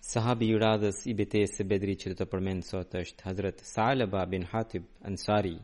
Sahabi 0.03 0.46
i 0.50 0.55
radhës 0.61 0.96
i 1.07 1.12
betejës 1.18 1.53
së 1.57 1.64
Bedrit 1.70 2.00
që 2.03 2.11
të 2.11 2.14
të 2.18 2.24
përmend 2.30 2.64
sot 2.66 2.94
është 3.00 3.22
Hazrat 3.28 3.61
Salaba 3.66 4.24
bin 4.32 4.42
Hatib 4.53 4.88
Ansari, 5.07 5.55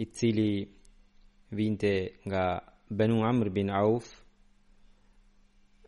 i 0.00 0.04
cili 0.06 0.46
vinte 1.60 1.92
nga 2.24 2.44
Banu 2.88 3.18
Amr 3.28 3.50
bin 3.58 3.70
Auf. 3.70 4.08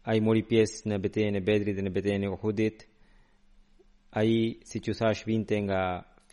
Ai 0.04 0.20
mori 0.20 0.44
pjesë 0.50 0.92
në 0.92 0.98
betejën 1.06 1.40
e 1.40 1.44
Bedrit 1.48 1.78
dhe 1.80 1.86
në 1.86 1.94
betejën 1.96 2.28
e 2.28 2.30
Uhudit. 2.36 2.84
Ai 4.20 4.36
si 4.68 4.80
që 4.80 5.14
vinte 5.26 5.56
nga 5.68 5.82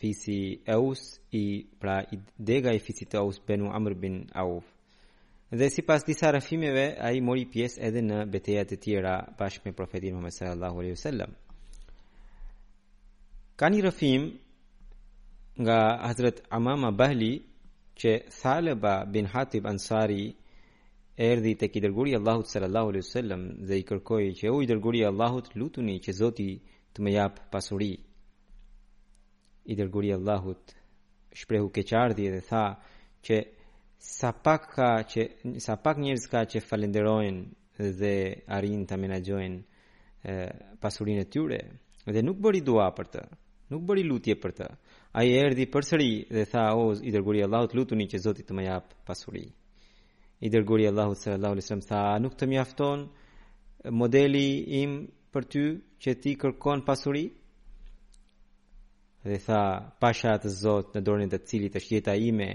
fisi 0.00 0.38
Aus 0.76 1.02
i 1.32 1.44
pra 1.80 1.96
i 2.14 2.20
dega 2.38 2.76
i 2.76 2.78
fisit 2.86 3.14
Aus 3.14 3.40
Benu 3.46 3.72
Amr 3.72 3.94
bin 3.94 4.26
Auf. 4.34 4.73
Dhe 5.52 5.68
si 5.70 5.82
pas 5.82 6.02
disa 6.04 6.30
rëfimeve, 6.32 6.96
a 6.98 7.10
i 7.12 7.20
mori 7.20 7.44
pjesë 7.44 7.80
edhe 7.86 8.00
në 8.02 8.22
betejat 8.32 8.72
e 8.72 8.78
tjera 8.80 9.12
bashkë 9.38 9.68
me 9.68 9.74
profetin 9.76 10.14
Muhammed 10.14 10.32
sallallahu 10.32 10.78
alaihi 10.80 10.94
wasallam. 10.96 11.34
Ka 13.56 13.68
një 13.70 13.82
rëfim 13.84 14.24
nga 15.62 15.76
Hazret 16.08 16.40
Amama 16.50 16.90
Bahli 16.96 17.32
që 18.00 18.14
Thaleba 18.38 18.94
bin 19.06 19.26
Hatib 19.34 19.66
Ansari 19.70 20.24
erdi 21.16 21.52
të 21.60 21.68
ki 21.70 21.82
dërguri 21.84 22.16
Allahut 22.18 22.48
sallallahu 22.50 22.90
alaihi 22.90 23.04
wasallam 23.04 23.42
dhe 23.68 23.78
i 23.78 23.84
kërkoj 23.86 24.22
që 24.40 24.50
u 24.54 24.62
i 24.64 24.70
dërguri 24.72 25.04
Allahut 25.10 25.52
lutuni 25.60 25.98
që 26.04 26.16
Zoti 26.22 26.48
të 26.96 27.02
më 27.04 27.14
japë 27.20 27.46
pasuri. 27.52 27.92
I 29.70 29.76
dërguri 29.78 30.10
Allahut 30.16 30.72
shprehu 31.32 31.70
keqardi 31.76 32.26
dhe 32.34 32.40
tha 32.48 32.64
që 33.24 33.38
sa 34.04 34.32
pak 34.44 34.62
ka 34.76 34.90
që 35.10 35.22
sa 35.64 35.74
pak 35.84 35.96
njerëz 36.04 36.24
ka 36.32 36.40
që 36.50 36.58
falenderojnë 36.68 37.88
dhe 38.00 38.14
arrin 38.56 38.82
ta 38.88 38.96
menaxhojnë 39.00 40.76
pasurinë 40.82 41.22
e 41.24 41.30
tyre 41.32 41.60
dhe 42.14 42.20
nuk 42.26 42.38
bëri 42.44 42.60
dua 42.68 42.86
për 42.96 43.06
të, 43.12 43.22
nuk 43.72 43.82
bëri 43.88 44.04
lutje 44.04 44.34
për 44.42 44.52
të. 44.58 44.66
Ai 45.18 45.30
erdhi 45.40 45.64
përsëri 45.72 46.10
dhe 46.34 46.44
tha: 46.52 46.62
"O 46.82 46.92
i 46.92 47.10
dërguari 47.14 47.40
i 47.40 47.44
Allahut, 47.46 47.72
lutuni 47.78 48.04
që 48.12 48.20
Zoti 48.24 48.44
të 48.44 48.52
më 48.54 48.62
jap 48.68 48.92
pasuri." 49.08 49.46
I 50.44 50.48
dërguari 50.52 50.84
i 50.84 50.90
Allahut 50.92 51.18
sallallahu 51.22 51.54
alaihi 51.54 51.66
wasallam 51.66 51.88
tha: 51.88 52.00
"Nuk 52.22 52.34
të 52.36 52.44
mjafton 52.52 52.98
modeli 54.00 54.46
im 54.82 54.92
për 55.32 55.42
ty 55.50 55.62
që 56.02 56.10
ti 56.22 56.32
kërkon 56.42 56.84
pasuri?" 56.86 57.24
Dhe 59.28 59.38
tha: 59.46 59.60
"Pasha 60.00 60.32
të 60.42 60.48
Zot 60.62 60.86
në 60.96 61.00
dorën 61.06 61.28
e 61.28 61.32
të 61.32 61.42
cilit 61.48 61.74
është 61.80 61.94
jeta 61.96 62.14
ime, 62.30 62.50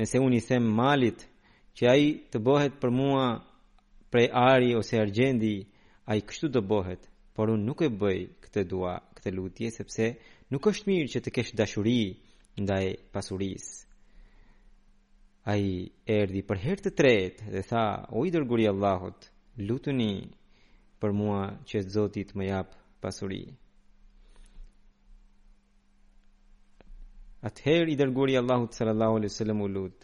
nëse 0.00 0.18
unë 0.26 0.38
i 0.38 0.42
them 0.48 0.64
malit 0.80 1.20
që 1.78 1.84
ai 1.94 2.04
të 2.32 2.38
bëhet 2.46 2.74
për 2.82 2.90
mua 3.00 3.24
prej 4.12 4.26
ari 4.50 4.70
ose 4.80 4.94
argjendi, 5.04 5.54
ai 6.10 6.18
kështu 6.28 6.48
të 6.54 6.62
bëhet, 6.70 7.02
por 7.34 7.46
unë 7.54 7.66
nuk 7.68 7.80
e 7.82 7.90
bëj 8.02 8.18
këtë 8.44 8.64
dua, 8.72 8.92
këtë 9.16 9.32
lutje 9.36 9.70
sepse 9.78 10.04
nuk 10.54 10.68
është 10.70 10.88
mirë 10.90 11.10
që 11.14 11.20
të 11.24 11.30
kesh 11.38 11.52
dashuri 11.60 11.98
ndaj 12.62 12.84
pasurisë. 13.12 13.72
Ai 15.52 15.64
erdhi 16.18 16.40
për 16.48 16.60
herë 16.64 16.84
të 16.84 16.90
tretë 17.00 17.50
dhe 17.54 17.62
tha: 17.68 17.84
"O 18.16 18.24
i 18.24 18.30
dërguari 18.34 18.64
i 18.66 18.70
Allahut, 18.70 19.26
lutuni 19.68 20.12
për 21.00 21.10
mua 21.20 21.42
që 21.68 21.84
Zoti 21.96 22.22
të 22.28 22.38
më 22.38 22.46
jap 22.52 22.68
pasurinë." 23.02 23.54
Atëher 27.44 27.86
i 27.92 27.96
dërguri 28.00 28.34
Allahut 28.40 28.72
sallallahu 28.72 29.12
Allahu 29.18 29.20
alai 29.20 29.32
sëllem 29.34 29.60
u 29.64 29.68
lut 29.74 29.98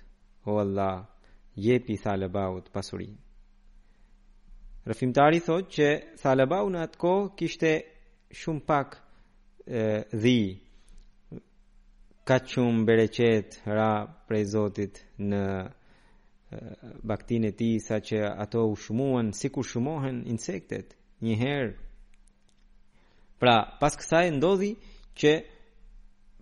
O 0.50 0.58
Allah, 0.64 0.96
jepi 1.66 1.96
thalëbaut 2.04 2.66
pasurin 2.74 3.14
Rëfimtari 4.90 5.40
thot 5.46 5.70
që 5.76 5.88
thalëbaut 6.22 6.70
në 6.74 6.82
atë 6.86 6.98
ko 7.04 7.14
kishte 7.40 7.70
shumë 8.42 8.64
pak 8.68 8.96
dhi 10.24 10.36
Ka 12.28 12.36
qëmë 12.52 12.84
bereqet 12.88 13.56
ra 13.76 13.88
prej 14.28 14.44
Zotit 14.54 15.00
në 15.32 15.40
baktin 17.10 17.46
e 17.48 17.52
ti 17.58 17.70
Sa 17.86 18.02
që 18.08 18.20
ato 18.44 18.66
u 18.72 18.76
shumohen, 18.84 19.32
si 19.40 19.48
kur 19.54 19.64
shumohen 19.72 20.20
insektet 20.34 20.92
njëherë 21.24 21.72
Pra, 23.40 23.56
pas 23.80 23.96
kësaj 23.96 24.26
ndodhi 24.36 24.74
që 25.20 25.32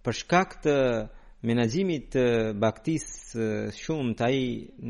për 0.09 0.17
shkak 0.17 0.53
të 0.65 0.73
menaxhimit 1.49 2.07
të 2.15 2.23
baktis 2.65 3.03
shumë 3.79 4.15
të 4.17 4.23
ai 4.27 4.39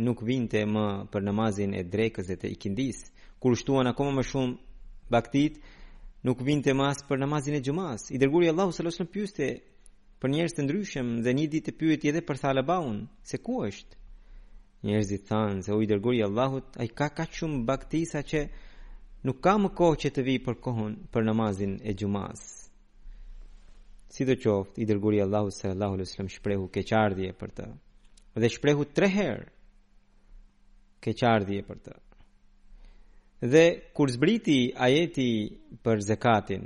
nuk 0.06 0.20
vinte 0.28 0.60
më 0.70 0.84
për 1.10 1.24
namazin 1.26 1.72
e 1.74 1.80
drekës 1.90 2.28
dhe 2.30 2.36
të 2.38 2.52
ikindis 2.54 3.00
kur 3.42 3.56
shtuan 3.58 3.90
akoma 3.90 4.12
më 4.18 4.24
shumë 4.30 4.54
baktit 5.10 5.56
nuk 6.28 6.44
vinte 6.46 6.70
më 6.78 6.84
as 6.92 7.00
për 7.08 7.18
namazin 7.24 7.58
e 7.58 7.62
xumas 7.66 8.00
i 8.14 8.20
dërguari 8.22 8.52
Allahu 8.52 8.72
sallallahu 8.76 9.00
alaihi 9.00 9.16
pyeste 9.16 9.48
për 10.22 10.32
njerëz 10.36 10.54
të 10.54 10.66
ndryshëm 10.68 11.08
dhe 11.26 11.34
një 11.40 11.46
ditë 11.56 11.74
pyeti 11.82 12.12
edhe 12.12 12.22
për 12.30 12.40
Thalabaun 12.44 12.96
se 13.32 13.36
ku 13.48 13.54
është 13.70 13.96
njerëzit 14.86 15.24
thanë 15.32 15.66
se 15.66 15.70
u 15.80 15.82
i 15.82 15.90
dërguari 15.90 16.22
Allahut 16.28 16.78
ai 16.80 16.86
ka 17.02 17.08
kaq 17.18 17.30
shumë 17.42 17.64
baktisa 17.72 18.22
që 18.30 18.46
nuk 19.26 19.42
ka 19.44 19.54
më 19.66 19.74
kohë 19.82 20.00
që 20.04 20.08
të 20.14 20.20
vi 20.30 20.36
për 20.46 20.56
kohën 20.68 20.92
për 21.12 21.26
namazin 21.32 21.74
e 21.82 21.92
xumas 22.00 22.40
si 24.08 24.24
të 24.24 24.34
qoft, 24.40 24.78
i 24.80 24.86
dërguri 24.88 25.20
Allahu 25.22 25.50
sallallahu 25.52 25.94
alaihi 25.98 26.06
wasallam 26.08 26.32
shprehu 26.32 26.66
keqardhje 26.72 27.28
për 27.40 27.50
të 27.60 27.66
dhe 28.40 28.50
shprehu 28.54 28.84
3 28.96 29.10
herë 29.18 29.46
keqardhje 31.04 31.60
për 31.68 31.78
të 31.86 31.96
dhe 33.52 33.64
kur 33.94 34.08
zbriti 34.16 34.56
ajeti 34.86 35.28
për 35.84 35.96
zakatin 36.08 36.64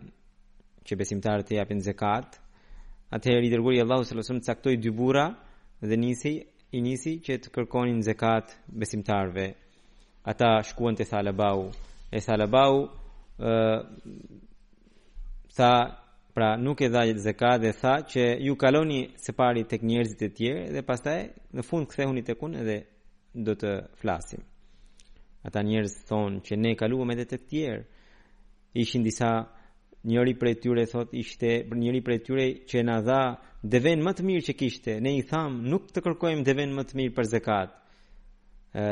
që 0.87 0.93
besimtarët 1.01 1.47
të 1.49 1.59
japin 1.59 1.83
zakat 1.85 2.39
atëherë 3.17 3.49
i 3.49 3.53
dërguri 3.53 3.83
Allahu 3.83 4.07
sallallahu 4.07 4.23
alaihi 4.23 4.29
wasallam 4.29 4.47
caktoi 4.51 4.77
dy 4.85 4.93
burra 5.01 5.27
dhe 5.83 5.97
nisi 5.99 6.33
i 6.77 6.81
nisi 6.81 7.19
që 7.27 7.41
të 7.43 7.53
kërkonin 7.57 8.01
zakat 8.07 8.55
besimtarve 8.69 9.49
ata 10.31 10.61
shkuan 10.71 10.95
te 10.97 11.05
Thalabau 11.11 11.61
e 12.11 12.19
Thalabau 12.25 12.75
ë 13.43 13.53
uh, 13.57 13.83
sa 15.53 15.71
Pra 16.33 16.57
nuk 16.57 16.81
e 16.81 16.89
dha 16.89 17.03
zekat 17.21 17.61
dhe 17.63 17.73
tha 17.81 17.95
që 18.11 18.23
ju 18.47 18.55
kaloni 18.57 19.01
së 19.23 19.35
pari 19.37 19.65
tek 19.69 19.83
njerëzit 19.85 20.23
e 20.25 20.29
tjerë 20.39 20.63
dhe 20.75 20.83
pastaj 20.89 21.21
në 21.57 21.65
fund 21.69 21.89
kthehuni 21.93 22.23
tek 22.25 22.41
unë 22.49 22.63
dhe 22.69 22.77
do 23.47 23.53
të 23.63 23.73
flasim. 24.01 24.41
Ata 25.45 25.61
njerëz 25.69 25.99
thonë 26.09 26.41
që 26.47 26.55
ne 26.65 26.73
kaluam 26.81 27.13
edhe 27.13 27.27
tek 27.35 27.45
tjerë. 27.53 27.83
Ishin 28.85 29.05
disa 29.05 29.31
njëri 30.09 30.33
prej 30.41 30.57
tyre 30.65 30.87
thot 30.89 31.13
ishte 31.21 31.51
njëri 31.85 32.01
prej 32.07 32.19
tyre 32.27 32.47
që 32.71 32.81
na 32.89 32.97
dha 33.11 33.21
deven 33.75 34.01
më 34.07 34.15
të 34.17 34.27
mirë 34.31 34.47
që 34.49 34.57
kishte. 34.63 34.97
Ne 35.05 35.13
i 35.21 35.23
tham 35.33 35.61
nuk 35.69 35.93
të 35.93 36.01
kërkojmë 36.07 36.47
deven 36.49 36.73
më 36.79 36.87
të 36.89 36.99
mirë 37.01 37.15
për 37.19 37.29
zekat. 37.37 37.77
Ë, 38.81 38.87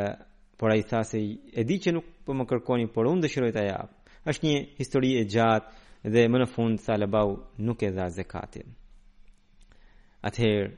por 0.61 0.77
ai 0.77 0.85
tha 0.91 1.01
se 1.09 1.17
e 1.61 1.65
di 1.65 1.81
që 1.81 1.97
nuk 1.97 2.13
po 2.25 2.37
më 2.37 2.45
kërkoni, 2.53 2.91
por 2.93 3.09
unë 3.15 3.25
dëshiroj 3.25 3.53
ta 3.57 3.65
jap. 3.71 3.95
Është 4.29 4.47
një 4.51 4.59
histori 4.79 5.15
e 5.17 5.25
gjatë 5.33 5.89
dhe 6.09 6.29
më 6.33 6.39
në 6.43 6.47
fund 6.49 6.81
Salabau 6.81 7.35
nuk 7.59 7.83
e 7.83 7.91
dha 7.93 8.09
zekatin. 8.11 8.69
Atëherë 10.25 10.71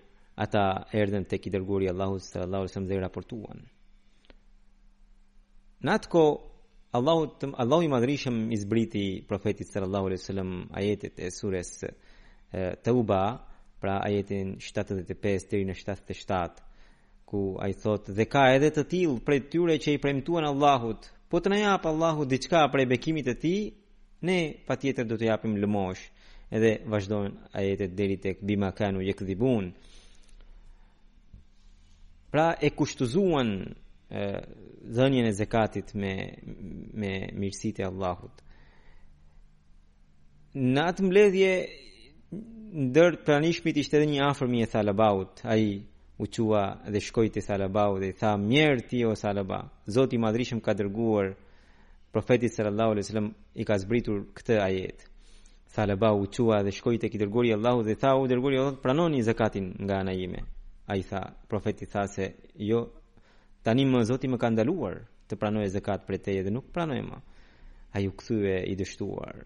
ata 0.43 0.63
erdhen 0.93 1.25
tek 1.29 1.47
i 1.47 1.51
dërguari 1.53 1.89
Allahu 1.93 2.19
sallallahu 2.19 2.63
alaihi 2.65 2.73
wasallam 2.73 2.89
dhe 2.89 3.01
raportuan. 3.01 3.59
Natko 5.83 6.25
Allahu 6.93 7.55
Allahu 7.63 7.83
i 7.87 7.91
madhrishëm 7.91 8.51
i 8.53 8.57
zbriti 8.59 9.07
profetit 9.29 9.67
sallallahu 9.73 10.07
alaihi 10.11 10.21
wasallam 10.23 10.53
ajetet 10.79 11.19
e 11.19 11.31
surres 11.31 11.71
Tauba, 12.83 13.39
pra 13.81 13.95
ajetin 14.05 14.59
75 14.61 15.51
deri 15.51 15.65
në 15.67 15.73
77 15.75 16.63
ku 17.27 17.57
ai 17.59 17.73
thotë 17.75 18.13
dhe 18.19 18.27
ka 18.31 18.43
edhe 18.55 18.69
të 18.71 18.85
tillë 18.93 19.23
prej 19.27 19.41
tyre 19.55 19.79
që 19.83 19.95
i 19.97 20.01
premtuan 20.03 20.45
Allahut, 20.47 21.09
po 21.33 21.41
të 21.41 21.49
na 21.51 21.59
jap 21.63 21.87
Allahu 21.89 22.27
diçka 22.29 22.67
prej 22.73 22.85
bekimit 22.93 23.27
të 23.27 23.35
tij, 23.43 23.61
ne 24.23 24.39
pa 24.67 24.77
tjetër 24.79 25.07
do 25.11 25.17
të 25.19 25.27
japim 25.31 25.57
lëmosh 25.63 26.03
edhe 26.55 26.73
vazhdojnë 26.93 27.51
ajetet 27.59 27.93
deri 27.99 28.17
tek 28.23 28.43
bima 28.47 28.71
kanu 28.79 29.01
je 29.03 29.13
këdhibun 29.19 29.67
pra 32.33 32.47
e 32.61 32.69
kushtuzuan 32.79 33.51
dhenjën 34.97 35.27
e 35.27 35.33
zekatit 35.41 35.89
me, 36.01 36.13
me 37.01 37.13
mirësit 37.41 37.77
e 37.81 37.85
Allahut 37.91 38.37
në 40.73 40.81
atë 40.91 41.03
mbledhje 41.07 41.53
ndër 42.85 43.13
pranishmit 43.27 43.77
ishte 43.83 43.99
edhe 43.99 44.11
një 44.13 44.23
afër 44.31 44.49
mi 44.53 44.61
e 44.65 44.69
Thalabaut, 44.73 45.35
ai 45.53 45.65
u 46.17 46.27
qua 46.35 46.63
dhe 46.93 47.01
shkoi 47.07 47.29
te 47.33 47.41
Thalabaut 47.47 47.99
dhe 48.01 48.09
i 48.13 48.17
tha 48.21 48.31
mjerti 48.49 49.03
o 49.05 49.13
thalabaut, 49.23 49.71
Zoti 49.95 50.17
i 50.17 50.23
madhrishëm 50.25 50.61
ka 50.65 50.73
dërguar 50.81 51.27
Profeti 52.13 52.47
sallallahu 52.49 52.91
alaihi 52.91 53.03
wasallam 53.07 53.29
i 53.57 53.65
ka 53.65 53.79
zbritur 53.81 54.19
këtë 54.37 54.59
ajet. 54.61 55.05
Tha 55.73 55.87
leba 55.89 56.11
u 56.13 56.27
qua 56.29 56.59
dhe 56.63 56.71
shkoj 56.79 56.99
të 57.01 57.09
ki 57.09 57.53
Allahu 57.57 57.83
dhe 57.87 57.95
tha 58.03 58.11
u 58.21 58.27
dërguri 58.29 58.57
Allahu 58.59 58.75
dhe 58.77 58.83
pranoni 58.83 59.23
zakatin 59.23 59.73
nga 59.81 59.95
ana 60.03 60.13
jime. 60.13 60.43
A 60.87 60.97
i 60.97 61.03
tha, 61.03 61.21
profeti 61.49 61.87
tha 61.87 62.05
se 62.07 62.33
jo, 62.69 62.81
tani 63.65 63.85
më 63.89 64.05
zoti 64.05 64.29
më 64.29 64.37
ka 64.43 64.51
ndaluar 64.51 64.99
të 65.29 65.35
pranoj 65.41 65.65
zakat 65.73 66.05
për 66.07 66.19
teje 66.21 66.43
dhe 66.45 66.53
nuk 66.53 66.69
pranoj 66.75 67.01
ma. 67.09 67.19
A 67.95 68.01
ju 68.01 68.13
këthu 68.13 68.37
e 68.45 68.59
i 68.71 68.77
dështuar. 68.77 69.37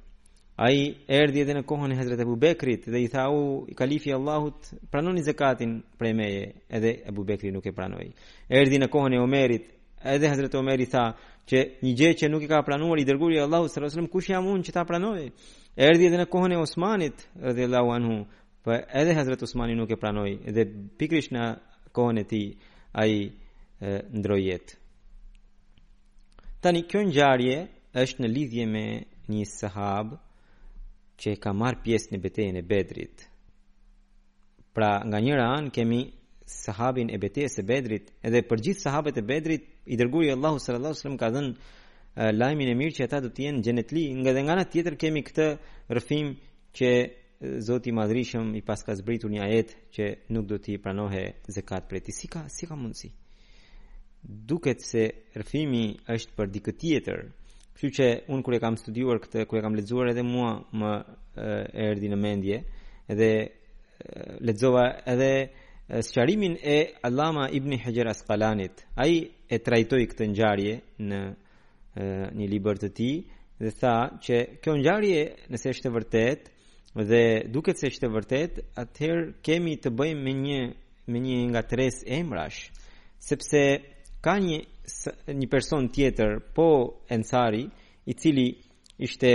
A 0.58 0.72
i 0.74 0.82
erdi 1.06 1.40
edhe 1.44 1.54
në 1.54 1.62
kohën 1.70 1.92
e 1.92 1.96
hezret 2.00 2.18
e 2.20 2.26
bubekrit 2.26 2.90
dhe 2.90 3.00
i 3.04 3.06
tha 3.14 3.28
u 3.30 3.62
kalifi 3.78 4.10
Allahut 4.18 4.72
pranoni 4.90 5.22
zakatin 5.22 5.78
për 5.98 6.06
e 6.10 6.12
meje 6.18 6.42
edhe 6.66 6.92
Ebu 7.10 7.24
Bekri 7.24 7.52
nuk 7.54 7.66
e 7.66 7.72
pranoj. 7.76 8.10
Erdi 8.48 8.78
në 8.82 8.88
kohën 8.90 9.14
e 9.14 9.22
omerit 9.22 9.70
edhe 10.14 10.28
hezret 10.30 10.54
e 10.54 10.58
omerit 10.58 10.90
tha, 10.94 11.04
që 11.48 11.58
një 11.84 11.92
gjë 11.98 12.10
që 12.20 12.28
nuk 12.30 12.44
e 12.44 12.48
ka 12.50 12.60
pranuar 12.66 12.98
i 12.98 13.06
dërguari 13.06 13.36
i 13.38 13.42
Allahut 13.44 13.70
sallallahu 13.70 13.86
alajhi 13.86 13.96
wasallam 13.96 14.12
kush 14.14 14.28
jam 14.32 14.48
unë 14.52 14.64
që 14.66 14.72
ta 14.74 14.82
pranoj 14.88 15.18
erdhi 15.88 16.06
edhe 16.08 16.18
në 16.20 16.26
kohën 16.32 16.54
e 16.56 16.58
Osmanit 16.64 17.22
radi 17.46 17.62
Allahu 17.68 17.90
anhu 17.96 18.14
po 18.66 18.70
edhe 19.00 19.12
Hazrat 19.14 19.44
Usmani 19.46 19.74
nuk 19.78 19.90
e 19.94 19.98
pranoi 20.02 20.32
edhe 20.50 20.64
pikrisht 20.98 21.30
në 21.36 21.44
kohën 21.94 22.18
e 22.22 22.26
tij 22.32 22.46
ai 23.02 23.12
ndroi 24.18 24.40
jetë 24.48 24.72
tani 26.64 26.82
kjo 26.90 27.00
ngjarje 27.12 27.58
është 28.02 28.20
në 28.24 28.32
lidhje 28.36 28.64
me 28.74 28.84
një 29.32 29.44
sahab 29.58 30.16
që 31.22 31.30
ka 31.42 31.52
marr 31.54 31.78
pjesë 31.84 32.10
në 32.16 32.22
betejën 32.26 32.56
e 32.60 32.66
Bedrit 32.74 33.26
pra 34.74 34.90
nga 35.06 35.18
njëra 35.22 35.46
anë 35.58 35.70
kemi 35.78 36.00
sahabin 36.46 37.08
e 37.12 37.18
betejës 37.20 37.58
e 37.58 37.64
Bedrit, 37.68 38.12
edhe 38.22 38.42
për 38.46 38.62
gjithë 38.68 38.82
sahabët 38.86 39.18
e 39.20 39.24
Bedrit, 39.26 39.66
i 39.86 39.98
dërguari 39.98 40.30
Allahu 40.34 40.58
sallallahu 40.62 40.92
alaihi 40.94 41.02
wasallam 41.02 41.18
ka 41.18 41.30
dhënë 41.34 42.32
lajmin 42.38 42.68
e 42.72 42.76
mirë 42.78 42.94
që 42.98 43.04
ata 43.06 43.20
do 43.24 43.30
të 43.34 43.46
jenë 43.46 43.62
xhenetli. 43.66 44.04
Nga 44.20 44.30
dhe 44.34 44.40
nga 44.46 44.52
ana 44.54 44.64
tjetër 44.64 44.94
kemi 45.00 45.22
këtë 45.26 45.46
rrëfim 45.92 46.26
që 46.78 46.88
Zoti 47.66 47.90
i 47.92 47.92
Madhrishëm 48.00 48.46
i 48.58 48.62
paska 48.64 48.94
zbritur 48.96 49.28
një 49.30 49.42
ajet 49.46 49.70
që 49.94 50.04
nuk 50.32 50.44
do 50.48 50.56
të 50.58 50.78
pranohej 50.82 51.26
zakat 51.56 51.84
për 51.90 51.98
ti 52.06 52.12
si 52.16 52.26
ka 52.32 52.46
si 52.48 52.64
ka 52.66 52.76
mundsi. 52.76 53.08
Duket 54.50 54.80
se 54.80 55.02
rrëfimi 55.36 55.84
është 56.14 56.32
për 56.38 56.46
dikë 56.54 56.72
tjetër. 56.80 57.18
Kështu 57.74 57.90
që 57.98 58.06
un 58.32 58.40
kur 58.42 58.56
e 58.56 58.62
kam 58.62 58.76
studiuar 58.80 59.18
këtë, 59.20 59.44
kur 59.46 59.58
e 59.58 59.62
kam 59.66 59.76
lexuar 59.76 60.08
edhe 60.14 60.24
mua 60.24 60.62
më 60.72 60.92
erdhi 61.90 62.08
në 62.10 62.18
mendje 62.24 62.56
dhe 63.18 63.30
lexova 64.40 64.40
edhe, 64.40 64.46
lezova, 64.48 64.84
edhe 65.12 65.32
sqarimin 66.02 66.58
e 66.64 66.94
Allama 67.02 67.48
Ibn 67.50 67.78
Hajar 67.78 68.06
Asqalanit. 68.06 68.72
Ai 68.98 69.22
e 69.50 69.58
trajtoi 69.62 70.06
këtë 70.10 70.26
ngjarje 70.32 70.72
në 71.06 71.20
një 72.38 72.46
libër 72.50 72.80
të 72.82 72.88
tij 72.98 73.14
dhe 73.60 73.70
tha 73.80 73.94
që 74.24 74.36
kjo 74.62 74.72
ngjarje 74.80 75.20
nëse 75.52 75.70
është 75.72 75.88
e 75.88 75.92
vërtetë 75.94 77.04
dhe 77.10 77.22
duket 77.54 77.78
se 77.78 77.86
është 77.92 78.06
e 78.08 78.10
vërtetë, 78.16 78.64
atëherë 78.82 79.22
kemi 79.46 79.76
të 79.80 79.90
bëjmë 79.98 80.22
me 80.26 80.34
një 80.42 80.60
me 81.12 81.18
një 81.22 81.34
nga 81.52 81.62
tres 81.70 82.00
emrash, 82.02 82.66
sepse 83.22 83.60
ka 84.24 84.34
një 84.42 84.58
një 85.38 85.46
person 85.50 85.86
tjetër 85.94 86.40
po 86.56 86.68
Ensari 87.14 87.62
i 88.06 88.12
cili 88.18 88.48
ishte 88.98 89.30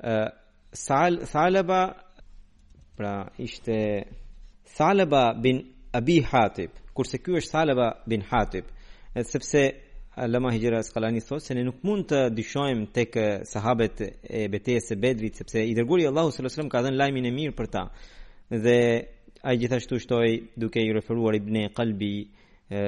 uh, 0.00 0.24
Sal 0.72 1.20
Salaba 1.28 1.82
pra 2.96 3.16
ishte 3.36 3.76
Salaba 4.66 5.34
bin 5.44 5.72
Abi 5.94 6.20
Hatib, 6.26 6.70
kurse 6.94 7.20
ky 7.22 7.36
është 7.40 7.50
Salaba 7.54 7.84
bin 8.10 8.20
Hatib, 8.26 8.66
sepse 9.26 9.62
Lama 10.28 10.50
Hijra 10.52 10.80
Skalani 10.82 11.20
thot 11.22 11.44
se 11.44 11.54
ne 11.54 11.62
nuk 11.68 11.78
mund 11.86 12.06
të 12.10 12.18
dyshojmë 12.38 12.86
tek 12.96 13.16
sahabet 13.52 14.00
e 14.00 14.42
betejës 14.54 14.90
së 14.90 14.96
Bedrit 15.02 15.36
sepse 15.38 15.60
i 15.62 15.74
dërguari 15.76 16.06
Allahu 16.08 16.30
sallallahu 16.30 16.38
alajhi 16.40 16.54
wasallam 16.54 16.72
ka 16.74 16.82
dhënë 16.86 17.00
lajmin 17.02 17.28
e 17.28 17.32
mirë 17.36 17.54
për 17.60 17.68
ta. 17.76 17.82
Dhe 18.66 18.78
ai 19.46 19.54
gjithashtu 19.60 20.00
shtoi 20.02 20.34
duke 20.56 20.80
i 20.82 20.90
referuar 20.96 21.36
Ibn 21.38 21.66
Qalbi 21.76 22.12
e, 22.80 22.82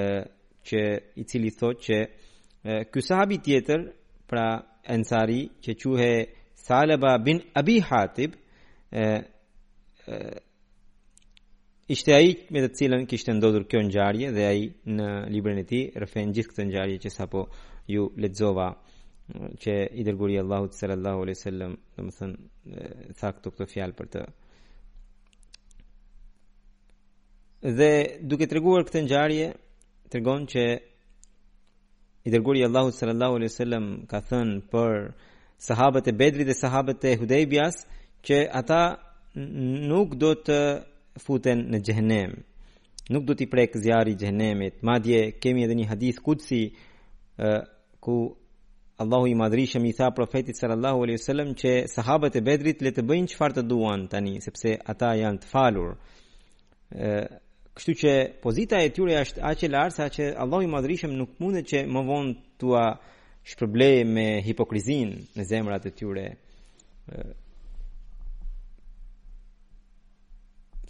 që 0.68 0.81
i 1.20 1.24
cili 1.31 1.53
thotë 1.53 1.85
që 1.85 2.87
ky 2.93 3.07
sahabi 3.09 3.39
tjetër 3.45 3.85
pra 4.31 4.47
Ansari 4.95 5.43
që 5.64 5.76
quhet 5.83 6.37
Salaba 6.64 7.14
bin 7.26 7.39
Abi 7.61 7.79
Hatib 7.89 8.35
e, 8.91 9.20
ishte 11.89 12.12
ai 12.14 12.34
me 12.53 12.61
të 12.61 12.68
cilën 12.78 13.07
kishte 13.09 13.32
ndodhur 13.32 13.62
kjo 13.70 13.78
ngjarje 13.89 14.30
dhe 14.36 14.43
ai 14.47 14.64
në 14.97 15.07
librin 15.32 15.61
e 15.62 15.64
tij 15.70 15.84
rrëfen 15.97 16.34
gjithë 16.36 16.51
këtë 16.51 16.64
ngjarje 16.68 16.97
që 17.05 17.11
sapo 17.16 17.41
ju 17.93 18.03
lexova 18.22 18.66
që 19.62 19.74
i 20.03 20.05
dërguari 20.07 20.36
Allahu 20.43 20.66
sallallahu 20.80 21.18
alaihi 21.24 21.39
wasallam 21.39 21.72
domethën 21.97 22.32
tha 23.20 23.28
këto 23.36 23.49
këto 23.55 23.64
fjalë 23.72 23.95
për 24.01 24.07
të 24.12 24.20
dhe 27.80 27.91
duke 28.32 28.47
treguar 28.53 28.82
këtë 28.91 29.01
ngjarje 29.07 29.47
tregon 30.12 30.43
që 30.53 30.64
i 32.28 32.34
dërguari 32.36 32.62
Allahu 32.68 32.91
sallallahu 32.99 33.34
alaihi 33.41 33.53
wasallam 33.55 33.86
ka 34.12 34.18
thënë 34.28 34.57
për 34.74 34.95
sahabët 35.70 36.07
e 36.12 36.16
Bedrit 36.20 36.49
dhe 36.53 36.59
sahabët 36.64 37.01
e 37.14 37.16
Hudaybias 37.22 37.76
që 38.26 38.36
ata 38.61 38.80
nuk 39.91 40.11
do 40.22 40.30
të 40.45 40.59
futen 41.22 41.62
në 41.74 41.80
gjehenem 41.84 42.34
nuk 43.14 43.24
do 43.24 43.34
t'i 43.36 43.46
prek 43.50 43.76
zjarri 43.80 44.14
gjehenemit 44.20 44.82
madje 44.84 45.20
kemi 45.40 45.64
edhe 45.64 45.74
një 45.78 45.88
hadith 45.92 46.20
kudsi 46.24 46.66
uh, 47.38 47.58
ku 48.00 48.34
Allahu 48.98 49.28
i 49.30 49.34
madrishëm 49.38 49.84
i 49.86 49.92
tha 49.94 50.10
profetit 50.14 50.58
sallallahu 50.58 51.04
Allahu 51.04 51.18
a.s. 51.18 51.54
që 51.62 51.72
sahabët 51.94 52.36
e 52.38 52.44
Bedrit 52.44 52.80
le 52.82 52.90
të 52.94 53.02
bëjnë 53.06 53.30
çfarë 53.34 53.58
të 53.60 53.66
duan 53.70 54.08
tani 54.10 54.40
sepse 54.42 54.74
ata 54.92 55.12
janë 55.16 55.38
të 55.44 55.46
falur. 55.52 55.90
ë 56.94 57.10
Kështu 57.78 57.92
që 58.00 58.12
pozita 58.42 58.80
e 58.82 58.88
tyre 58.90 59.14
është 59.22 59.38
aq 59.50 59.60
e 59.62 59.68
lartë 59.70 59.94
sa 59.98 60.06
që 60.14 60.24
Allahu 60.42 60.62
i 60.66 60.70
madhrishëm 60.76 61.12
nuk 61.14 61.30
mundet 61.38 61.66
që 61.70 61.78
më 61.94 62.00
vonë 62.10 62.32
tua 62.58 62.82
shpërblej 63.50 63.98
me 64.14 64.26
hipokrizin 64.46 65.10
në 65.38 65.42
zemrat 65.50 65.86
e 65.86 65.92
tyre. 65.98 66.26
ë 67.06 67.28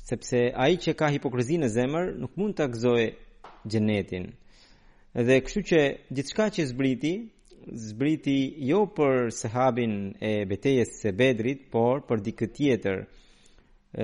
sepse 0.09 0.39
ai 0.63 0.77
që 0.83 0.95
ka 1.01 1.09
hipokrizinë 1.13 1.67
në 1.67 1.73
zemër 1.75 2.09
nuk 2.23 2.37
mund 2.41 2.57
ta 2.57 2.65
gëzojë 2.73 3.09
xhenetin. 3.69 4.29
Dhe 5.29 5.37
kështu 5.45 5.63
që 5.71 5.81
gjithçka 6.15 6.47
që 6.57 6.63
zbriti, 6.71 7.13
zbriti 7.89 8.37
jo 8.71 8.81
për 8.97 9.29
sahabin 9.43 9.95
e 10.25 10.33
betejës 10.51 10.95
së 11.03 11.13
Bedrit, 11.19 11.67
por 11.75 12.01
për 12.09 12.23
dikë 12.29 12.49
tjetër. 12.57 12.99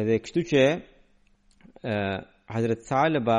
Dhe 0.08 0.18
kështu 0.24 0.42
që 0.52 0.62
ë 1.94 1.96
Hazrat 2.52 2.82
Salba 2.88 3.38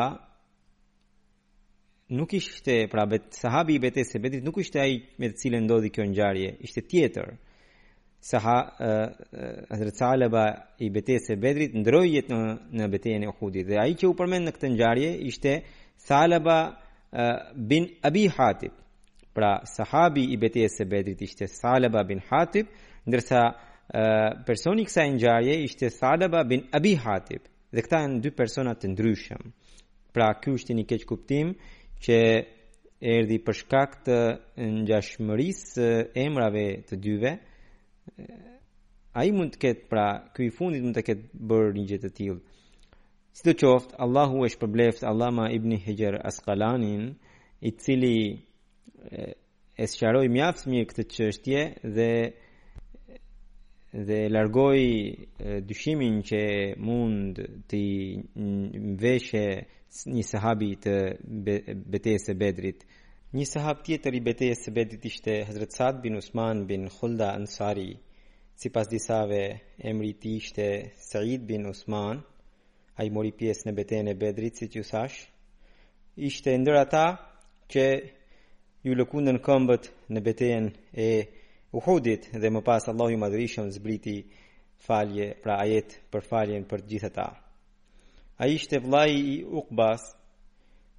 nuk 2.20 2.34
ishte 2.40 2.76
pra 2.92 3.06
bet 3.12 3.26
sahabi 3.44 3.78
i 3.78 3.84
betejës 3.86 4.16
së 4.16 4.24
Bedrit 4.26 4.46
nuk 4.48 4.58
ishte 4.64 4.82
ai 4.86 4.96
me 5.22 5.30
të 5.30 5.38
cilën 5.44 5.68
ndodhi 5.70 5.94
kjo 5.94 6.08
ngjarje, 6.10 6.50
ishte 6.66 6.82
tjetër 6.90 7.36
se 8.28 8.38
ha 8.42 8.58
Hazrat 9.70 9.98
Salaba 10.02 10.46
i 10.82 10.88
betejës 10.90 11.28
së 11.30 11.36
Bedrit 11.42 11.76
ndroi 11.78 12.08
jetën 12.16 12.48
në 12.74 12.88
betejën 12.96 13.22
e 13.22 13.30
Uhudit. 13.30 13.68
Dhe 13.70 13.78
ai 13.78 13.94
që 13.94 14.08
u 14.10 14.16
përmend 14.18 14.50
në 14.50 14.54
këtë 14.56 14.72
ngjarje 14.74 15.12
ishte 15.30 15.52
Salaba 16.02 16.56
bin 17.54 17.86
Abi 18.10 18.24
Hatib. 18.38 18.74
Pra 19.36 19.60
sahabi 19.70 20.24
i 20.34 20.40
betejës 20.42 20.80
së 20.82 20.88
Bedrit 20.90 21.22
ishte 21.22 21.46
Salaba 21.60 22.02
bin 22.10 22.24
Hatib, 22.32 22.74
ndërsa 23.06 23.44
personi 24.50 24.88
i 24.88 24.90
kësaj 24.90 25.08
ngjarje 25.20 25.60
ishte 25.70 25.94
Salaba 26.02 26.42
bin 26.50 26.66
Abi 26.74 26.96
Hatib. 27.06 27.46
Dhe 27.76 27.86
këta 27.86 28.02
janë 28.08 28.22
dy 28.26 28.34
persona 28.42 28.74
të 28.74 28.90
ndryshëm. 28.96 29.44
Pra 30.16 30.34
ky 30.42 30.58
është 30.58 30.80
një 30.80 30.90
keq 30.90 31.06
kuptim 31.14 31.54
që 32.06 32.18
erdhi 33.16 33.38
për 33.46 33.62
shkak 33.66 34.00
të 34.08 34.18
ngjashmërisë 34.82 35.92
emrave 36.26 36.70
të 36.90 36.96
dyve 37.08 37.36
a 39.18 39.24
i 39.28 39.32
mund 39.38 39.56
të 39.56 39.62
ketë 39.66 39.88
pra, 39.92 40.06
këj 40.36 40.50
fundit 40.58 40.84
mund 40.86 40.98
të 41.00 41.04
ketë 41.10 41.46
bërë 41.52 41.72
një 41.78 41.86
gjithë 41.92 42.10
të 42.12 42.16
tjilë 42.20 42.54
Së 43.36 43.46
të 43.46 43.54
qoftë, 43.60 43.98
Allahu 44.04 44.46
e 44.48 44.52
shpërbleft 44.54 45.02
Allama 45.08 45.46
ibn 45.52 45.74
Hijar 45.86 46.16
Askalanin, 46.30 47.02
i 47.68 47.72
cili 47.84 48.44
e, 49.12 49.26
e 49.84 49.88
shqaroj 49.92 50.24
mjafës 50.32 50.68
mirë 50.72 50.88
këtë 50.92 51.06
qështje 51.16 51.64
dhe 51.98 52.10
dhe 54.08 54.18
largoj 54.32 54.80
dyshimin 55.68 56.16
që 56.30 56.40
mund 56.88 57.38
të 57.72 57.82
mveshe 58.48 59.44
një 60.16 60.24
sahabi 60.32 60.72
të 60.86 60.96
be, 61.46 61.60
betese 61.92 62.34
bedrit. 62.44 62.84
Një 63.34 63.46
sahab 63.50 63.80
tjetër 63.86 64.14
i 64.14 64.20
betejës 64.22 64.60
së 64.68 64.72
Bedrit 64.72 65.06
ishte 65.10 65.34
Hazrat 65.48 65.72
Sa'd 65.74 66.02
bin 66.04 66.14
Usman 66.20 66.66
bin 66.70 66.90
Khulda 66.90 67.32
Ansari. 67.34 67.96
Sipas 68.56 68.88
disave, 68.88 69.40
emri 69.82 70.12
i 70.14 70.14
tij 70.14 70.36
ishte 70.38 70.68
Sa'id 71.02 71.46
bin 71.48 71.66
Usman. 71.66 72.22
Ai 72.98 73.10
mori 73.10 73.32
pjesë 73.36 73.68
në 73.68 73.74
betejën 73.80 74.08
e 74.10 74.14
Bedrit 74.16 74.62
siç 74.62 74.76
ju 74.78 74.84
thash. 74.88 75.26
Ishte 76.30 76.54
ndër 76.58 76.78
ata 76.86 77.06
që 77.74 77.86
ju 78.86 78.94
lëkundën 78.96 79.42
këmbët 79.46 79.90
në 80.14 80.24
betejën 80.30 80.70
e 80.94 81.10
Uhudit 81.76 82.30
dhe 82.40 82.50
më 82.56 82.62
pas 82.64 82.86
Allahu 82.88 83.18
i 83.18 83.18
Madhërisëm 83.20 83.68
zbriti 83.76 84.20
falje, 84.86 85.32
pra 85.44 85.58
ajet 85.66 85.98
për 86.14 86.22
faljen 86.30 86.64
për 86.70 86.86
gjithë 86.90 87.10
ata. 87.12 87.26
Ai 88.40 88.54
ishte 88.56 88.80
vllai 88.86 89.12
i 89.12 89.36
Uqbas, 89.60 90.06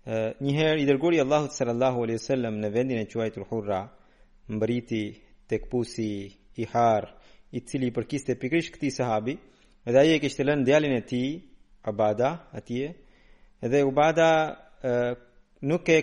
një 0.07 0.53
herë 0.55 0.83
i 0.83 0.87
dërguari 0.87 1.19
Allahut 1.19 1.51
sallallahu 1.53 2.03
alaihi 2.05 2.19
wasallam 2.21 2.59
në 2.63 2.69
vendin 2.75 2.99
e 3.03 3.07
quajtur 3.11 3.47
Hurra 3.51 3.81
mbriti 4.49 5.03
tek 5.51 5.65
pusi 5.71 6.29
i 6.57 6.67
Har 6.73 7.03
i 7.53 7.61
cili 7.61 7.91
përkiste 7.95 8.37
pikrisht 8.39 8.75
këtij 8.77 8.91
sahabi 8.95 9.35
dhe 9.87 9.99
ai 9.99 10.15
e 10.15 10.19
kishte 10.23 10.45
lënë 10.47 10.65
djalin 10.67 10.95
e 10.99 11.03
tij 11.11 11.33
Abada 11.91 12.31
atje 12.55 12.93
dhe 13.71 13.81
Ubada 13.87 14.29
nuk 15.67 15.89
e 15.91 15.99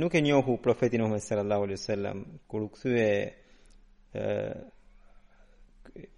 nuk 0.00 0.14
e 0.14 0.20
njohu 0.22 0.58
profetin 0.62 1.00
Muhammed 1.02 1.22
sallallahu 1.26 1.62
alaihi 1.66 1.80
wasallam 1.82 2.22
kur 2.48 2.62
u 2.68 2.70
kthye 2.70 4.22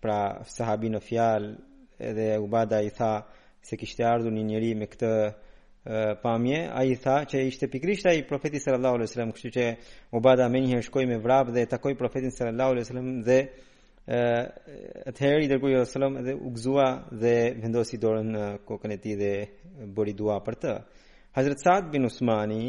pra 0.05 0.21
sahabin 0.45 0.93
në 1.01 1.03
fjalë 1.09 1.51
edhe 2.13 2.27
Ubada 2.45 2.81
i 2.85 2.91
tha 2.93 3.15
se 3.65 3.77
kishte 3.81 4.05
ardhur 4.05 4.33
një 4.37 4.45
njeri 4.53 4.75
me 4.77 4.87
këtë 4.93 5.13
pamje, 6.23 6.67
a 6.73 6.83
i 6.85 6.97
tha 6.99 7.21
që 7.31 7.45
ishte 7.47 7.69
pikrisht 7.71 8.07
a 8.11 8.15
i 8.15 8.25
profetit 8.27 8.63
sallallahu 8.65 8.97
aleyhi 8.99 9.13
sallam, 9.13 9.33
kështu 9.35 9.51
që 9.57 9.65
Ubada 10.19 10.49
me 10.51 10.59
njëherë 10.65 10.87
shkoj 10.89 11.05
me 11.07 11.19
vrap 11.23 11.53
dhe 11.55 11.67
takoj 11.71 11.95
profetin 11.99 12.31
sallallahu 12.35 12.73
alaihi 12.75 12.89
sallam 12.89 13.13
dhe 13.27 13.39
uh, 13.47 14.41
herë 15.21 15.45
i 15.45 15.51
dërgoj 15.53 15.77
alaihi 15.77 15.91
sallam 15.93 16.19
dhe 16.27 16.35
u 16.35 16.51
gzua 16.57 16.89
dhe 17.23 17.35
vendosi 17.63 18.01
dorën 18.03 18.33
në 18.35 18.45
kokën 18.67 18.97
e 18.97 18.99
ti 19.05 19.15
dhe 19.21 19.33
bëri 19.95 20.17
dua 20.19 20.41
për 20.43 20.59
të. 20.65 20.75
Hazret 21.39 21.63
Saad 21.63 21.91
bin 21.95 22.05
Usmani, 22.09 22.65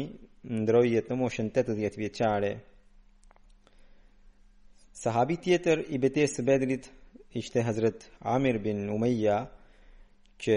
ndroi 0.62 0.92
jetë 0.94 1.10
në 1.10 1.18
moshën 1.24 1.50
80 1.50 1.98
vjeqare, 1.98 2.52
sahabi 5.02 5.36
tjetër 5.42 5.82
i 5.94 5.98
betes 5.98 6.36
së 6.38 6.46
bedrit 6.46 6.86
ishte 7.34 7.66
Hazret 7.66 8.08
Amir 8.30 8.58
bin 8.62 8.86
Umeja, 8.94 9.42
që 10.38 10.56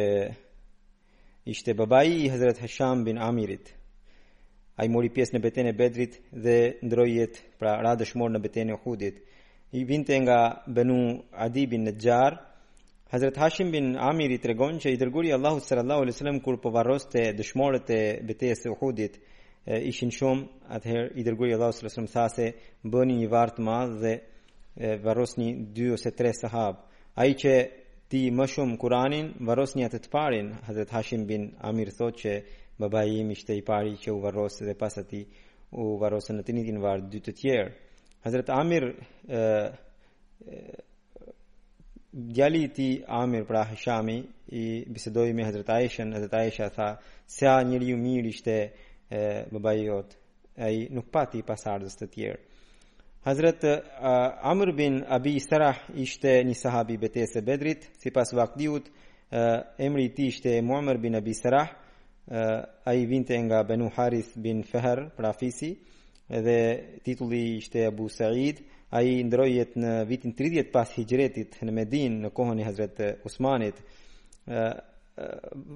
ishte 1.45 1.73
babai 1.75 2.23
i 2.25 2.29
Hazret 2.29 2.57
Hesham 2.57 3.03
bin 3.05 3.17
Amirit. 3.17 3.73
A 4.77 4.85
i 4.85 4.89
mori 4.89 5.09
pjesë 5.09 5.35
në 5.37 5.39
beten 5.43 5.67
e 5.67 5.73
Bedrit 5.73 6.19
dhe 6.31 6.55
ndrojjet 6.85 7.41
pra 7.59 7.73
ra 7.81 7.95
dëshmor 7.99 8.29
në 8.33 8.41
beten 8.43 8.69
e 8.71 8.75
Uhudit. 8.77 9.17
I 9.73 9.83
vinte 9.85 10.17
nga 10.19 10.39
Benu 10.67 11.21
Adi 11.31 11.65
bin 11.67 11.85
Nëgjar, 11.85 12.37
Hazret 13.11 13.37
Hashim 13.37 13.71
bin 13.71 13.93
Amiri 13.97 14.37
tregon 14.39 14.77
regon 14.77 14.79
që 14.81 14.89
i 14.93 14.99
dërguri 15.01 15.33
Allahu 15.33 15.59
sallallahu 15.59 16.01
alai 16.05 16.13
sallam 16.15 16.39
kur 16.41 16.57
po 16.63 16.69
të 16.69 17.31
dëshmorët 17.39 17.89
e 17.89 18.01
betes 18.27 18.65
e 18.65 18.69
Uhudit, 18.69 19.19
ishin 19.67 20.11
shumë, 20.11 20.43
atëherë 20.69 21.09
i 21.19 21.23
dërguri 21.23 21.53
Allahu 21.55 21.73
sallallahu 21.73 22.01
alai 22.01 22.13
thase, 22.15 22.47
bëni 22.83 23.15
një 23.21 23.29
vartë 23.31 23.61
madhë 23.67 23.99
dhe 24.01 24.13
varrosni 25.03 25.49
dy 25.75 25.89
ose 25.93 26.09
tre 26.11 26.31
sahab 26.33 26.75
A 27.15 27.25
i 27.27 27.33
që 27.35 27.53
ti 28.11 28.21
më 28.35 28.45
shumë 28.51 28.75
Kur'anin, 28.81 29.27
varrosni 29.47 29.85
atë 29.87 29.99
të 30.03 30.09
parin. 30.11 30.47
Hazrat 30.67 30.89
Hashim 30.97 31.21
bin 31.29 31.43
Amir 31.63 31.93
thotë 31.95 32.17
që 32.21 32.31
babai 32.83 33.05
im 33.21 33.29
ishte 33.31 33.53
i 33.55 33.61
pari 33.69 33.93
që 34.01 34.09
u 34.11 34.17
varrosë 34.25 34.65
dhe 34.67 34.75
pas 34.81 34.97
atij 34.99 35.23
u 35.79 35.85
varrosën 36.01 36.35
në 36.35 36.43
tinitin 36.47 36.81
var 36.83 36.99
dy 37.11 37.21
të 37.23 37.31
tjerë. 37.39 37.69
Hazrat 38.25 38.49
Amir 38.59 38.83
djali 42.35 42.63
ti 42.75 42.89
Amir 43.21 43.43
pra 43.47 43.61
Hashami 43.71 44.17
i 44.61 44.65
bisedoi 44.93 45.31
me 45.33 45.47
Hazrat 45.47 45.69
Aisha, 45.77 46.03
Hazrat 46.15 46.35
Aisha 46.43 46.67
tha 46.75 46.89
se 47.35 47.47
ai 47.55 47.63
njeriu 47.65 47.95
mirë 48.03 48.27
ishte 48.33 48.55
babai 49.51 49.77
i 49.85 49.91
Ai 50.61 50.77
nuk 50.91 51.07
pati 51.15 51.39
pasardhës 51.47 51.95
të 51.95 52.05
tjerë. 52.11 52.39
Hazret 53.23 53.63
uh, 53.63 53.79
Amr 54.41 54.77
bin 54.77 55.01
Abi 55.07 55.39
Sarah 55.39 55.77
ishte 55.95 56.31
një 56.43 56.55
sahabi 56.57 56.95
betes 56.97 57.35
e 57.37 57.43
bedrit 57.45 57.83
Si 58.01 58.09
pas 58.09 58.31
vakdiut 58.33 58.87
uh, 58.87 59.59
emri 59.77 60.07
ti 60.15 60.31
ishte 60.33 60.55
Muamr 60.65 60.97
bin 60.97 61.15
Abi 61.15 61.33
Sarah 61.37 61.67
uh, 61.69 62.63
A 62.83 62.93
i 62.95 63.05
vinte 63.05 63.37
nga 63.45 63.61
Benu 63.63 63.91
Harith 63.95 64.33
bin 64.37 64.63
Feher 64.63 65.11
prafisi 65.15 65.75
Dhe 66.27 66.97
titulli 67.03 67.57
ishte 67.61 67.85
Abu 67.85 68.09
Sa'id 68.09 68.63
A 68.89 69.03
i 69.05 69.21
ndrojjet 69.23 69.77
në 69.79 69.91
vitin 70.09 70.33
30 70.35 70.71
pas 70.73 70.89
hijretit 70.97 71.59
në 71.61 71.71
Medin 71.77 72.17
në 72.25 72.31
kohën 72.35 72.57
i 72.57 72.65
Hazret 72.65 73.01
Usmanit 73.29 73.83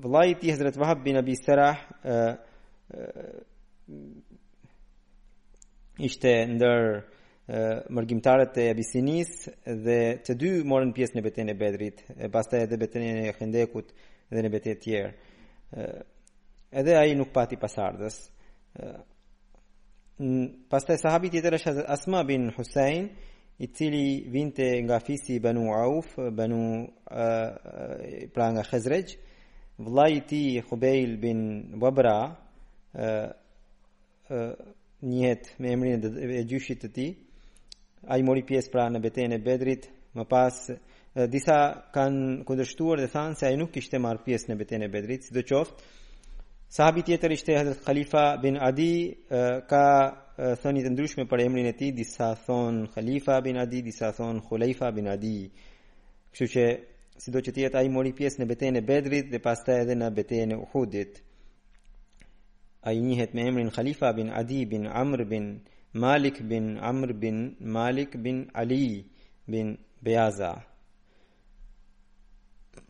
Vlaj 0.01 0.33
ti 0.41 0.49
Hazret 0.49 0.79
Vahab 0.81 1.05
bin 1.05 1.21
Abi 1.21 1.37
Sarah 1.37 1.77
Ishte 6.09 6.39
ndër 6.55 7.05
mërgjimtarët 7.93 8.55
e 8.57 8.63
Abisinis 8.71 9.33
dhe 9.85 9.97
të 10.25 10.33
dy 10.41 10.49
morën 10.65 10.91
pjesë 10.95 11.15
në 11.17 11.23
betejën 11.27 11.51
e 11.53 11.57
Bedrit, 11.59 11.99
e 12.17 12.29
pastaj 12.33 12.63
edhe 12.65 12.77
betejën 12.81 13.19
e 13.27 13.33
këndekut 13.37 13.91
dhe 14.33 14.41
në 14.41 14.49
betejë 14.55 14.77
të 14.79 14.83
tjera. 14.83 15.11
edhe 16.77 16.95
ai 16.97 17.13
nuk 17.15 17.29
pati 17.33 17.55
pasardhës. 17.61 18.15
Pastaj 20.69 20.97
sahabi 21.01 21.29
tjetër 21.29 21.53
është 21.59 21.85
Asma 21.87 22.23
bin 22.25 22.49
Husein 22.57 23.09
i 23.59 23.67
cili 23.67 24.25
vinte 24.31 24.65
nga 24.81 24.99
fisi 24.99 25.33
i 25.35 25.39
Banu 25.39 25.65
Auf, 25.73 26.07
Banu 26.37 26.87
pra 28.33 28.45
nga 28.55 28.63
Khazraj, 28.69 29.07
vlaj 29.77 30.15
ti, 30.29 30.61
Khubeil 30.67 31.17
bin 31.21 31.39
Wabra, 31.81 32.21
ë 32.95 34.63
njëhet 35.07 35.43
me 35.59 35.67
emrin 35.73 36.01
e 36.01 36.41
gjyshit 36.49 36.79
të 36.81 36.89
tij, 36.95 37.11
ai 38.07 38.21
mori 38.23 38.43
pjesë 38.45 38.71
pra 38.71 38.85
në 38.89 38.99
betejën 39.01 39.33
e 39.35 39.39
Bedrit, 39.43 39.87
më 40.15 40.25
pas 40.29 40.61
disa 41.31 41.57
kanë 41.95 42.43
kundërshtuar 42.45 42.99
dhe 43.01 43.09
thanë 43.11 43.37
se 43.39 43.47
ai 43.47 43.55
nuk 43.59 43.71
kishte 43.73 43.99
marr 43.99 44.21
pjesë 44.25 44.49
në 44.51 44.57
betejën 44.61 44.83
e 44.87 44.91
Bedrit, 44.93 45.23
sidoqoftë 45.29 45.91
sahabi 46.75 47.05
tjetër 47.07 47.31
ishte 47.31 47.55
Hazrat 47.55 47.83
Khalifa 47.85 48.23
bin 48.41 48.57
Adi 48.67 48.93
ka 49.69 49.85
thënë 50.63 50.83
të 50.85 50.91
ndryshme 50.93 51.25
për 51.29 51.45
emrin 51.45 51.69
e 51.69 51.73
tij, 51.77 51.91
disa 51.95 52.33
thon 52.45 52.83
Khalifa 52.93 53.39
bin 53.41 53.57
Adi, 53.57 53.81
disa 53.81 54.11
thon 54.11 54.39
Khulaifa 54.41 54.91
bin 54.95 55.07
Adi. 55.07 55.39
Kështu 56.31 56.45
që 56.53 56.65
sido 57.23 57.39
që 57.45 57.51
tjetë 57.55 57.77
a 57.79 57.83
i 57.83 57.89
mori 57.89 58.11
pjesë 58.17 58.41
në 58.41 58.47
betejën 58.49 58.75
e 58.75 58.81
bedrit 58.83 59.29
dhe 59.31 59.39
pas 59.39 59.59
ta 59.65 59.77
edhe 59.81 59.95
në 59.95 60.09
betejën 60.17 60.51
e 60.51 60.57
uhudit. 60.65 61.21
A 62.87 62.91
i 62.91 62.99
njëhet 63.01 63.31
me 63.33 63.47
emrin 63.49 63.71
Khalifa 63.71 64.11
bin 64.13 64.27
Adi 64.33 64.65
bin 64.65 64.83
Amr 65.03 65.23
bin 65.25 65.45
Adi. 65.55 65.73
Malik 65.95 66.39
bin 66.41 66.75
Amr 66.75 67.21
bin 67.21 67.57
Malik 67.59 68.13
bin 68.13 68.49
Ali 68.53 69.05
bin 69.47 69.77
Beaza. 70.01 70.63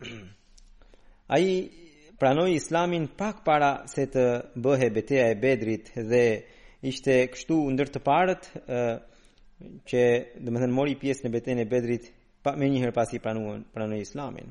Ai 1.30 1.70
pranoi 2.20 2.54
Islamin 2.56 3.08
pak 3.18 3.44
para 3.46 3.86
se 3.94 4.08
të 4.08 4.24
bëhe 4.64 4.90
beteja 4.96 5.28
e 5.32 5.38
Bedrit 5.42 5.92
dhe 6.10 6.26
ishte 6.90 7.16
kështu 7.34 7.58
ndër 7.76 7.94
të 7.94 8.02
parët 8.08 8.50
që 9.90 10.02
do 10.44 10.56
thënë 10.58 10.74
mori 10.78 10.98
pjesë 11.02 11.28
në 11.28 11.34
betejën 11.38 11.62
e 11.64 11.70
Bedrit 11.72 12.10
pa 12.44 12.56
më 12.58 12.72
njëherë 12.74 12.96
pasi 12.98 13.22
pranuan 13.22 13.62
pranoi 13.74 14.02
Islamin. 14.02 14.50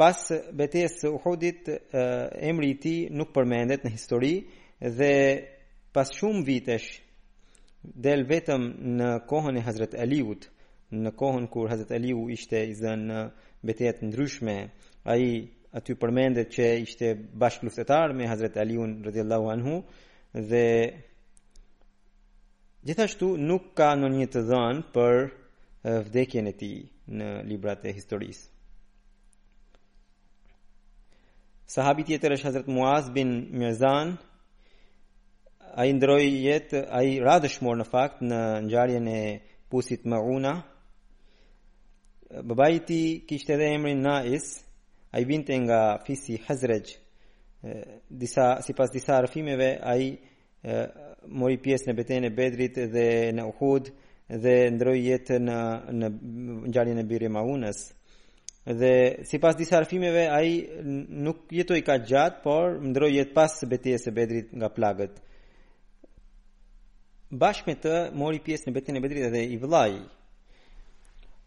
Pas 0.00 0.18
betejës 0.58 0.96
së 1.04 1.12
Uhudit, 1.14 1.68
emri 2.48 2.72
i 2.74 2.80
tij 2.82 2.98
nuk 3.14 3.30
përmendet 3.36 3.84
në 3.86 3.92
histori, 3.94 4.32
dhe 4.84 5.14
pas 5.92 6.08
shumë 6.16 6.44
vitesh 6.46 6.88
del 8.04 8.24
vetëm 8.28 8.62
në 8.98 9.08
kohën 9.30 9.56
e 9.58 9.62
Hazret 9.64 9.94
Aliut, 10.02 10.44
në 10.92 11.10
kohën 11.18 11.46
kur 11.50 11.68
Hazret 11.70 11.90
Aliu 11.96 12.28
ishte 12.30 12.60
i 12.68 12.74
zënë 12.78 13.06
në 13.10 13.20
betejat 13.66 14.02
ndryshme, 14.04 14.56
ai 15.12 15.24
aty 15.76 15.96
përmendet 16.00 16.52
që 16.54 16.64
ishte 16.84 17.14
luftetar 17.64 18.12
me 18.14 18.28
Hazret 18.28 18.56
Aliun 18.56 19.02
radhiyallahu 19.06 19.46
anhu 19.54 19.82
dhe 20.50 20.64
gjithashtu 22.86 23.26
nuk 23.48 23.64
ka 23.76 23.90
në 23.98 24.08
një 24.16 24.26
të 24.32 24.42
dhënë 24.50 24.82
për 24.94 25.14
vdekjen 26.08 26.46
e 26.46 26.52
ti 26.60 26.72
në 27.18 27.28
librat 27.48 27.84
e 27.84 27.92
historisë. 27.92 28.44
Sahabi 31.74 32.02
tjetër 32.06 32.36
është 32.36 32.46
Hazret 32.48 32.66
Muaz 32.76 33.10
bin 33.10 33.30
Mirzan, 33.58 34.16
a 35.74 35.84
i 35.86 35.92
ndroj 35.94 36.22
jetë, 36.22 36.84
a 36.90 37.00
i 37.02 37.16
radëshmor 37.22 37.78
në 37.80 37.86
fakt 37.88 38.20
në 38.22 38.38
njarjen 38.68 39.08
e 39.10 39.22
pusit 39.72 40.04
më 40.06 40.18
una. 40.34 40.52
Bëbaj 42.34 42.74
ti 42.88 42.98
kishtë 43.28 43.56
edhe 43.56 43.70
emrin 43.74 44.04
Nais, 44.06 44.46
a 45.14 45.20
i 45.22 45.26
binte 45.26 45.56
nga 45.66 45.96
fisi 46.06 46.38
Hazrej, 46.46 46.94
disa, 48.10 48.60
si 48.62 48.74
pas 48.74 48.90
disa 48.92 49.20
rëfimeve, 49.24 49.72
a 49.82 49.96
i 49.98 50.08
mori 51.28 51.58
pjesë 51.62 51.90
në 51.90 51.96
beten 51.98 52.24
e 52.28 52.32
Bedrit 52.34 52.78
dhe 52.92 53.08
në 53.36 53.44
Uhud 53.50 53.90
dhe 54.30 54.54
ndroj 54.74 54.96
jetë 54.98 55.38
në, 55.42 55.58
në 55.94 56.12
njarjen 56.74 57.02
e 57.02 57.04
birë 57.10 57.28
maunës. 57.34 57.82
Dhe 58.64 58.92
si 59.28 59.38
pas 59.38 59.56
disa 59.58 59.82
rëfimeve, 59.84 60.26
a 60.32 60.38
i 60.42 60.54
nuk 61.26 61.42
jetoj 61.52 61.82
ka 61.84 61.98
gjatë, 61.98 62.42
por 62.46 62.78
ndroj 62.80 63.10
jetë 63.18 63.34
pas 63.36 63.58
betjes 63.74 64.06
e 64.08 64.14
Bedrit 64.16 64.54
nga 64.56 64.70
plagët 64.72 65.18
bashkë 67.34 67.66
me 67.68 67.74
të 67.80 67.92
mori 68.20 68.38
pjesë 68.44 68.64
në 68.68 68.74
betin 68.78 68.96
e 68.98 69.00
bedrit 69.02 69.24
edhe 69.28 69.40
i 69.54 69.56
vëllaj. 69.58 69.92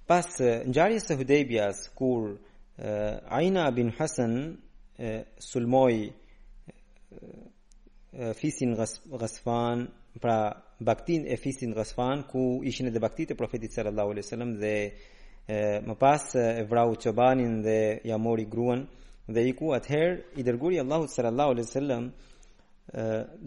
Pas 0.07 0.27
ngjarjes 0.67 1.03
së 1.07 1.13
Hudaybiyas 1.19 1.77
kur 1.95 2.19
uh, 2.33 2.37
Aina 3.39 3.63
bin 3.75 3.89
Hasan 3.97 4.33
uh, 4.51 4.55
sulmoi 5.39 5.99
uh, 6.07 8.31
fisin 8.39 8.71
pra 10.21 10.37
baktin 10.79 11.25
e 11.27 11.37
fisin 11.37 11.73
Ghasfan 11.75 12.23
ku 12.31 12.61
ishin 12.63 12.87
edhe 12.87 12.99
baktit 12.99 13.31
e 13.31 13.35
profetit 13.35 13.71
sallallahu 13.73 14.09
alaihi 14.13 14.25
wasallam 14.25 14.53
dhe 14.63 14.75
uh, 14.91 14.93
më 15.87 15.95
pas 15.99 16.23
e 16.35 16.45
uh, 16.61 16.67
vrau 16.69 16.89
Çobanin 17.03 17.61
dhe 17.65 17.79
ja 18.09 18.17
mori 18.17 18.45
gruan 18.45 18.81
dhe 19.33 19.41
iku 19.51 19.65
atëherë 19.77 20.15
i 20.35 20.41
dërguari 20.47 20.77
Allahu 20.81 21.05
sallallahu 21.15 21.51
alaihi 21.55 21.67
wasallam 21.69 22.03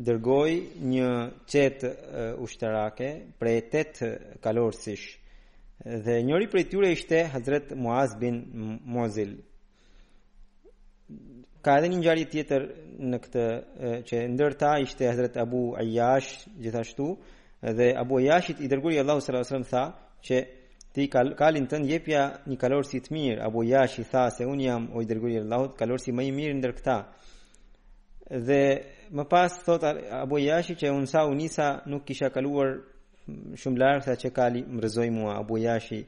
dërgoj 0.05 0.51
një 0.85 1.13
qetë 1.49 1.91
ushtarake 2.45 3.09
prej 3.41 3.61
tetë 3.73 4.09
kalorësish 4.45 5.07
dhe 5.81 6.17
njëri 6.29 6.49
prej 6.53 6.67
tyre 6.69 6.91
ishte 6.93 7.23
Hazret 7.33 7.71
Muaz 7.73 8.13
bin 8.21 8.37
Mozil 8.85 9.33
ka 11.65 11.79
edhe 11.81 11.89
një 11.89 12.03
një 12.05 12.29
tjetër 12.33 12.67
në 13.11 13.19
këtë 13.25 13.47
që 14.09 14.21
ndërta 14.37 14.75
ishte 14.85 15.09
Hazret 15.09 15.41
Abu 15.41 15.73
Ayash 15.81 16.45
gjithashtu 16.61 17.07
dhe 17.77 17.95
Abu 18.01 18.19
Ayashit 18.21 18.61
i 18.61 18.69
dërgoj 18.69 18.99
Allahu 19.01 19.25
Allah 19.27 19.45
s.a.s. 19.49 19.71
tha 19.71 19.85
që 20.25 20.39
ti 20.93 21.03
kalin 21.13 21.67
të 21.69 21.79
njepja 21.87 22.23
një 22.49 22.57
kalorësi 22.61 23.01
të 23.01 23.11
mirë 23.17 23.43
Abu 23.49 23.65
Ayash 23.65 23.99
i 24.05 24.05
tha 24.05 24.29
se 24.37 24.45
unë 24.45 24.67
jam 24.69 24.91
o 24.97 25.01
i 25.01 25.09
dërgoj 25.09 25.33
i 25.33 25.41
Allah 25.47 25.71
kalorësi 25.79 26.13
më 26.13 26.29
i 26.29 26.33
mirë 26.37 26.57
ndër 26.61 26.75
këta 26.81 26.97
dhe 28.47 28.63
më 29.13 29.25
pas 29.31 29.53
thot 29.65 29.83
Abu 30.23 30.37
Yashi 30.39 30.75
që 30.81 30.91
unë 30.95 31.09
sa 31.13 31.21
unisa 31.33 31.69
nuk 31.91 32.05
kisha 32.07 32.29
kaluar 32.35 32.69
shumë 33.61 33.79
larë 33.83 34.05
sa 34.07 34.15
që 34.23 34.29
kali 34.39 34.61
më 34.71 34.79
rëzoj 34.85 35.09
mua 35.17 35.33
Abu 35.41 35.57
Yashi 35.59 36.05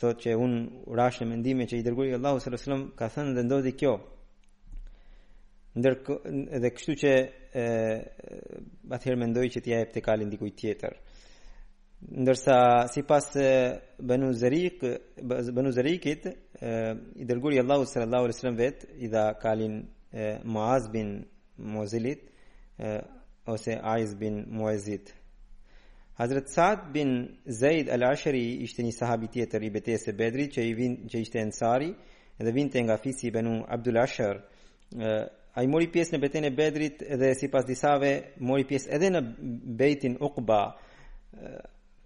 thot 0.00 0.16
që 0.22 0.36
unë 0.44 0.94
rashë 0.98 1.26
mendime 1.28 1.66
që 1.68 1.74
i 1.80 1.84
dërguri 1.84 2.14
Allahu 2.16 2.38
s.a.s. 2.42 2.64
ka 2.98 3.06
thënë 3.14 3.34
dhe 3.36 3.44
ndodhi 3.46 3.72
kjo 3.80 3.94
dhe 6.62 6.68
kështu 6.76 6.94
që 7.02 7.12
atëherë 8.96 9.20
mendoj 9.24 9.46
që 9.56 9.60
t'ja 9.64 9.80
e 9.84 9.88
te 9.92 10.00
kali 10.06 10.24
ndikuj 10.28 10.50
tjetër 10.58 10.94
ndërsa 12.22 12.56
si 12.92 13.02
pas 13.08 13.26
Zarik 14.42 14.80
Banu 15.20 15.52
Benu 15.56 15.74
i 17.20 17.24
dërguri 17.28 17.60
Allahu 17.60 17.84
s.a.s. 17.92 18.40
vet 18.60 18.78
i 18.96 19.06
dha 19.12 19.34
kalin 19.44 19.76
e, 20.12 20.26
Maaz 20.44 20.88
bin 20.92 21.20
Mozilit 21.58 22.25
ose 23.46 23.80
Aiz 23.82 24.20
bin 24.20 24.48
Muazit. 24.52 25.14
Hazret 26.14 26.50
Saad 26.50 26.94
bin 26.94 27.38
Zaid 27.46 27.88
al-Ashri 27.88 28.62
ishte 28.64 28.82
një 28.82 28.92
sahabi 28.96 29.28
tjetër 29.28 29.66
i 29.66 29.70
betejës 29.70 30.06
së 30.08 30.14
Bedrit 30.16 30.54
që 30.56 30.64
i 30.64 30.72
vin 30.76 30.94
që 31.12 31.20
ishte 31.26 31.38
ensari 31.42 31.90
dhe 32.38 32.52
vinte 32.56 32.80
nga 32.82 32.96
fisi 32.96 33.30
Banu 33.30 33.58
Abdul 33.76 33.98
Ashar. 34.02 34.40
Ai 35.56 35.66
mori 35.68 35.86
pjesë 35.92 36.16
në 36.16 36.22
betejën 36.24 36.48
e 36.48 36.52
Bedrit 36.56 37.02
dhe 37.20 37.30
sipas 37.36 37.68
disave 37.68 38.10
mori 38.40 38.64
pjesë 38.64 38.90
edhe 38.96 39.10
në 39.12 39.20
Beitin 39.80 40.16
Uqba. 40.28 40.62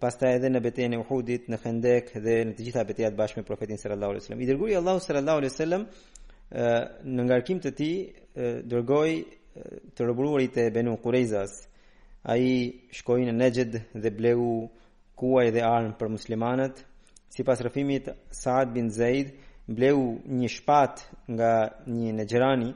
Pastaj 0.03 0.35
edhe 0.39 0.51
në 0.51 0.63
betejën 0.67 0.95
e 0.97 1.01
Uhudit, 1.05 1.47
në 1.53 1.59
Khandak 1.63 2.15
dhe 2.25 2.37
në 2.51 2.55
të 2.59 2.67
gjitha 2.67 2.85
betejat 2.89 3.19
bashkë 3.19 3.43
me 3.43 3.47
profetin 3.51 3.79
sallallahu 3.79 4.13
alajhi 4.17 4.25
wasallam. 4.25 4.45
I 4.45 4.49
dërguari 4.51 4.77
Allahu 4.79 5.05
sallallahu 5.07 5.43
alajhi 5.45 5.55
wasallam 5.55 5.91
në 7.17 7.29
ngarkim 7.29 7.61
të 7.63 7.73
tij 7.79 7.95
dërgoi 8.75 9.13
të 9.59 10.05
rëbururit 10.09 10.57
e 10.63 10.69
Benu 10.75 10.97
Kurejzas, 11.03 11.53
a 12.31 12.37
i 12.37 12.53
shkojnë 12.99 13.31
në 13.33 13.37
nejëd 13.41 13.73
dhe 14.03 14.13
blehu 14.15 14.51
kuaj 15.19 15.49
dhe 15.55 15.65
armë 15.67 15.97
për 15.99 16.11
muslimanët, 16.15 16.85
si 17.33 17.45
pas 17.47 17.61
rëfimit 17.65 18.11
Saad 18.37 18.73
bin 18.77 18.91
Zaid, 18.95 19.33
blehu 19.67 20.07
një 20.39 20.49
shpat 20.57 20.95
nga 21.35 21.53
një 21.87 22.11
nejërani 22.21 22.71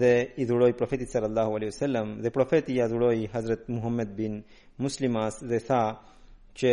dhe 0.00 0.12
i 0.40 0.46
dhuroj 0.48 0.72
profetit 0.78 1.10
sallallahu 1.12 1.54
alaihi 1.58 1.72
wasallam 1.74 2.08
dhe 2.24 2.30
profeti 2.34 2.74
i 2.78 2.86
dhuroj 2.90 3.16
Hazret 3.34 3.68
Muhammed 3.68 4.14
bin 4.18 4.40
Muslimas 4.82 5.42
dhe 5.50 5.58
tha 5.66 5.82
që 6.58 6.72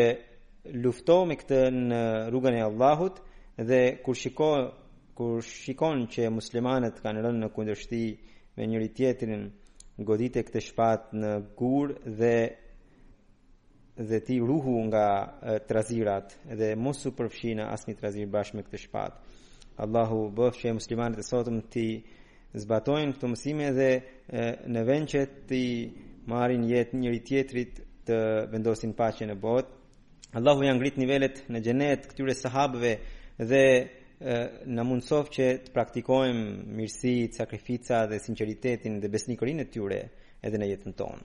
lufto 0.84 1.18
me 1.28 1.36
këtë 1.38 1.60
në 1.90 2.02
rrugën 2.30 2.56
e 2.60 2.64
Allahut 2.70 3.18
dhe 3.70 3.82
kur 4.06 4.16
shiko 4.18 4.52
kur 5.18 5.42
shikon 5.46 6.08
që 6.14 6.30
muslimanët 6.34 7.02
kanë 7.04 7.22
rënë 7.28 7.42
në 7.44 7.50
kundërshti 7.56 8.02
me 8.58 8.66
njëri 8.68 8.90
tjetrin 8.94 9.50
godite 10.08 10.44
këtë 10.48 10.62
shpat 10.68 11.12
në 11.16 11.32
gur 11.60 11.94
dhe 12.06 12.36
dhe 14.10 14.18
ti 14.26 14.38
ruhu 14.40 14.74
nga 14.88 15.06
e, 15.20 15.58
trazirat 15.68 16.34
dhe 16.58 16.74
mosu 16.76 17.12
përfshina 17.18 17.68
asni 17.74 17.96
trazir 18.00 18.28
bashkë 18.34 18.56
me 18.58 18.64
këtë 18.68 18.80
shpat 18.86 19.14
Allahu 19.84 20.24
bëf 20.38 20.56
që 20.60 20.70
e 20.72 20.78
muslimanit 20.80 21.20
e 21.22 21.28
sotëm 21.28 21.58
ti 21.74 21.86
zbatojnë 22.64 23.14
këtë 23.16 23.30
mësime 23.32 23.68
dhe 23.78 23.90
e, 23.92 24.02
në 24.74 24.82
vend 24.90 25.06
që 25.12 25.22
ti 25.50 25.64
marin 26.32 26.64
jetë 26.72 26.98
njëri 27.00 27.20
tjetrit 27.30 27.72
të 28.08 28.18
vendosin 28.52 28.96
pache 28.98 29.28
në 29.30 29.38
bot 29.44 29.68
Allahu 30.40 30.66
janë 30.66 30.80
ngrit 30.80 30.98
nivellet 31.04 31.44
në 31.52 31.60
gjenet 31.68 32.08
këtyre 32.10 32.36
sahabëve 32.42 32.94
dhe 33.52 33.64
në 34.22 34.84
mundësof 34.86 35.32
që 35.34 35.46
të 35.66 35.72
praktikojmë 35.74 36.74
mirësi, 36.78 37.12
sakrifica 37.34 38.04
dhe 38.10 38.20
sinceritetin 38.22 39.00
dhe 39.02 39.10
besnikërin 39.10 39.64
e 39.64 39.70
tyre 39.74 40.02
edhe 40.44 40.58
në 40.62 40.68
jetën 40.76 40.96
tonë. 40.96 41.24